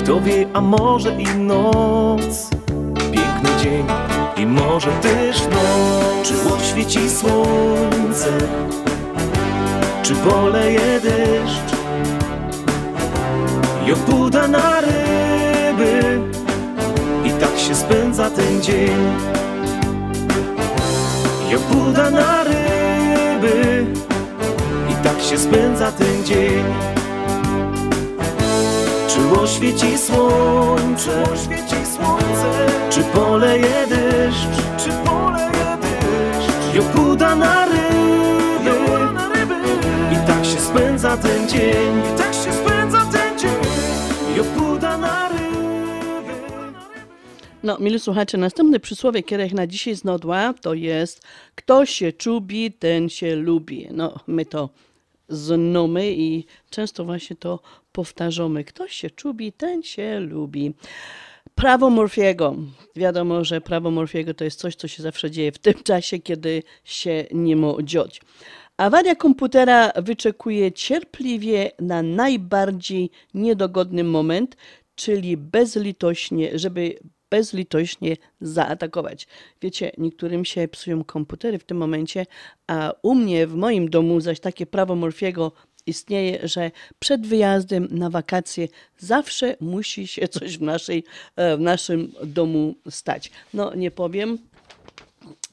Kto 0.00 0.20
wie, 0.20 0.46
a 0.54 0.60
może 0.60 1.12
i 1.12 1.26
noc. 1.38 2.50
Piękny 2.96 3.50
dzień 3.62 3.86
i 4.36 4.46
może 4.46 4.90
też 4.90 5.42
noc. 5.42 6.28
Czy 6.28 6.54
oświeci 6.54 7.10
słońce? 7.10 8.30
Czy 10.02 10.14
poleje 10.14 11.00
deszcz? 11.00 11.76
I 13.86 13.92
obuda 13.92 14.48
na 14.48 14.80
ryby. 14.80 16.20
I 17.24 17.30
tak 17.30 17.58
się 17.58 17.74
spędza 17.74 18.30
ten 18.30 18.62
dzień. 18.62 18.96
I 21.50 21.56
obuda 21.56 22.10
na 22.10 22.44
ryby. 22.44 23.86
I 24.90 25.04
tak 25.04 25.20
się 25.20 25.38
spędza 25.38 25.92
ten 25.92 26.24
dzień 26.24 26.64
Czy 29.30 29.36
oświeci 29.40 29.98
słońce. 29.98 31.24
Czy 32.90 33.02
poleje 33.02 33.86
deszcz? 33.88 34.46
Czy 34.78 34.90
poleje 35.04 35.78
deszcz? 35.80 36.74
I 36.74 36.78
obuda 36.78 37.36
na 37.36 37.66
ryby. 37.66 38.70
I 40.12 40.26
tak 40.26 40.44
się 40.44 40.60
spędza 40.60 41.16
ten 41.16 41.48
dzień. 41.48 41.98
I 42.14 42.18
tak 42.18 42.34
się 42.34 42.52
spędza 42.52 43.06
ten 43.12 43.38
dzień. 43.38 43.50
I 44.36 44.40
obuda 44.40 44.98
na 44.98 45.28
ryby. 45.28 46.32
No, 47.62 47.78
mili 47.80 48.00
słuchacze, 48.00 48.38
następne 48.38 48.80
przysłowie, 48.80 49.22
które 49.22 49.48
na 49.48 49.66
dzisiaj 49.66 49.94
znodła, 49.94 50.54
to 50.60 50.74
jest 50.74 51.22
kto 51.54 51.86
się 51.86 52.12
czubi, 52.12 52.72
ten 52.72 53.08
się 53.08 53.36
lubi. 53.36 53.88
No, 53.90 54.14
my 54.26 54.46
to 54.46 54.68
znamy 55.28 56.12
i 56.12 56.44
często 56.70 57.04
właśnie 57.04 57.36
to 57.36 57.60
powtarzamy. 57.92 58.64
Kto 58.64 58.88
się 58.88 59.10
czubi, 59.10 59.52
ten 59.52 59.82
się 59.82 60.20
lubi. 60.20 60.74
Prawo 61.54 61.90
Murphy'ego. 61.90 62.56
Wiadomo, 62.96 63.44
że 63.44 63.60
prawo 63.60 63.90
Murphy'ego 63.90 64.34
to 64.34 64.44
jest 64.44 64.60
coś, 64.60 64.76
co 64.76 64.88
się 64.88 65.02
zawsze 65.02 65.30
dzieje 65.30 65.52
w 65.52 65.58
tym 65.58 65.74
czasie, 65.90 66.18
kiedy 66.18 66.62
się 66.84 67.24
nie 67.32 67.56
ma 67.56 67.72
dziać. 67.84 68.20
Awaria 68.76 69.14
komputera 69.14 69.92
wyczekuje 69.96 70.72
cierpliwie 70.72 71.70
na 71.80 72.02
najbardziej 72.02 73.10
niedogodny 73.34 74.04
moment, 74.04 74.56
czyli 74.94 75.36
bezlitośnie, 75.36 76.58
żeby 76.58 76.98
bezlitośnie 77.30 78.16
zaatakować. 78.40 79.26
Wiecie, 79.62 79.92
niektórym 79.98 80.44
się 80.44 80.68
psują 80.68 81.04
komputery 81.04 81.58
w 81.58 81.64
tym 81.64 81.76
momencie, 81.76 82.26
a 82.66 82.92
u 83.02 83.14
mnie 83.14 83.46
w 83.46 83.54
moim 83.54 83.90
domu 83.90 84.20
zaś 84.20 84.40
takie 84.40 84.66
prawo 84.66 84.94
Murphy'ego 84.94 85.50
istnieje, 85.86 86.48
że 86.48 86.70
przed 86.98 87.26
wyjazdem 87.26 87.88
na 87.90 88.10
wakacje 88.10 88.68
zawsze 88.98 89.56
musi 89.60 90.06
się 90.06 90.28
coś 90.28 90.58
w, 90.58 90.62
naszej, 90.62 91.04
e, 91.36 91.56
w 91.56 91.60
naszym 91.60 92.12
domu 92.24 92.74
stać. 92.90 93.30
No 93.54 93.74
nie 93.74 93.90
powiem, 93.90 94.38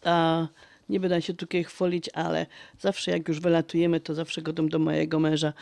a 0.03 0.47
nie 0.89 0.99
będę 0.99 1.21
się 1.21 1.33
tutaj 1.33 1.63
chwalić, 1.63 2.09
ale 2.13 2.45
zawsze 2.79 3.11
jak 3.11 3.27
już 3.27 3.39
wylatujemy, 3.39 3.99
to 3.99 4.15
zawsze 4.15 4.41
godam 4.41 4.69
do 4.69 4.79
mojego 4.79 5.19
męża. 5.19 5.53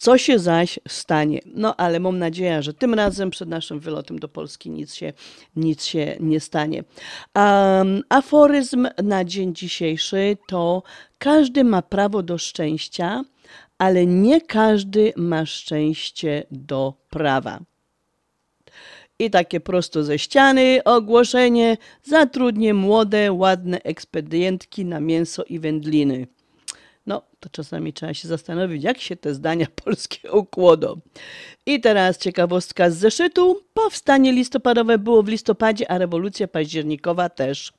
Co 0.00 0.18
się 0.18 0.38
zaś 0.38 0.78
stanie? 0.88 1.40
No 1.46 1.76
ale 1.76 2.00
mam 2.00 2.18
nadzieję, 2.18 2.62
że 2.62 2.74
tym 2.74 2.94
razem 2.94 3.30
przed 3.30 3.48
naszym 3.48 3.80
wylotem 3.80 4.18
do 4.18 4.28
Polski 4.28 4.70
nic 4.70 4.94
się, 4.94 5.12
nic 5.56 5.84
się 5.84 6.16
nie 6.20 6.40
stanie. 6.40 6.84
Um, 7.34 8.02
aforyzm 8.08 8.88
na 9.02 9.24
dzień 9.24 9.54
dzisiejszy 9.54 10.36
to 10.48 10.82
każdy 11.18 11.64
ma 11.64 11.82
prawo 11.82 12.22
do 12.22 12.38
szczęścia, 12.38 13.24
ale 13.80 14.06
nie 14.06 14.40
każdy 14.40 15.12
ma 15.16 15.46
szczęście 15.46 16.44
do 16.50 16.94
prawa. 17.10 17.60
I 19.18 19.30
takie 19.30 19.60
prosto 19.60 20.04
ze 20.04 20.18
ściany 20.18 20.80
ogłoszenie 20.84 21.76
zatrudnię 22.02 22.74
młode, 22.74 23.32
ładne 23.32 23.82
ekspedientki 23.82 24.84
na 24.84 25.00
mięso 25.00 25.44
i 25.44 25.58
wędliny. 25.58 26.26
No, 27.06 27.22
to 27.40 27.48
czasami 27.48 27.92
trzeba 27.92 28.14
się 28.14 28.28
zastanowić, 28.28 28.82
jak 28.82 29.00
się 29.00 29.16
te 29.16 29.34
zdania 29.34 29.66
polskie 29.84 30.32
ukłodą. 30.32 31.00
I 31.66 31.80
teraz 31.80 32.18
ciekawostka 32.18 32.90
z 32.90 32.96
zeszytu. 32.96 33.60
Powstanie 33.74 34.32
listopadowe 34.32 34.98
było 34.98 35.22
w 35.22 35.28
listopadzie, 35.28 35.90
a 35.90 35.98
rewolucja 35.98 36.48
październikowa 36.48 37.28
też. 37.28 37.72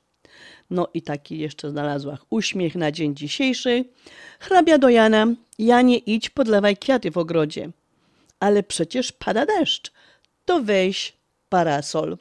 No 0.72 0.88
i 0.94 1.02
taki 1.02 1.38
jeszcze 1.38 1.70
znalazła 1.70 2.18
uśmiech 2.30 2.74
na 2.74 2.92
dzień 2.92 3.16
dzisiejszy. 3.16 3.84
Hrabia 4.40 4.78
do 4.78 4.88
Jana, 4.88 5.26
Janie 5.58 5.98
idź 5.98 6.30
podlewaj 6.30 6.76
kwiaty 6.76 7.10
w 7.10 7.18
ogrodzie. 7.18 7.70
Ale 8.40 8.62
przecież 8.62 9.12
pada 9.12 9.46
deszcz. 9.46 9.92
To 10.44 10.62
weź 10.62 11.12
parasol. 11.48 12.16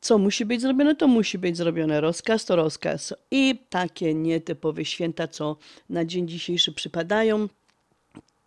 Co 0.00 0.18
musi 0.18 0.44
być 0.44 0.60
zrobione, 0.60 0.94
to 0.94 1.08
musi 1.08 1.38
być 1.38 1.56
zrobione. 1.56 2.00
Rozkaz 2.00 2.44
to 2.44 2.56
rozkaz. 2.56 3.14
I 3.30 3.58
takie 3.70 4.14
nietypowe 4.14 4.84
święta, 4.84 5.28
co 5.28 5.56
na 5.90 6.04
dzień 6.04 6.28
dzisiejszy 6.28 6.72
przypadają, 6.72 7.48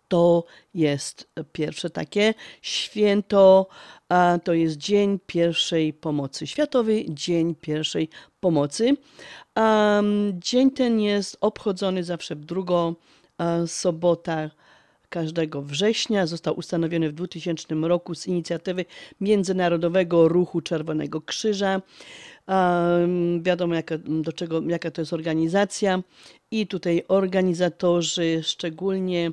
to 0.08 0.44
jest 0.74 1.28
pierwsze 1.52 1.90
takie 1.90 2.34
święto, 2.62 3.66
a 4.10 4.38
to 4.44 4.54
jest 4.54 4.76
Dzień 4.76 5.18
Pierwszej 5.26 5.92
Pomocy. 5.92 6.46
Światowy 6.46 7.04
Dzień 7.08 7.54
Pierwszej 7.54 8.08
Pomocy. 8.40 8.96
Dzień 10.34 10.70
ten 10.70 11.00
jest 11.00 11.36
obchodzony 11.40 12.04
zawsze 12.04 12.36
w 12.36 12.44
drugą 12.44 12.94
e, 13.38 13.66
sobotę 13.66 14.50
każdego 15.08 15.62
września. 15.62 16.26
Został 16.26 16.58
ustanowiony 16.58 17.10
w 17.10 17.12
2000 17.12 17.74
roku 17.74 18.14
z 18.14 18.26
inicjatywy 18.26 18.84
Międzynarodowego 19.20 20.28
Ruchu 20.28 20.60
Czerwonego 20.60 21.20
Krzyża. 21.20 21.82
Wiadomo, 23.40 23.74
jaka, 23.74 23.94
do 23.98 24.32
czego, 24.32 24.62
jaka 24.62 24.90
to 24.90 25.02
jest 25.02 25.12
organizacja, 25.12 26.02
i 26.50 26.66
tutaj 26.66 27.02
organizatorzy 27.08 28.40
szczególnie 28.42 29.32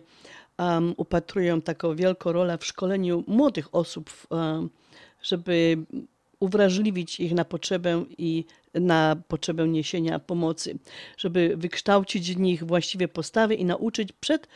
um, 0.58 0.94
upatrują 0.98 1.62
taką 1.62 1.96
wielką 1.96 2.32
rolę 2.32 2.58
w 2.58 2.66
szkoleniu 2.66 3.24
młodych 3.28 3.76
osób, 3.76 4.10
um, 4.30 4.70
żeby 5.24 5.78
uwrażliwić 6.40 7.20
ich 7.20 7.34
na 7.34 7.46
potrzebę 7.46 8.06
i 8.18 8.46
na 8.74 9.16
potrzebę 9.28 9.68
niesienia 9.68 10.20
pomocy, 10.20 10.78
żeby 11.18 11.54
wykształcić 11.58 12.36
w 12.36 12.40
nich 12.40 12.64
właściwe 12.64 13.08
postawy 13.08 13.56
i 13.56 13.66
nauczyć 13.66 14.12
przed 14.12 14.48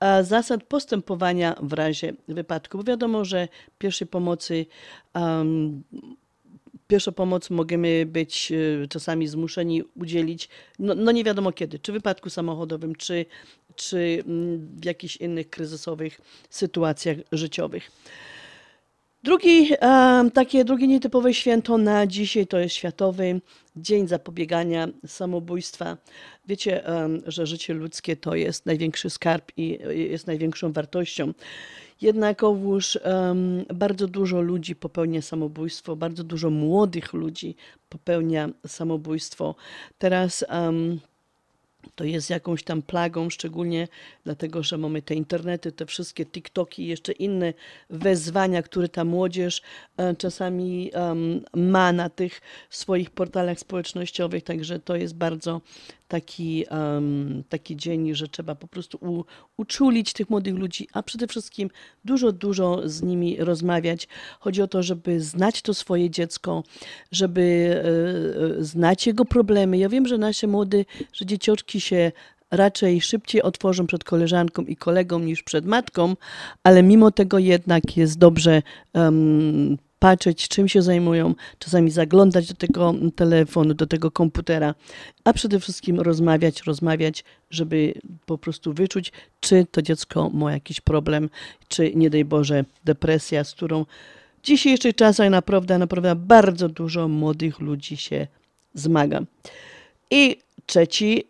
a, 0.00 0.22
zasad 0.22 0.64
postępowania 0.64 1.56
w 1.62 1.72
razie 1.72 2.12
wypadku. 2.28 2.78
Bo 2.78 2.84
wiadomo, 2.84 3.24
że 3.24 3.48
pierwszej 3.78 4.06
pomocy 4.06 4.66
um, 5.14 5.82
pierwszą 6.88 7.12
pomoc 7.12 7.50
możemy 7.50 8.06
być 8.06 8.52
e, 8.52 8.88
czasami 8.88 9.28
zmuszeni 9.28 9.82
udzielić, 9.94 10.48
no, 10.78 10.94
no 10.94 11.12
nie 11.12 11.24
wiadomo 11.24 11.52
kiedy, 11.52 11.78
czy 11.78 11.92
w 11.92 11.94
wypadku 11.94 12.30
samochodowym, 12.30 12.94
czy, 12.94 13.26
czy 13.78 14.22
mm, 14.26 14.68
w 14.80 14.84
jakichś 14.84 15.16
innych 15.16 15.50
kryzysowych 15.50 16.20
sytuacjach 16.50 17.16
życiowych. 17.32 17.90
Drugi, 19.22 19.70
takie 20.34 20.64
drugie 20.64 20.86
nietypowe 20.86 21.34
święto 21.34 21.78
na 21.78 22.06
dzisiaj 22.06 22.46
to 22.46 22.58
jest 22.58 22.74
Światowy 22.74 23.40
Dzień 23.76 24.08
Zapobiegania 24.08 24.88
Samobójstwa. 25.06 25.96
Wiecie, 26.48 26.82
że 27.26 27.46
życie 27.46 27.74
ludzkie 27.74 28.16
to 28.16 28.34
jest 28.34 28.66
największy 28.66 29.10
skarb 29.10 29.52
i 29.56 29.78
jest 29.88 30.26
największą 30.26 30.72
wartością. 30.72 31.32
Jednakowoż 32.00 32.98
bardzo 33.74 34.08
dużo 34.08 34.40
ludzi 34.40 34.76
popełnia 34.76 35.22
samobójstwo, 35.22 35.96
bardzo 35.96 36.24
dużo 36.24 36.50
młodych 36.50 37.12
ludzi 37.12 37.56
popełnia 37.88 38.48
samobójstwo. 38.66 39.54
Teraz 39.98 40.44
to 41.94 42.04
jest 42.04 42.30
jakąś 42.30 42.62
tam 42.62 42.82
plagą, 42.82 43.30
szczególnie 43.30 43.88
dlatego, 44.24 44.62
że 44.62 44.78
mamy 44.78 45.02
te 45.02 45.14
internety, 45.14 45.72
te 45.72 45.86
wszystkie 45.86 46.26
TikToki 46.26 46.82
i 46.82 46.86
jeszcze 46.86 47.12
inne 47.12 47.54
wezwania, 47.90 48.62
które 48.62 48.88
ta 48.88 49.04
młodzież 49.04 49.62
e, 49.96 50.16
czasami 50.16 50.90
ma 51.54 51.92
na 51.92 52.08
tych 52.08 52.40
swoich 52.70 53.10
portalach 53.10 53.58
społecznościowych, 53.58 54.44
także 54.44 54.78
to 54.78 54.96
jest 54.96 55.14
bardzo 55.14 55.60
taki, 56.08 56.64
em, 56.70 57.44
taki 57.48 57.76
dzień, 57.76 58.14
że 58.14 58.28
trzeba 58.28 58.54
po 58.54 58.68
prostu 58.68 58.98
u, 59.00 59.24
uczulić 59.56 60.12
tych 60.12 60.30
młodych 60.30 60.54
ludzi, 60.54 60.88
a 60.92 61.02
przede 61.02 61.26
wszystkim 61.26 61.70
dużo, 62.04 62.32
dużo 62.32 62.82
z 62.84 63.02
nimi 63.02 63.36
rozmawiać. 63.36 64.08
Chodzi 64.40 64.62
o 64.62 64.68
to, 64.68 64.82
żeby 64.82 65.20
znać 65.20 65.62
to 65.62 65.74
swoje 65.74 66.10
dziecko, 66.10 66.64
żeby 67.12 67.42
e, 67.74 68.58
e, 68.58 68.64
znać 68.64 69.06
jego 69.06 69.24
problemy. 69.24 69.78
Ja 69.78 69.88
wiem, 69.88 70.06
że 70.06 70.18
nasze 70.18 70.46
młode, 70.46 70.84
że 71.12 71.26
dzieciaczki 71.26 71.80
się 71.80 72.12
raczej 72.50 73.00
szybciej 73.00 73.42
otworzą 73.42 73.86
przed 73.86 74.04
koleżanką 74.04 74.62
i 74.62 74.76
kolegą 74.76 75.18
niż 75.18 75.42
przed 75.42 75.66
matką, 75.66 76.16
ale 76.62 76.82
mimo 76.82 77.10
tego 77.10 77.38
jednak 77.38 77.96
jest 77.96 78.18
dobrze 78.18 78.62
em, 78.94 79.78
patrzeć, 79.98 80.48
czym 80.48 80.68
się 80.68 80.82
zajmują, 80.82 81.34
czasami 81.58 81.90
zaglądać 81.90 82.48
do 82.48 82.54
tego 82.54 82.94
telefonu, 83.16 83.74
do 83.74 83.86
tego 83.86 84.10
komputera, 84.10 84.74
a 85.24 85.32
przede 85.32 85.60
wszystkim 85.60 86.00
rozmawiać, 86.00 86.62
rozmawiać, 86.62 87.24
żeby 87.50 87.94
po 88.26 88.38
prostu 88.38 88.72
wyczuć, 88.72 89.12
czy 89.40 89.66
to 89.70 89.82
dziecko 89.82 90.30
ma 90.30 90.52
jakiś 90.52 90.80
problem, 90.80 91.30
czy 91.68 91.94
nie 91.94 92.10
daj 92.10 92.24
Boże 92.24 92.64
depresja, 92.84 93.44
z 93.44 93.54
którą 93.54 93.84
w 94.42 94.46
dzisiejszych 94.46 94.94
czasach 94.94 95.30
naprawdę, 95.30 95.78
naprawdę 95.78 96.14
bardzo 96.16 96.68
dużo 96.68 97.08
młodych 97.08 97.60
ludzi 97.60 97.96
się 97.96 98.26
zmaga. 98.74 99.20
I 100.10 100.36
trzeci 100.66 101.24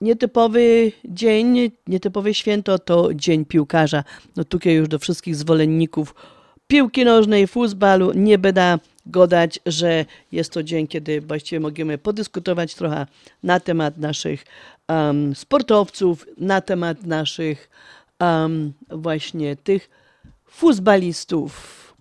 nietypowy 0.00 0.92
dzień, 1.04 1.70
nietypowe 1.86 2.34
święto 2.34 2.78
to 2.78 3.14
Dzień 3.14 3.44
Piłkarza. 3.44 4.04
No 4.36 4.44
tutaj 4.44 4.74
już 4.74 4.88
do 4.88 4.98
wszystkich 4.98 5.36
zwolenników 5.36 6.14
piłki 6.74 7.04
nożnej, 7.04 7.46
futbalu 7.46 8.12
nie 8.14 8.38
będę 8.38 8.78
godać, 9.06 9.60
że 9.66 10.04
jest 10.32 10.52
to 10.52 10.62
dzień, 10.62 10.86
kiedy 10.86 11.20
właściwie 11.20 11.60
możemy 11.60 11.98
podyskutować 11.98 12.74
trochę 12.74 13.06
na 13.42 13.60
temat 13.60 13.98
naszych 13.98 14.44
em, 14.88 15.34
sportowców, 15.34 16.26
na 16.38 16.60
temat 16.60 17.02
naszych 17.02 17.70
em, 18.18 18.72
właśnie 18.90 19.56
tych 19.56 19.90
futbalistów. 20.46 21.93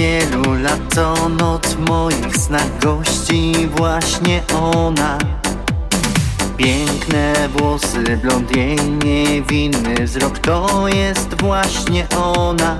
Wielu 0.00 0.54
lat 0.62 0.94
to 0.94 1.28
noc 1.28 1.76
moich 1.88 2.36
snach 2.36 2.78
gości 2.78 3.68
właśnie 3.76 4.42
ona. 4.54 5.18
Piękne 6.56 7.48
włosy, 7.48 8.16
blond 8.22 8.56
jej 8.56 8.78
niewinny 9.04 9.94
wzrok 10.04 10.38
To 10.38 10.88
jest 10.88 11.42
właśnie 11.42 12.06
ona. 12.26 12.78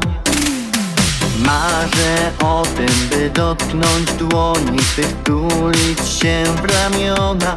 Marzę 1.47 2.33
o 2.43 2.63
tym, 2.77 3.09
by 3.11 3.31
dotknąć 3.31 4.13
dłoni 4.13 4.79
Twych, 4.79 5.15
tulić 5.25 6.09
się 6.09 6.45
w 6.63 6.65
ramiona. 6.73 7.57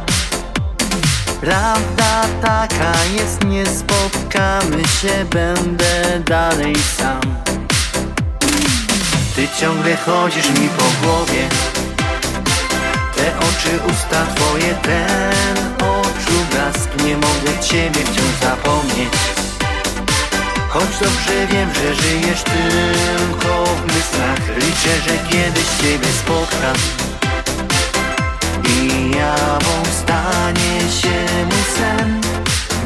Prawda 1.40 2.24
taka 2.42 2.92
jest, 3.16 3.44
nie 3.44 3.66
spotkamy 3.66 4.88
się, 4.88 5.24
będę 5.30 6.20
dalej 6.26 6.74
sam 6.96 7.53
Ty 9.34 9.48
ciągle 9.60 9.96
chodzisz 9.96 10.48
mi 10.48 10.68
po 10.68 10.84
głowie. 11.02 11.48
Te 13.16 13.38
oczy, 13.38 13.92
usta 13.92 14.26
twoje, 14.34 14.74
ten 14.74 15.56
oczu 15.78 16.36
blask 16.50 16.90
Nie 17.04 17.14
mogę 17.16 17.62
ciebie 17.62 18.00
wciąż 18.00 18.34
zapomnieć. 18.42 19.12
Choć 20.68 20.98
dobrze 21.00 21.46
wiem, 21.46 21.70
że 21.74 21.94
żyjesz 21.94 22.42
tylko 22.42 23.64
w 23.64 23.86
myślach 23.86 24.56
Liczę, 24.56 25.00
że 25.06 25.30
kiedyś 25.30 25.66
ciebie 25.80 26.08
spotkam. 26.22 26.76
I 28.68 29.10
jawą 29.16 29.84
stanie 30.02 30.90
się 31.00 31.44
mój 31.44 31.64
sen 31.76 32.20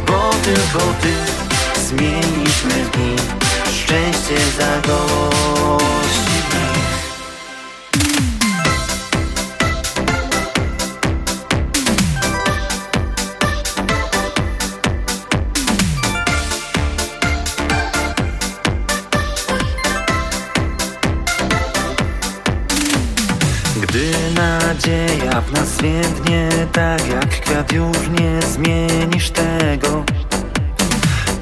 Bo 0.06 0.30
tylko 0.44 0.94
ty 1.02 1.12
zmienisz 1.80 2.64
me 2.64 2.90
dni. 2.92 3.16
Szczęście 3.72 4.38
zagości 4.58 6.37
nadzieja 24.38 25.40
w 25.40 25.52
nas 25.52 25.76
więdnie 25.82 26.48
Tak 26.72 27.08
jak 27.08 27.28
kwiat 27.28 27.72
już 27.72 27.96
nie 28.20 28.42
zmienisz 28.42 29.30
tego. 29.30 30.04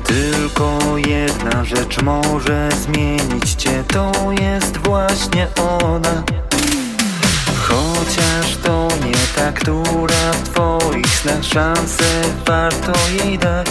Tylko 0.05 0.78
jedna 0.97 1.64
rzecz 1.64 2.02
może 2.02 2.68
zmienić 2.82 3.55
cię 3.55 3.85
To 3.89 4.12
jest 4.40 4.77
właśnie 4.77 5.47
ona. 5.56 6.23
Chociaż 7.68 8.56
to 8.62 8.89
nie 9.06 9.27
ta, 9.36 9.52
która 9.52 10.32
w 10.32 10.48
twoich 10.48 11.18
snach 11.20 11.44
szansę 11.44 12.05
warto 12.47 12.93
jej 13.23 13.39
dać. 13.39 13.68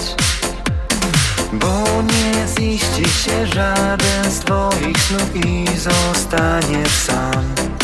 Bo 1.53 1.83
nie 2.01 2.47
ziści 2.47 3.05
się 3.09 3.47
żaden 3.47 4.31
z 4.31 4.39
twoich 4.39 4.97
snów 4.97 5.45
i 5.45 5.65
zostaniesz 5.77 6.91
sam 6.91 7.75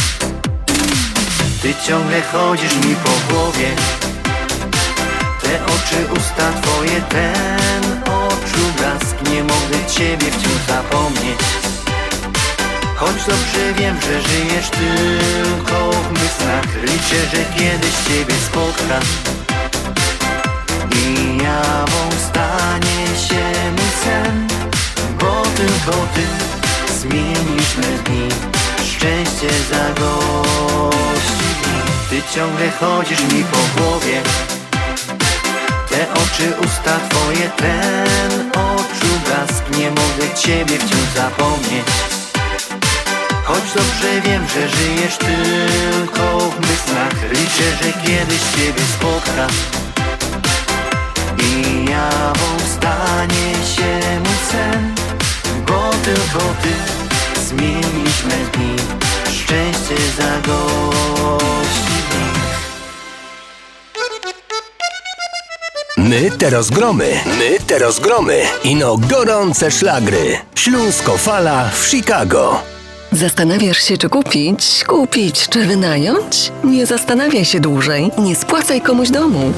ty 1.61 1.75
ciągle 1.87 2.21
chodzisz 2.21 2.75
mi 2.75 2.95
po 2.95 3.33
głowie. 3.33 3.69
Te 5.41 5.65
oczy, 5.65 6.19
usta 6.19 6.51
twoje, 6.61 7.01
ten 7.01 8.01
oczu 8.05 8.63
blask 8.77 9.15
Nie 9.31 9.43
mogę 9.43 9.85
ciebie 9.87 10.31
wciąż 10.31 10.61
zapomnieć. 10.67 11.39
Choć 12.95 13.15
dobrze 13.15 13.73
wiem, 13.77 13.97
że 14.01 14.21
żyjesz 14.21 14.69
tylko 14.69 15.91
w 15.91 16.11
myślach 16.11 16.83
Liczę, 16.83 17.37
że 17.37 17.45
kiedyś 17.59 17.93
ciebie 18.07 18.33
spotkam 18.45 19.03
I 20.91 21.37
jawą 21.43 22.11
stanie 22.29 23.07
się 23.27 23.71
mój 23.71 23.91
sen 24.03 24.47
Bo 25.19 25.43
tylko 25.55 26.07
ty 26.15 26.23
zmienisz 26.93 27.77
me 27.77 28.03
dni 28.03 28.60
Szczęście 28.85 29.49
zagości. 29.71 31.31
Ty 32.09 32.21
ciągle 32.35 32.71
chodzisz 32.71 33.21
mi 33.21 33.43
po 33.43 33.81
głowie. 33.81 34.21
Te 35.89 36.13
oczy, 36.13 36.53
usta 36.65 36.99
twoje, 37.09 37.49
ten 37.57 38.51
oczu 38.51 39.11
blask. 39.25 39.77
Nie 39.77 39.89
mogę 39.89 40.35
ciebie 40.35 40.77
wciąż 40.77 41.09
zapomnieć. 41.15 41.85
Choć 43.43 43.63
dobrze 43.75 44.21
wiem, 44.25 44.47
że 44.47 44.69
żyjesz 44.69 45.17
tylko 45.17 46.39
w 46.39 46.59
myślach. 46.59 47.31
Liczę, 47.31 47.83
że 47.83 47.93
kiedyś 47.93 48.41
ciebie 48.55 48.83
spotkam 48.99 49.49
I 51.37 51.85
jawą 51.89 52.59
stanie 52.75 53.53
się 53.75 54.19
mój 54.19 54.39
sen 54.51 54.95
Bo 55.67 55.91
tylko 56.05 56.39
ty 56.61 57.00
zmienisz 57.51 58.23
me 58.23 58.37
dni 58.53 58.75
Szczęście 59.33 59.95
zagości 60.17 61.91
My 65.97 66.31
te 66.31 66.49
rozgromy, 66.49 67.19
my 67.25 67.59
te 67.67 67.79
rozgromy. 67.79 68.43
Ino 68.63 68.97
gorące 68.97 69.71
szlagry. 69.71 70.37
Śląsko 70.55 71.17
fala 71.17 71.69
w 71.69 71.87
Chicago. 71.87 72.61
Zastanawiasz 73.13 73.77
się, 73.77 73.97
czy 73.97 74.09
kupić, 74.09 74.83
kupić, 74.87 75.49
czy 75.49 75.65
wynająć? 75.65 76.51
Nie 76.63 76.85
zastanawiaj 76.85 77.45
się 77.45 77.59
dłużej, 77.59 78.11
nie 78.17 78.35
spłacaj 78.35 78.81
komuś 78.81 79.09
domu. 79.09 79.53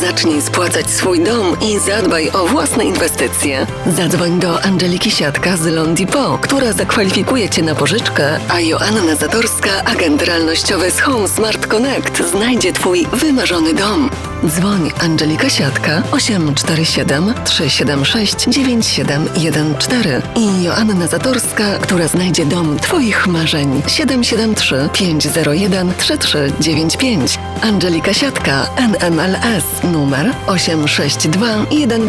Zacznij 0.00 0.42
spłacać 0.42 0.90
swój 0.90 1.20
dom 1.20 1.56
i 1.60 1.78
zadbaj 1.78 2.30
o 2.30 2.46
własne 2.46 2.84
inwestycje. 2.84 3.66
Zadzwoń 3.96 4.40
do 4.40 4.62
Angeliki 4.62 5.10
Siatka 5.10 5.56
z 5.56 5.66
Londipo, 5.66 6.38
która 6.42 6.72
zakwalifikuje 6.72 7.48
Cię 7.48 7.62
na 7.62 7.74
pożyczkę, 7.74 8.38
a 8.48 8.60
Joanna 8.60 9.14
Zatorska, 9.14 9.84
agent 9.84 10.22
realnościowy 10.22 10.90
z 10.90 11.00
Home 11.00 11.28
Smart 11.28 11.66
Connect, 11.66 12.30
znajdzie 12.30 12.72
Twój 12.72 13.06
wymarzony 13.12 13.74
dom. 13.74 14.10
Dzwoń 14.48 14.90
Angelika 15.00 15.50
Siatka 15.50 16.02
847 16.12 17.34
376 17.44 18.48
9714 18.48 20.22
i 20.36 20.62
Joanna 20.62 21.06
Zatorska, 21.06 21.78
która 21.78 22.08
znajdzie 22.08 22.46
dom 22.46 22.78
Twoich 22.78 23.26
marzeń 23.26 23.82
773 23.86 24.88
501 24.92 25.92
3395. 25.98 27.38
Angelika 27.62 28.14
Siatka 28.14 28.66
NMLS 28.76 29.92
numer 29.92 30.34
862 30.46 31.66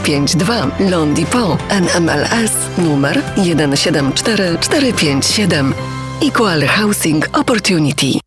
152 0.07 0.67
Londipo 0.89 1.57
NMLS 1.69 2.51
numer 2.77 3.21
174457 3.35 5.73
Equal 6.21 6.67
Housing 6.67 7.29
Opportunity. 7.33 8.26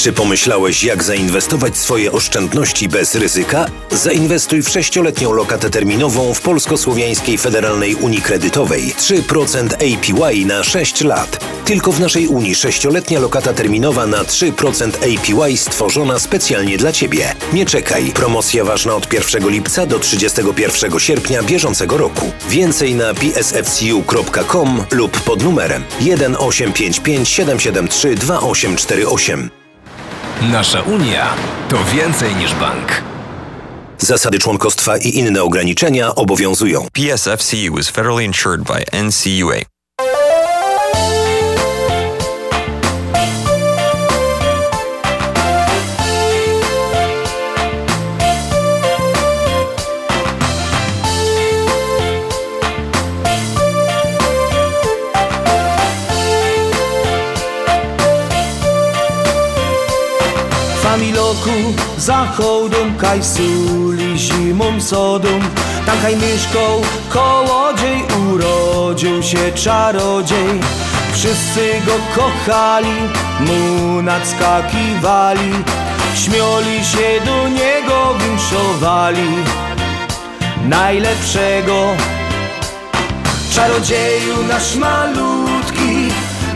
Czy 0.00 0.12
pomyślałeś, 0.12 0.84
jak 0.84 1.02
zainwestować 1.02 1.76
swoje 1.76 2.12
oszczędności 2.12 2.88
bez 2.88 3.14
ryzyka? 3.14 3.66
Zainwestuj 3.90 4.62
w 4.62 4.68
sześcioletnią 4.68 5.32
lokatę 5.32 5.70
terminową 5.70 6.34
w 6.34 6.40
Polsko-Słowiańskiej 6.40 7.38
Federalnej 7.38 7.94
Unii 7.94 8.22
Kredytowej. 8.22 8.94
3% 8.98 9.74
APY 9.74 10.44
na 10.44 10.64
6 10.64 11.00
lat. 11.00 11.44
Tylko 11.64 11.92
w 11.92 12.00
naszej 12.00 12.28
Unii 12.28 12.54
sześcioletnia 12.54 13.20
lokata 13.20 13.52
terminowa 13.52 14.06
na 14.06 14.24
3% 14.24 14.88
APY 14.96 15.56
stworzona 15.56 16.18
specjalnie 16.18 16.78
dla 16.78 16.92
Ciebie. 16.92 17.34
Nie 17.52 17.66
czekaj. 17.66 18.12
Promocja 18.14 18.64
ważna 18.64 18.94
od 18.94 19.12
1 19.12 19.50
lipca 19.50 19.86
do 19.86 19.98
31 19.98 21.00
sierpnia 21.00 21.42
bieżącego 21.42 21.96
roku. 21.96 22.32
Więcej 22.48 22.94
na 22.94 23.14
psfcu.com 23.14 24.84
lub 24.90 25.20
pod 25.20 25.42
numerem 25.42 25.84
1855 25.98 27.28
773 27.28 28.14
2848. 28.14 29.59
Nasza 30.40 30.82
Unia 30.82 31.34
to 31.68 31.76
więcej 31.84 32.36
niż 32.36 32.54
bank. 32.54 33.02
Zasady 33.98 34.38
członkostwa 34.38 34.96
i 34.96 35.08
inne 35.08 35.42
ograniczenia 35.42 36.14
obowiązują. 36.14 36.86
PSFCU 36.92 37.78
is 37.78 37.90
federally 37.90 38.24
insured 38.24 38.62
by 38.62 39.02
NCUA. 39.02 39.79
Familoku 60.90 61.50
za 61.98 62.26
hołdą 62.26 62.76
kaj 62.98 63.24
suli 63.24 64.18
zimą 64.18 64.80
sodą 64.80 65.28
Tam 65.86 65.98
kaj 66.02 66.16
mieszkał 66.16 66.82
kołodziej 67.08 68.02
urodził 68.30 69.22
się 69.22 69.52
czarodziej. 69.54 70.60
Wszyscy 71.12 71.80
go 71.86 71.92
kochali, 72.16 72.96
mu 73.40 74.02
nadskakiwali. 74.02 75.52
Śmioli 76.14 76.84
się 76.84 77.24
do 77.26 77.48
niego, 77.48 78.14
winszowali. 78.18 79.30
Najlepszego 80.68 81.86
Czarodzieju 83.54 84.42
nasz 84.48 84.76
malutki 84.76 85.39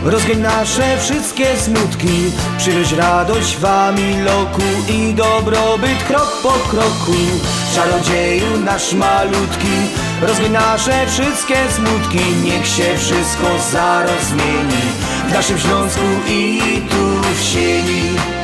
Rozgeń 0.05 0.39
nasze 0.39 0.97
wszystkie 0.97 1.45
smutki 1.57 2.31
Przynoś 2.57 2.91
radość 2.91 3.57
wami 3.57 4.21
loku 4.21 4.61
I 4.89 5.13
dobrobyt 5.13 6.03
krok 6.07 6.41
po 6.43 6.51
kroku. 6.51 7.15
Czarodzieju 7.75 8.59
nasz 8.65 8.93
malutki 8.93 9.75
Rozgeń 10.21 10.51
nasze 10.51 11.07
wszystkie 11.07 11.55
smutki 11.75 12.19
Niech 12.43 12.67
się 12.67 12.97
wszystko 12.97 13.47
zaraz 13.71 14.23
zmieni 14.23 14.81
W 15.27 15.33
naszym 15.33 15.59
Śląsku 15.59 16.05
i 16.27 16.61
tu 16.89 17.21
w 17.35 17.43
sieni 17.43 18.34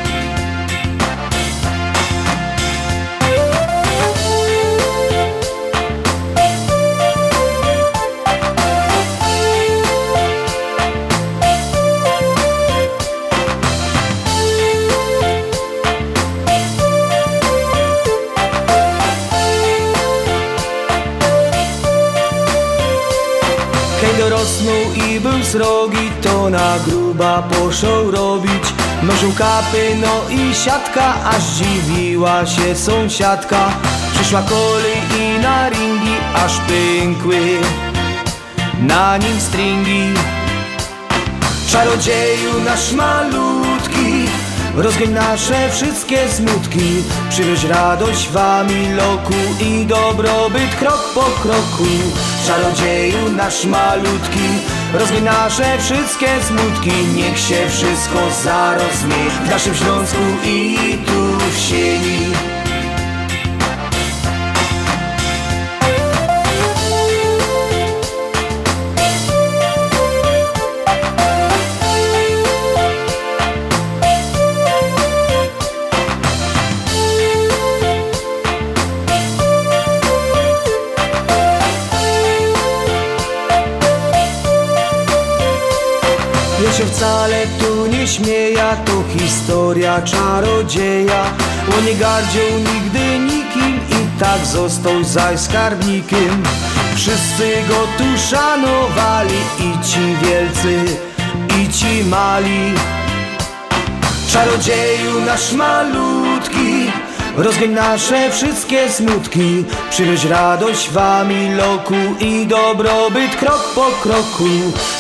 na 27.21 27.41
gruba 27.41 27.41
poszł 27.41 28.11
robić 28.11 28.73
Nożył 29.03 29.31
kapy, 29.31 29.95
no 30.01 30.29
i 30.29 30.55
siatka, 30.55 31.13
aż 31.25 31.43
dziwiła 31.43 32.45
się 32.45 32.75
sąsiadka. 32.75 33.69
Przyszła 34.13 34.41
kolej 34.41 34.97
i 35.19 35.39
na 35.39 35.69
ringi, 35.69 36.15
aż 36.33 36.57
pękły. 36.57 37.39
Na 38.79 39.17
nim 39.17 39.39
stringi. 39.39 40.13
Czarodzieju 41.67 42.59
nasz 42.65 42.91
malutki 42.91 44.25
Rozgoń 44.75 45.09
nasze 45.09 45.69
wszystkie 45.69 46.29
smutki. 46.29 47.03
Przynoś 47.29 47.63
radość 47.63 48.29
wami 48.29 48.93
loku 48.93 49.33
I 49.61 49.85
dobrobyt 49.85 50.75
krok 50.79 51.13
po 51.13 51.21
kroku. 51.21 51.87
Czarodzieju 52.47 53.31
nasz 53.31 53.65
malutki 53.65 54.49
Rozgoń 54.93 55.23
nasze 55.23 55.77
wszystkie 55.79 56.27
smutki 56.41 56.91
Niech 57.15 57.39
się 57.39 57.69
wszystko 57.69 58.19
zaraz 58.43 58.97
zmieni 58.97 59.29
W 59.45 59.49
naszym 59.49 59.75
Śląsku 59.75 60.19
i 60.45 60.77
tu 61.05 61.37
w 61.51 61.57
sieni 61.57 62.33
to 88.75 89.03
historia 89.19 90.01
czarodzieja. 90.01 91.23
On 91.77 91.85
nie 91.85 91.95
gardził 91.95 92.41
nigdy 92.57 93.19
nikim 93.19 93.75
i 93.89 94.19
tak 94.19 94.45
został 94.45 95.03
zaś 95.03 95.39
skarbnikiem. 95.39 96.43
Wszyscy 96.95 97.53
go 97.69 97.87
tu 97.97 98.03
szanowali 98.29 99.39
i 99.59 99.85
ci 99.85 100.15
wielcy, 100.25 100.97
i 101.61 101.73
ci 101.73 102.03
mali. 102.03 102.73
Czarodzieju 104.27 105.25
nasz 105.25 105.53
malutki 105.53 106.91
Rozgoń 107.37 107.69
nasze 107.69 108.31
wszystkie 108.31 108.89
smutki. 108.89 109.63
Przynoś 109.89 110.25
radość 110.25 110.89
wami 110.89 111.55
loku 111.55 111.95
I 112.19 112.45
dobrobyt 112.47 113.35
krok 113.35 113.71
po 113.75 113.85
kroku. 114.01 114.49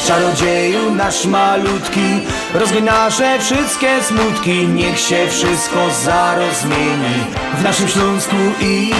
Czarodzieju 0.07 0.95
nasz 0.95 1.25
malutki 1.25 2.21
Rozgoń 2.53 2.83
nasze 2.83 3.39
wszystkie 3.39 4.03
smutki 4.03 4.67
Niech 4.67 4.99
się 4.99 5.27
wszystko 5.29 5.89
zarozmieni. 6.03 7.25
W 7.59 7.63
naszym 7.63 7.87
Śląsku 7.87 8.35
i 8.61 8.91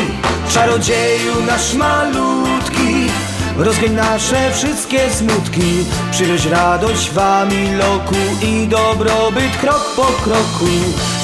Czarodzieju 0.54 1.34
nasz 1.48 1.74
malutki. 1.74 3.12
Rozgoń 3.58 3.92
nasze 3.92 4.52
wszystkie 4.54 5.10
smutki 5.10 5.86
Przynoś 6.12 6.46
radość 6.46 7.12
wami 7.12 7.76
loku 7.76 8.16
I 8.42 8.68
dobrobyt 8.68 9.58
krok 9.62 9.96
po 9.96 10.06
kroku. 10.06 10.72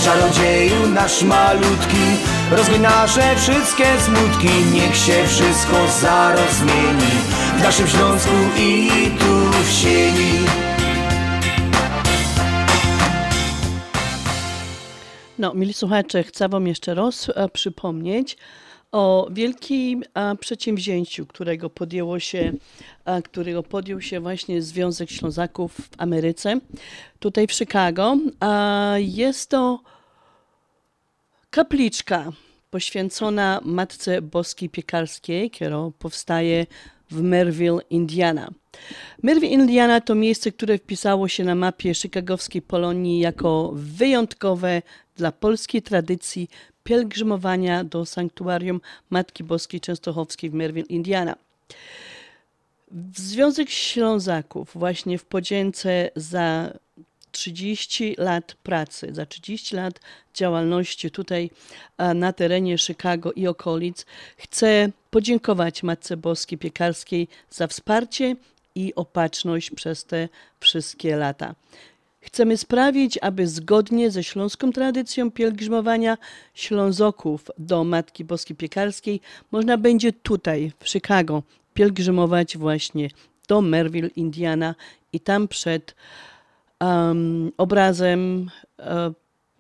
Czarodzieju 0.06 0.88
nasz 0.94 1.24
malutki 1.24 2.06
Rozgoń 2.52 2.80
nasze 2.80 3.36
wszystkie 3.36 3.86
smutki 4.06 4.50
Niech 4.74 4.96
się 4.96 5.28
wszystko 5.28 5.76
zarozmieni. 6.02 7.12
W 7.58 7.64
naszym 7.64 7.88
Śląsku 7.88 8.36
i 8.58 8.90
tu 9.20 9.52
w 9.64 9.72
sieni 9.72 10.67
No, 15.40 15.54
mili 15.54 15.74
słuchacze, 15.74 16.24
chcę 16.24 16.50
Wam 16.50 16.68
jeszcze 16.68 16.94
raz 16.94 17.30
e, 17.36 17.50
przypomnieć 17.50 18.38
o 18.92 19.28
wielkim 19.32 20.04
e, 20.14 20.36
przedsięwzięciu, 20.36 21.26
którego 21.26 21.70
podjęło 21.70 22.20
się, 22.20 22.54
e, 23.06 23.22
którego 23.22 23.64
podjął 23.64 24.02
się 24.02 24.20
właśnie 24.20 24.62
Związek 24.62 25.10
Ślązaków 25.12 25.74
w 25.74 25.90
Ameryce, 25.98 26.60
tutaj 27.20 27.48
w 27.48 27.54
Chicago. 27.54 28.18
Jest 28.98 29.50
to 29.50 29.80
kapliczka 31.50 32.32
poświęcona 32.72 33.60
Matce 33.64 34.22
Boskiej 34.22 34.70
Piekarskiej, 34.70 35.52
która 35.52 35.78
powstaje 36.00 36.66
w 37.12 37.22
Merville, 37.22 37.80
Indiana. 37.90 38.52
Merville, 39.24 39.54
Indiana 39.54 40.02
to 40.02 40.16
miejsce, 40.16 40.52
które 40.52 40.78
wpisało 40.78 41.28
się 41.28 41.44
na 41.44 41.56
mapie 41.56 41.94
chicagowskiej 41.94 42.62
Polonii 42.62 43.20
jako 43.20 43.72
wyjątkowe 43.76 44.82
dla 45.18 45.32
polskiej 45.32 45.82
tradycji 45.82 46.50
pielgrzymowania 46.84 47.84
do 47.84 48.06
sanktuarium 48.06 48.82
Matki 49.10 49.44
Boskiej 49.44 49.82
Częstochowskiej 49.82 50.50
w 50.50 50.54
Merville, 50.54 50.88
Indiana. 50.88 51.36
Związek 53.16 53.70
Ślązaków 53.70 54.72
właśnie 54.76 55.18
w 55.18 55.26
podzięce 55.26 56.10
za 56.16 56.74
30 57.32 58.16
lat 58.18 58.56
pracy, 58.64 59.10
za 59.12 59.26
30 59.26 59.76
lat 59.76 60.00
działalności 60.34 61.12
tutaj 61.12 61.50
na 62.16 62.34
terenie 62.34 62.78
Chicago 62.78 63.32
i 63.32 63.48
okolic 63.48 64.06
chce 64.38 64.90
podziękować 65.12 65.84
Matce 65.84 66.18
Boskiej 66.18 66.58
Piekarskiej 66.58 67.28
za 67.50 67.68
wsparcie 67.68 68.36
i 68.76 68.96
opatrzność 68.96 69.72
przez 69.72 70.06
te 70.06 70.30
wszystkie 70.60 71.16
lata. 71.16 71.56
Chcemy 72.28 72.58
sprawić, 72.58 73.20
aby 73.22 73.48
zgodnie 73.48 74.12
ze 74.12 74.24
śląską 74.24 74.72
tradycją 74.72 75.32
pielgrzymowania 75.32 76.18
Ślązoków 76.54 77.46
do 77.58 77.84
Matki 77.84 78.26
Boskiej 78.26 78.56
Piekarskiej 78.56 79.22
można 79.52 79.78
będzie 79.78 80.14
tutaj, 80.14 80.72
w 80.80 80.90
Chicago, 80.90 81.44
pielgrzymować 81.74 82.58
właśnie 82.58 83.10
do 83.48 83.62
Merville, 83.62 84.10
Indiana 84.16 84.76
i 85.14 85.20
tam 85.20 85.48
przed 85.48 85.96
um, 86.82 87.52
obrazem 87.58 88.52
e, 88.80 89.14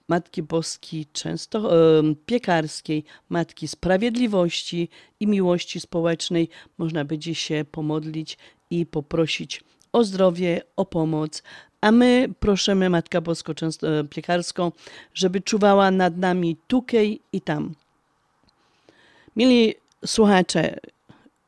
Matki 0.07 0.43
Boskiej 0.43 1.05
często 1.13 1.57
e, 1.59 2.03
piekarskiej, 2.25 3.03
Matki 3.29 3.67
Sprawiedliwości 3.67 4.89
i 5.19 5.27
Miłości 5.27 5.79
Społecznej. 5.79 6.49
Można 6.77 7.05
będzie 7.05 7.35
się 7.35 7.65
pomodlić 7.71 8.37
i 8.69 8.85
poprosić 8.85 9.63
o 9.91 10.03
zdrowie, 10.03 10.61
o 10.75 10.85
pomoc, 10.85 11.43
a 11.81 11.91
my 11.91 12.27
prosimy 12.39 12.89
Matkę 12.89 13.21
Boską 13.21 13.53
Często- 13.53 13.99
e, 13.99 14.03
Piekarską, 14.03 14.71
żeby 15.13 15.41
czuwała 15.41 15.91
nad 15.91 16.17
nami 16.17 16.57
tukej 16.67 17.21
i 17.33 17.41
tam. 17.41 17.75
Mili 19.35 19.75
słuchacze, 20.05 20.79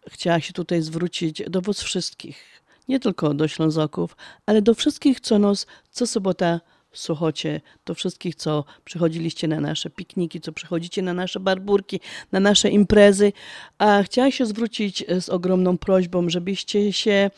chciała 0.09 0.39
się 0.39 0.53
tutaj 0.53 0.81
zwrócić 0.81 1.43
do 1.49 1.61
was 1.61 1.81
wszystkich, 1.81 2.61
nie 2.87 2.99
tylko 2.99 3.33
do 3.33 3.47
Ślązoków, 3.47 4.17
ale 4.45 4.61
do 4.61 4.73
wszystkich, 4.73 5.19
co 5.19 5.39
nos 5.39 5.67
co 5.91 6.07
sobota 6.07 6.59
słuchacie, 6.93 7.61
do 7.85 7.95
wszystkich, 7.95 8.35
co 8.35 8.63
przychodziliście 8.85 9.47
na 9.47 9.59
nasze 9.59 9.89
pikniki, 9.89 10.41
co 10.41 10.51
przychodzicie 10.51 11.01
na 11.01 11.13
nasze 11.13 11.39
barburki, 11.39 11.99
na 12.31 12.39
nasze 12.39 12.69
imprezy. 12.69 13.33
A 13.77 14.03
chciała 14.03 14.31
się 14.31 14.45
zwrócić 14.45 15.05
z 15.19 15.29
ogromną 15.29 15.77
prośbą, 15.77 16.29
żebyście 16.29 16.93
się 16.93 17.31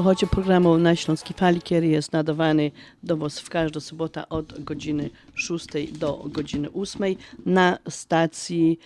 Że 0.00 0.04
słuchacie 0.04 0.26
programu 0.26 0.78
na 0.78 0.96
Śląskiej 0.96 1.36
Fali, 1.36 1.60
który 1.60 1.86
jest 1.86 2.12
nadawany 2.12 2.70
do 3.02 3.16
Was 3.16 3.40
w 3.40 3.50
każdą 3.50 3.80
sobotę 3.80 4.28
od 4.28 4.64
godziny 4.64 5.10
6 5.34 5.66
do 5.92 6.24
godziny 6.26 6.72
8 6.72 7.02
na 7.46 7.78
stacji 7.88 8.78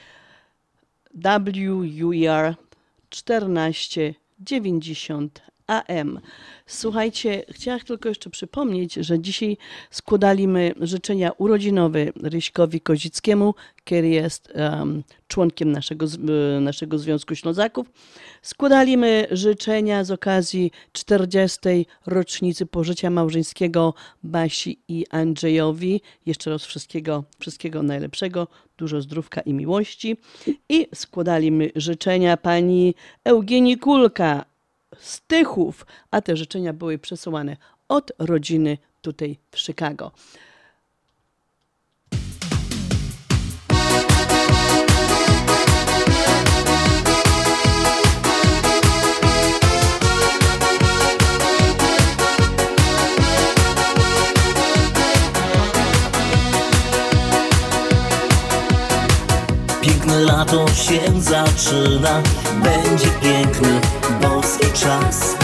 WUR 1.15 2.55
1490 3.11 5.43
AM. 5.67 6.21
Słuchajcie, 6.67 7.45
chciałam 7.51 7.81
tylko 7.81 8.09
jeszcze 8.09 8.31
przypomnieć, 8.31 8.95
że 8.95 9.21
dzisiaj 9.21 9.57
składaliśmy 9.91 10.75
życzenia 10.81 11.33
urodzinowe 11.39 12.07
Ryśkowi 12.23 12.81
Kozickiemu, 12.81 13.55
który 13.77 14.09
jest 14.09 14.53
um, 14.55 15.03
członkiem 15.29 15.73
naszego, 15.73 16.07
naszego 16.61 16.99
Związku 16.99 17.35
Ślązaków. 17.35 17.87
Składaliśmy 18.43 19.27
życzenia 19.31 20.05
z 20.05 20.11
okazji 20.11 20.71
40. 20.93 21.59
rocznicy 22.07 22.67
pożycia 22.67 23.11
małżeńskiego 23.11 23.95
Basi 24.23 24.79
i 24.89 25.07
Andrzejowi. 25.11 26.01
Jeszcze 26.27 26.51
raz 26.51 26.65
wszystkiego, 26.65 27.25
wszystkiego 27.39 27.83
najlepszego, 27.83 28.49
dużo 28.79 29.01
zdrówka 29.01 29.41
i 29.41 29.53
miłości. 29.53 30.17
I 30.69 30.87
składaliśmy 30.95 31.71
życzenia 31.77 32.37
pani 32.37 32.95
Eugenii 33.25 33.79
Kulka, 33.79 34.45
z 35.01 35.21
Tychów, 35.21 35.87
a 36.11 36.21
te 36.21 36.37
życzenia 36.37 36.73
były 36.73 36.99
przesyłane 36.99 37.57
od 37.89 38.13
rodziny 38.19 38.79
tutaj 39.03 39.39
w 39.51 39.59
Chicago. 39.59 40.13
Piękne 59.83 60.21
lato 60.21 60.69
się 60.69 61.21
zaczyna, 61.21 62.23
będzie 62.63 63.11
piękny, 63.23 63.81
czas. 64.85 65.37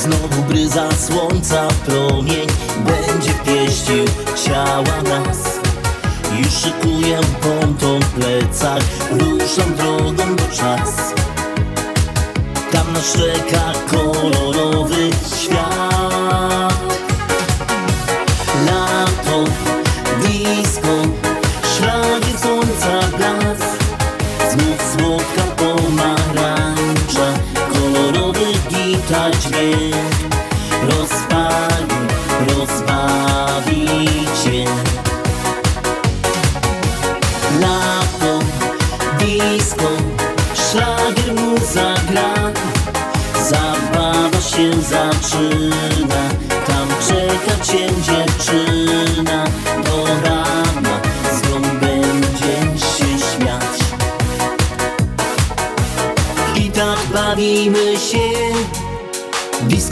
Znowu 0.00 0.42
bryza 0.48 0.88
słońca 1.06 1.68
promień, 1.86 2.46
będzie 2.78 3.32
pieścił 3.44 4.04
ciała 4.44 5.02
nas. 5.02 5.38
Już 6.38 6.52
szykuję 6.52 7.20
ponton 7.40 8.00
plecach, 8.14 8.82
ruszam 9.10 9.74
drogą 9.74 10.36
do 10.36 10.44
czas. 10.56 11.14
Tam 12.72 12.92
nas 12.92 13.12
czeka 13.12 13.72
kolorowy 13.90 15.10
świat. 15.36 15.95
Rozpali, 30.82 31.98
rozbawi 32.48 33.86
cię 34.44 34.64
Lato, 37.60 38.38
disco, 39.18 39.90
szlagier 40.54 41.34
mu 41.34 41.58
zagra. 41.74 42.52
Zabawa 43.50 44.40
się 44.40 44.72
zaczyna 44.82 46.22
Tam 46.66 46.88
czeka 47.08 47.64
cię 47.64 47.86
dziewczyna. 47.86 49.44
Do 49.84 50.06
rana 50.06 51.00
z 51.32 51.50
nią 51.50 51.60
będzie 51.80 52.78
się 52.78 53.06
śmiać. 53.26 53.76
I 56.56 56.70
tak 56.70 56.98
bawimy 57.12 57.96
się 57.98 58.25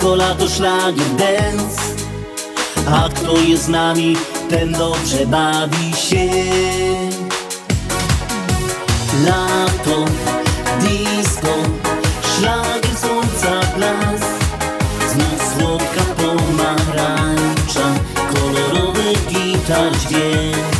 Disco, 0.04 0.16
lato, 0.16 0.48
szlagier, 0.48 1.08
dance. 1.16 1.80
A 2.86 3.08
kto 3.08 3.38
jest 3.40 3.64
z 3.64 3.68
nami, 3.68 4.16
ten 4.50 4.72
dobrze 4.72 5.26
bawi 5.26 5.92
się. 5.96 6.28
Lato, 9.24 10.04
disco, 10.80 11.54
szlagier 12.36 12.96
słońca 12.96 13.60
blask 13.76 14.34
Znów 15.12 15.40
słodka 15.52 16.04
pomarańcza 16.16 17.86
Kolorowy 18.32 19.12
gitar 19.30 19.92
dźwięk 20.08 20.73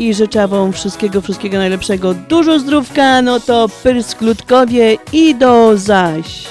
i 0.00 0.14
życzę 0.14 0.48
Wam 0.48 0.72
wszystkiego, 0.72 1.20
wszystkiego 1.20 1.58
najlepszego. 1.58 2.14
Dużo 2.14 2.58
zdrówka, 2.58 3.22
no 3.22 3.40
to 3.40 3.68
pyrsk 3.82 4.20
ludkowie 4.20 4.96
i 5.12 5.34
do 5.34 5.78
zaś. 5.78 6.44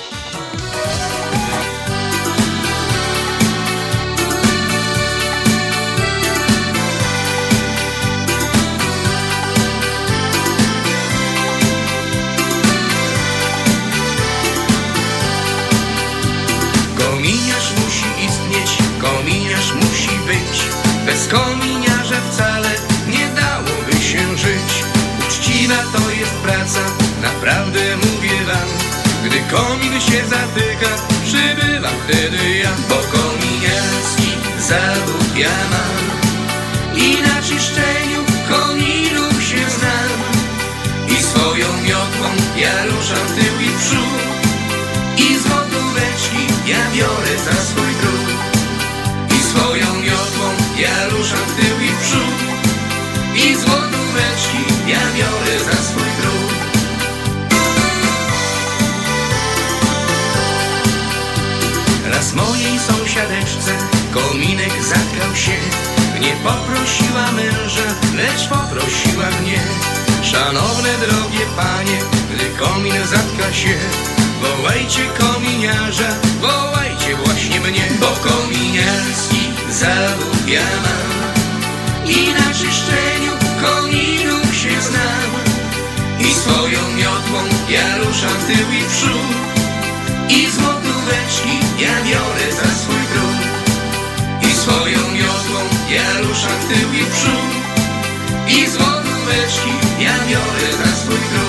Kominiarz 16.98 17.74
musi 17.86 18.26
istnieć, 18.26 18.78
kominiarz 19.02 19.74
musi 19.74 20.10
być 20.28 20.80
Bez 21.06 21.28
kominiarza 21.28 22.22
wcale 22.32 22.89
praca, 26.70 26.90
naprawdę 27.22 27.80
mówię 27.98 28.46
wam 28.46 28.70
Gdy 29.26 29.40
komin 29.52 30.02
się 30.02 30.26
zatyka, 30.28 30.92
przybywam 31.24 31.94
wtedy 32.08 32.58
ja 32.58 32.70
Bo 32.90 32.96
kominiarski 32.96 34.32
zawód 34.60 35.38
ja 35.38 35.50
mam. 35.72 36.00
I 36.98 37.22
na 37.22 37.42
czyszczeniu 37.42 38.22
kominów 38.50 39.44
się 39.44 39.70
znam 39.70 40.20
I 41.20 41.24
swoją 41.24 41.68
miotłą 41.84 42.30
ja 42.58 42.86
ruszam 42.86 43.28
tył 43.36 43.60
i 43.68 43.70
przód. 43.80 44.20
I 45.18 45.38
złotóweczki 45.38 46.44
ja 46.68 46.82
biorę 46.96 47.38
za 47.46 47.64
swój 47.64 47.94
drut 48.02 48.30
I 49.40 49.44
swoją 49.44 49.94
miotłą 49.96 50.48
ja 50.78 51.10
ruszam 51.10 51.46
tył 51.58 51.76
i 51.88 51.92
przód. 52.04 52.40
I 53.36 53.56
złotóweczki 53.56 54.64
ja 54.88 55.00
biorę 55.18 55.60
za 55.66 55.84
swój 55.84 56.09
Raz 62.30 62.48
mojej 62.48 62.80
sąsiadeczce. 62.80 63.72
Kominek 64.14 64.74
zatkał 64.84 65.36
się 65.36 65.58
Nie 66.20 66.34
poprosiła 66.44 67.32
męża, 67.32 67.90
lecz 68.18 68.48
poprosiła 68.50 69.30
mnie. 69.42 69.60
Szanowne 70.24 70.90
drogie 70.98 71.46
panie, 71.56 72.00
gdy 72.34 72.66
komin 72.66 72.94
zatka 73.08 73.54
się 73.54 73.76
Wołajcie 74.42 75.02
kominiarza, 75.20 76.10
wołajcie 76.42 77.16
właśnie 77.16 77.60
mnie. 77.60 77.88
Bo 78.00 78.30
kominiarski 78.30 79.44
zawód 79.70 80.48
ja 80.48 80.70
mam 80.84 82.10
I 82.10 82.34
na 82.34 82.54
czyszczeniu 82.54 83.32
kominów 83.62 84.56
się 84.56 84.82
znam. 84.82 85.32
I 86.20 86.34
swoją 86.34 86.80
miotłą 86.98 87.40
ja 87.70 87.98
ruszam 87.98 88.38
tył 88.48 88.72
i 88.80 88.84
przód 88.90 89.49
I 90.30 90.52
złotóweczki 90.52 91.60
ja 91.80 92.04
biorę 92.06 92.54
za 92.54 92.70
swój 92.82 93.04
drut 93.14 93.42
I 94.50 94.54
swoją 94.56 95.00
miotłą 95.14 95.60
ja 95.90 96.22
ruszam 96.22 96.60
tył 96.70 96.94
i 96.94 97.06
przód. 97.06 97.52
I 98.48 98.70
złotóweczki 98.70 99.72
ja 100.00 100.14
biorę 100.30 100.78
za 100.78 100.96
swój 100.96 101.20
drut 101.32 101.49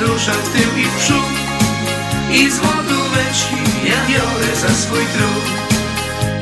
ja 0.00 0.06
ruszam 0.06 0.34
w 0.34 0.48
tył 0.48 0.78
i 0.78 0.84
w 0.84 0.96
przód. 0.98 1.24
I 2.32 2.50
złotóweczki 2.50 3.56
ja 3.84 4.06
biorę 4.08 4.56
za 4.56 4.74
swój 4.74 5.04
trud 5.04 5.44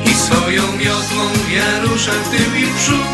I 0.05 0.15
swoją 0.15 0.61
miotłą 0.71 1.23
ja 1.53 1.79
ruszam 1.81 2.15
w 2.23 2.29
tył 2.29 2.55
i 2.55 2.65
w 2.65 2.75
przód. 2.75 3.07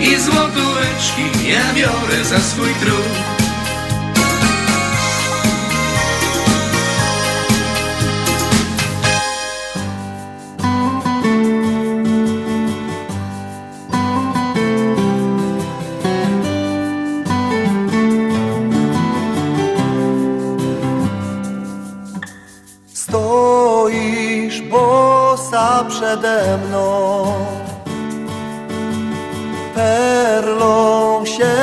I 0.00 0.20
złotóweczki 0.20 1.48
ja 1.48 1.74
biorę 1.74 2.24
za 2.24 2.40
swój 2.40 2.74
trud 2.80 3.37
przede 26.08 26.58
mną. 26.58 27.24
Perlą 29.74 31.24
się 31.26 31.54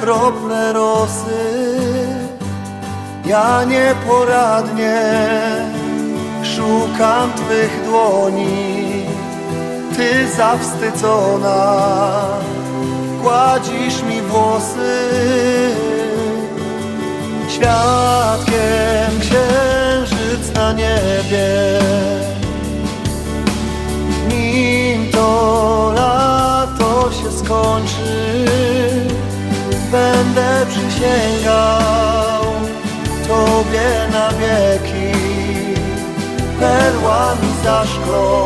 krople 0.00 0.72
rosy 0.72 1.76
Ja 3.26 3.64
nieporadnie 3.64 5.00
szukam 6.42 7.32
Twych 7.32 7.84
dłoni. 7.84 9.06
Ty 9.96 10.28
zawstydzona 10.36 11.82
gładzisz 13.22 14.02
mi 14.02 14.20
włosy. 14.22 15.06
Świadkiem 17.48 19.20
księżyc 19.20 20.54
na 20.54 20.72
niebie 20.72 21.46
skończy 27.46 28.44
Będę 29.92 30.66
przysięgał 30.68 32.42
Tobie 33.28 34.08
na 34.12 34.28
wieki. 34.30 35.18
Perłami 36.60 37.48
zaszklą 37.64 38.44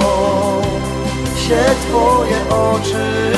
się 1.49 1.61
Twoje 1.89 2.37
oczy. 2.49 3.33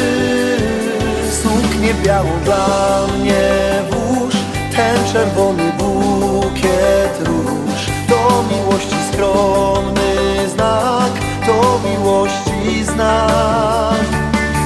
Suknię 1.43 1.95
białą 1.95 2.29
dla 2.45 3.07
mnie 3.19 3.51
włóż 3.91 4.35
Ten 4.77 5.13
czerwony 5.13 5.73
bukiet 5.79 7.19
róż 7.21 7.87
To 8.09 8.45
miłości 8.51 8.97
skromny 9.13 10.49
znak 10.55 11.13
To 11.47 11.81
miłości 11.89 12.85
znak 12.85 14.22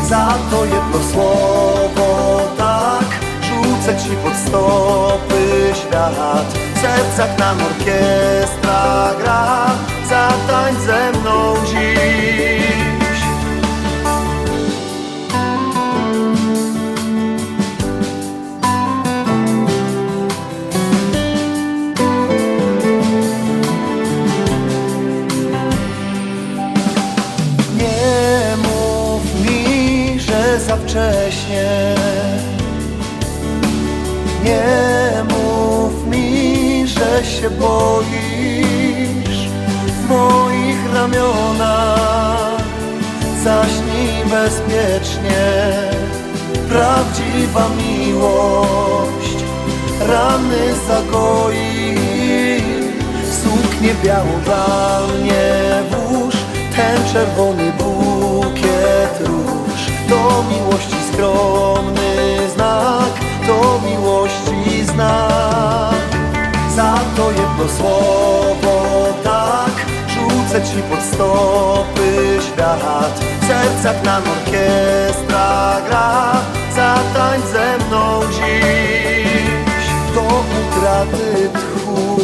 Za 0.09 0.39
to 0.51 0.65
jedno 0.65 0.99
słowo 1.12 2.41
tak? 2.59 3.09
Rzucę 3.43 3.97
ci 4.03 4.11
pod 4.11 4.35
stopy 4.37 5.73
świat. 5.74 6.47
W 6.74 6.78
sercach 6.81 7.39
nam 7.39 7.57
orkiestra 7.62 9.11
gra. 9.23 9.66
Zatańcz 10.09 10.78
ze 10.78 11.12
mną 11.20 11.55
dziś 11.66 12.85
wcześnie 30.97 31.94
Nie 34.44 35.23
mów 35.24 36.06
mi, 36.06 36.85
że 36.86 37.24
się 37.24 37.51
boisz 37.51 39.48
W 39.86 40.09
moich 40.09 40.94
ramionach. 40.94 42.60
Zaśnij 43.44 44.24
bezpiecznie 44.31 45.47
Prawdziwa 46.68 47.68
miłość 47.78 49.44
Rany 50.01 50.74
zagoi. 50.89 51.97
Suknię 53.43 53.94
białą 54.05 54.40
dla 54.44 55.01
mnie 55.06 55.44
włóż 55.90 56.35
Ten 56.77 57.12
czerwony 57.12 57.73
bukiet 57.73 59.35
To 60.09 60.45
miłości 60.51 60.97
skromny 61.12 62.39
znak 62.55 63.12
To 63.47 63.81
miłości 63.89 64.85
znak. 64.85 66.07
Za 66.77 66.95
to 67.16 67.31
jedno 67.31 67.69
słowo 67.78 69.07
tak 69.24 69.87
Rzucę 70.09 70.62
ci 70.62 70.83
pod 70.91 71.03
stopy 71.03 72.39
świat. 72.41 73.20
W 73.41 73.47
sercach 73.47 74.05
nam 74.05 74.23
orkiestra 74.23 75.77
gra 75.87 76.33
Zatańcz 76.77 77.47
ze 77.47 77.87
mną 77.87 78.20
dziś. 78.31 79.87
Do 80.15 80.23
utraty 80.23 81.49
tchu 81.55 82.20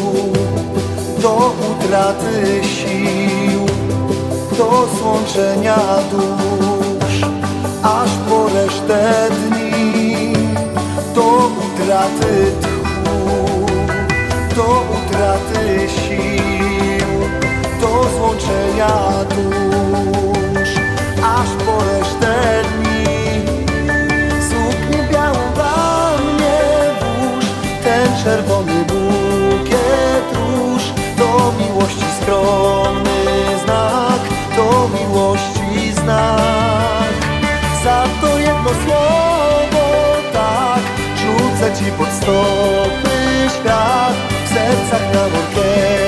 Do 1.23 1.55
utraty 1.71 2.61
sił 2.65 3.67
do 4.59 4.89
złączenia 4.99 5.77
dusz, 6.11 6.72
aż 7.83 8.11
po 8.29 8.49
resztę 8.49 9.29
dni 9.31 10.33
do 11.15 11.23
utraty 11.23 12.53
tchu, 12.61 13.67
do 14.57 14.85
utraty 14.97 15.89
sił, 15.89 17.13
do 17.81 18.11
złączenia 18.17 18.99
dusz, 19.31 20.75
aż 21.23 21.49
po 21.67 21.85
resztę 21.85 22.63
dni. 22.73 23.15
Suknię 24.49 25.09
białą 25.13 25.39
dla 25.55 26.11
mnie 26.25 26.61
włóż, 27.01 27.45
ten 27.85 28.25
czerwony 28.25 28.85
bukiet 28.85 30.27
róż, 30.35 30.83
do 31.19 31.53
miłości 31.65 32.07
skromny 32.23 33.59
znak, 33.65 34.21
do 34.57 34.89
miłości 34.99 35.93
znak. 35.93 36.52
Słowo 38.85 40.17
tak, 40.33 40.83
rzucę 41.17 41.77
ci 41.77 41.93
pod 41.93 42.09
stopy 42.09 43.17
świat, 43.55 44.15
w 44.45 44.49
sercach 44.49 45.15
nam 45.15 45.31
orkiestra 45.35 46.02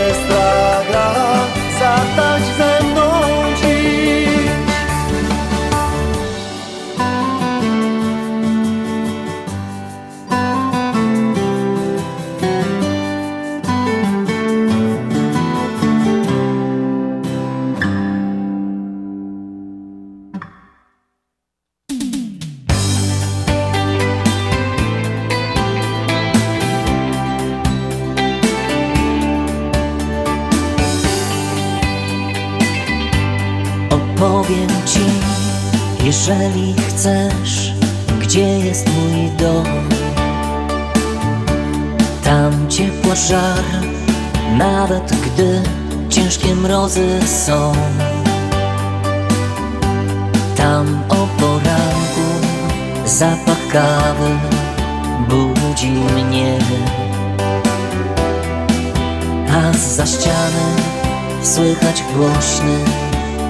głośny 62.17 62.79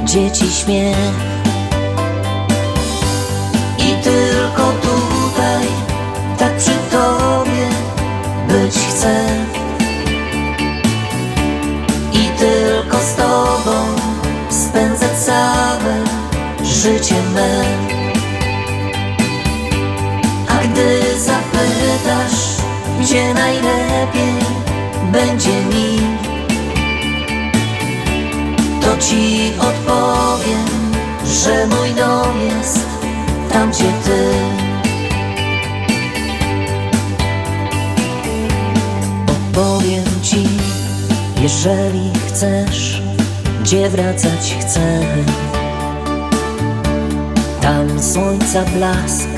dzieci 0.05 0.51
śmiech 0.51 1.34
gdzie 43.65 43.91
wracać 43.91 44.57
chcę. 44.61 45.01
Tam 47.61 48.03
słońca 48.03 48.63
blask, 48.63 49.29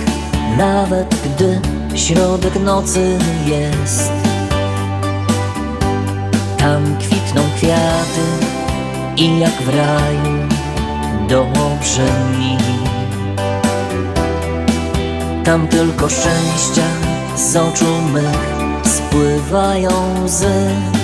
nawet 0.56 1.14
gdy 1.24 1.60
środek 1.94 2.60
nocy 2.60 3.18
jest. 3.46 4.12
Tam 6.58 6.96
kwitną 6.98 7.42
kwiaty 7.56 8.26
i 9.16 9.38
jak 9.38 9.62
w 9.62 9.68
raju 9.68 10.48
dobrze 11.28 12.06
mi. 12.38 12.58
Tam 15.44 15.68
tylko 15.68 16.08
szczęścia 16.08 16.86
z 17.36 17.56
oczu 17.56 18.02
mych 18.12 18.56
spływają 18.84 19.90
łzy. 20.24 20.96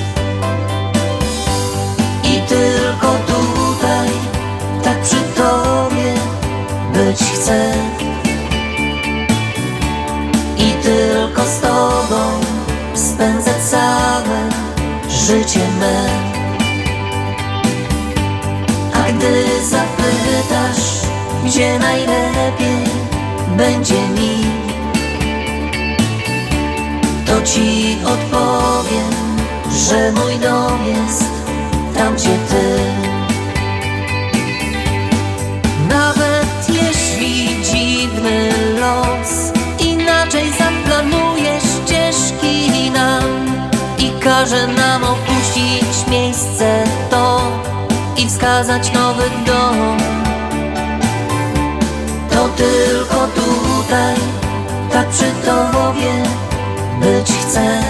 Chcę. 7.43 7.73
I 10.59 10.83
tylko 10.83 11.43
z 11.45 11.61
tobą 11.61 12.41
spędzę 12.95 13.51
całe 13.71 14.49
życie 15.09 15.61
me. 15.81 16.09
A 18.95 19.13
gdy 19.13 19.45
zapytasz, 19.65 21.07
gdzie 21.45 21.79
najlepiej 21.79 22.85
będzie 23.57 24.09
mi, 24.09 24.45
to 27.27 27.43
ci 27.43 27.97
odpowiem, 28.05 29.13
że 29.89 30.13
mój 30.13 30.39
dom 30.39 30.87
jest 30.87 31.25
tam, 31.95 32.15
gdzie 32.15 32.39
ty. 32.49 33.02
Każe 44.43 44.67
nam 44.67 45.05
opuścić 45.05 46.07
miejsce 46.11 46.85
to 47.11 47.41
i 48.17 48.29
wskazać 48.29 48.93
nowy 48.93 49.23
dom. 49.47 49.99
To 52.31 52.49
tylko 52.49 53.29
tutaj, 53.35 54.17
tak 54.93 55.09
przy 55.09 55.25
tobie 55.45 56.13
być 57.01 57.33
chcę. 57.33 57.83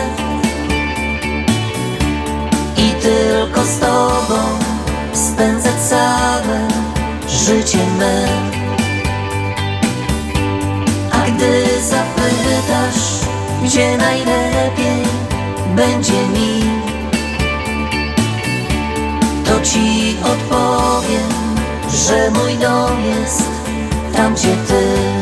I 2.77 2.91
tylko 3.03 3.65
z 3.65 3.79
tobą 3.79 4.39
spędzę 5.13 5.71
całe 5.91 6.69
życie 7.29 7.87
me. 7.99 8.27
A 11.13 11.31
gdy 11.31 11.65
zapytasz, 11.83 13.29
gdzie 13.63 13.97
najlepiej 13.97 15.22
będzie 15.77 16.13
mi, 16.13 16.63
to 19.45 19.61
ci 19.61 20.17
odpowiem, 20.25 21.29
że 21.89 22.31
mój 22.31 22.55
dom 22.59 23.05
jest 23.05 23.43
tam, 24.17 24.35
gdzie 24.35 24.57
ty. 24.69 25.22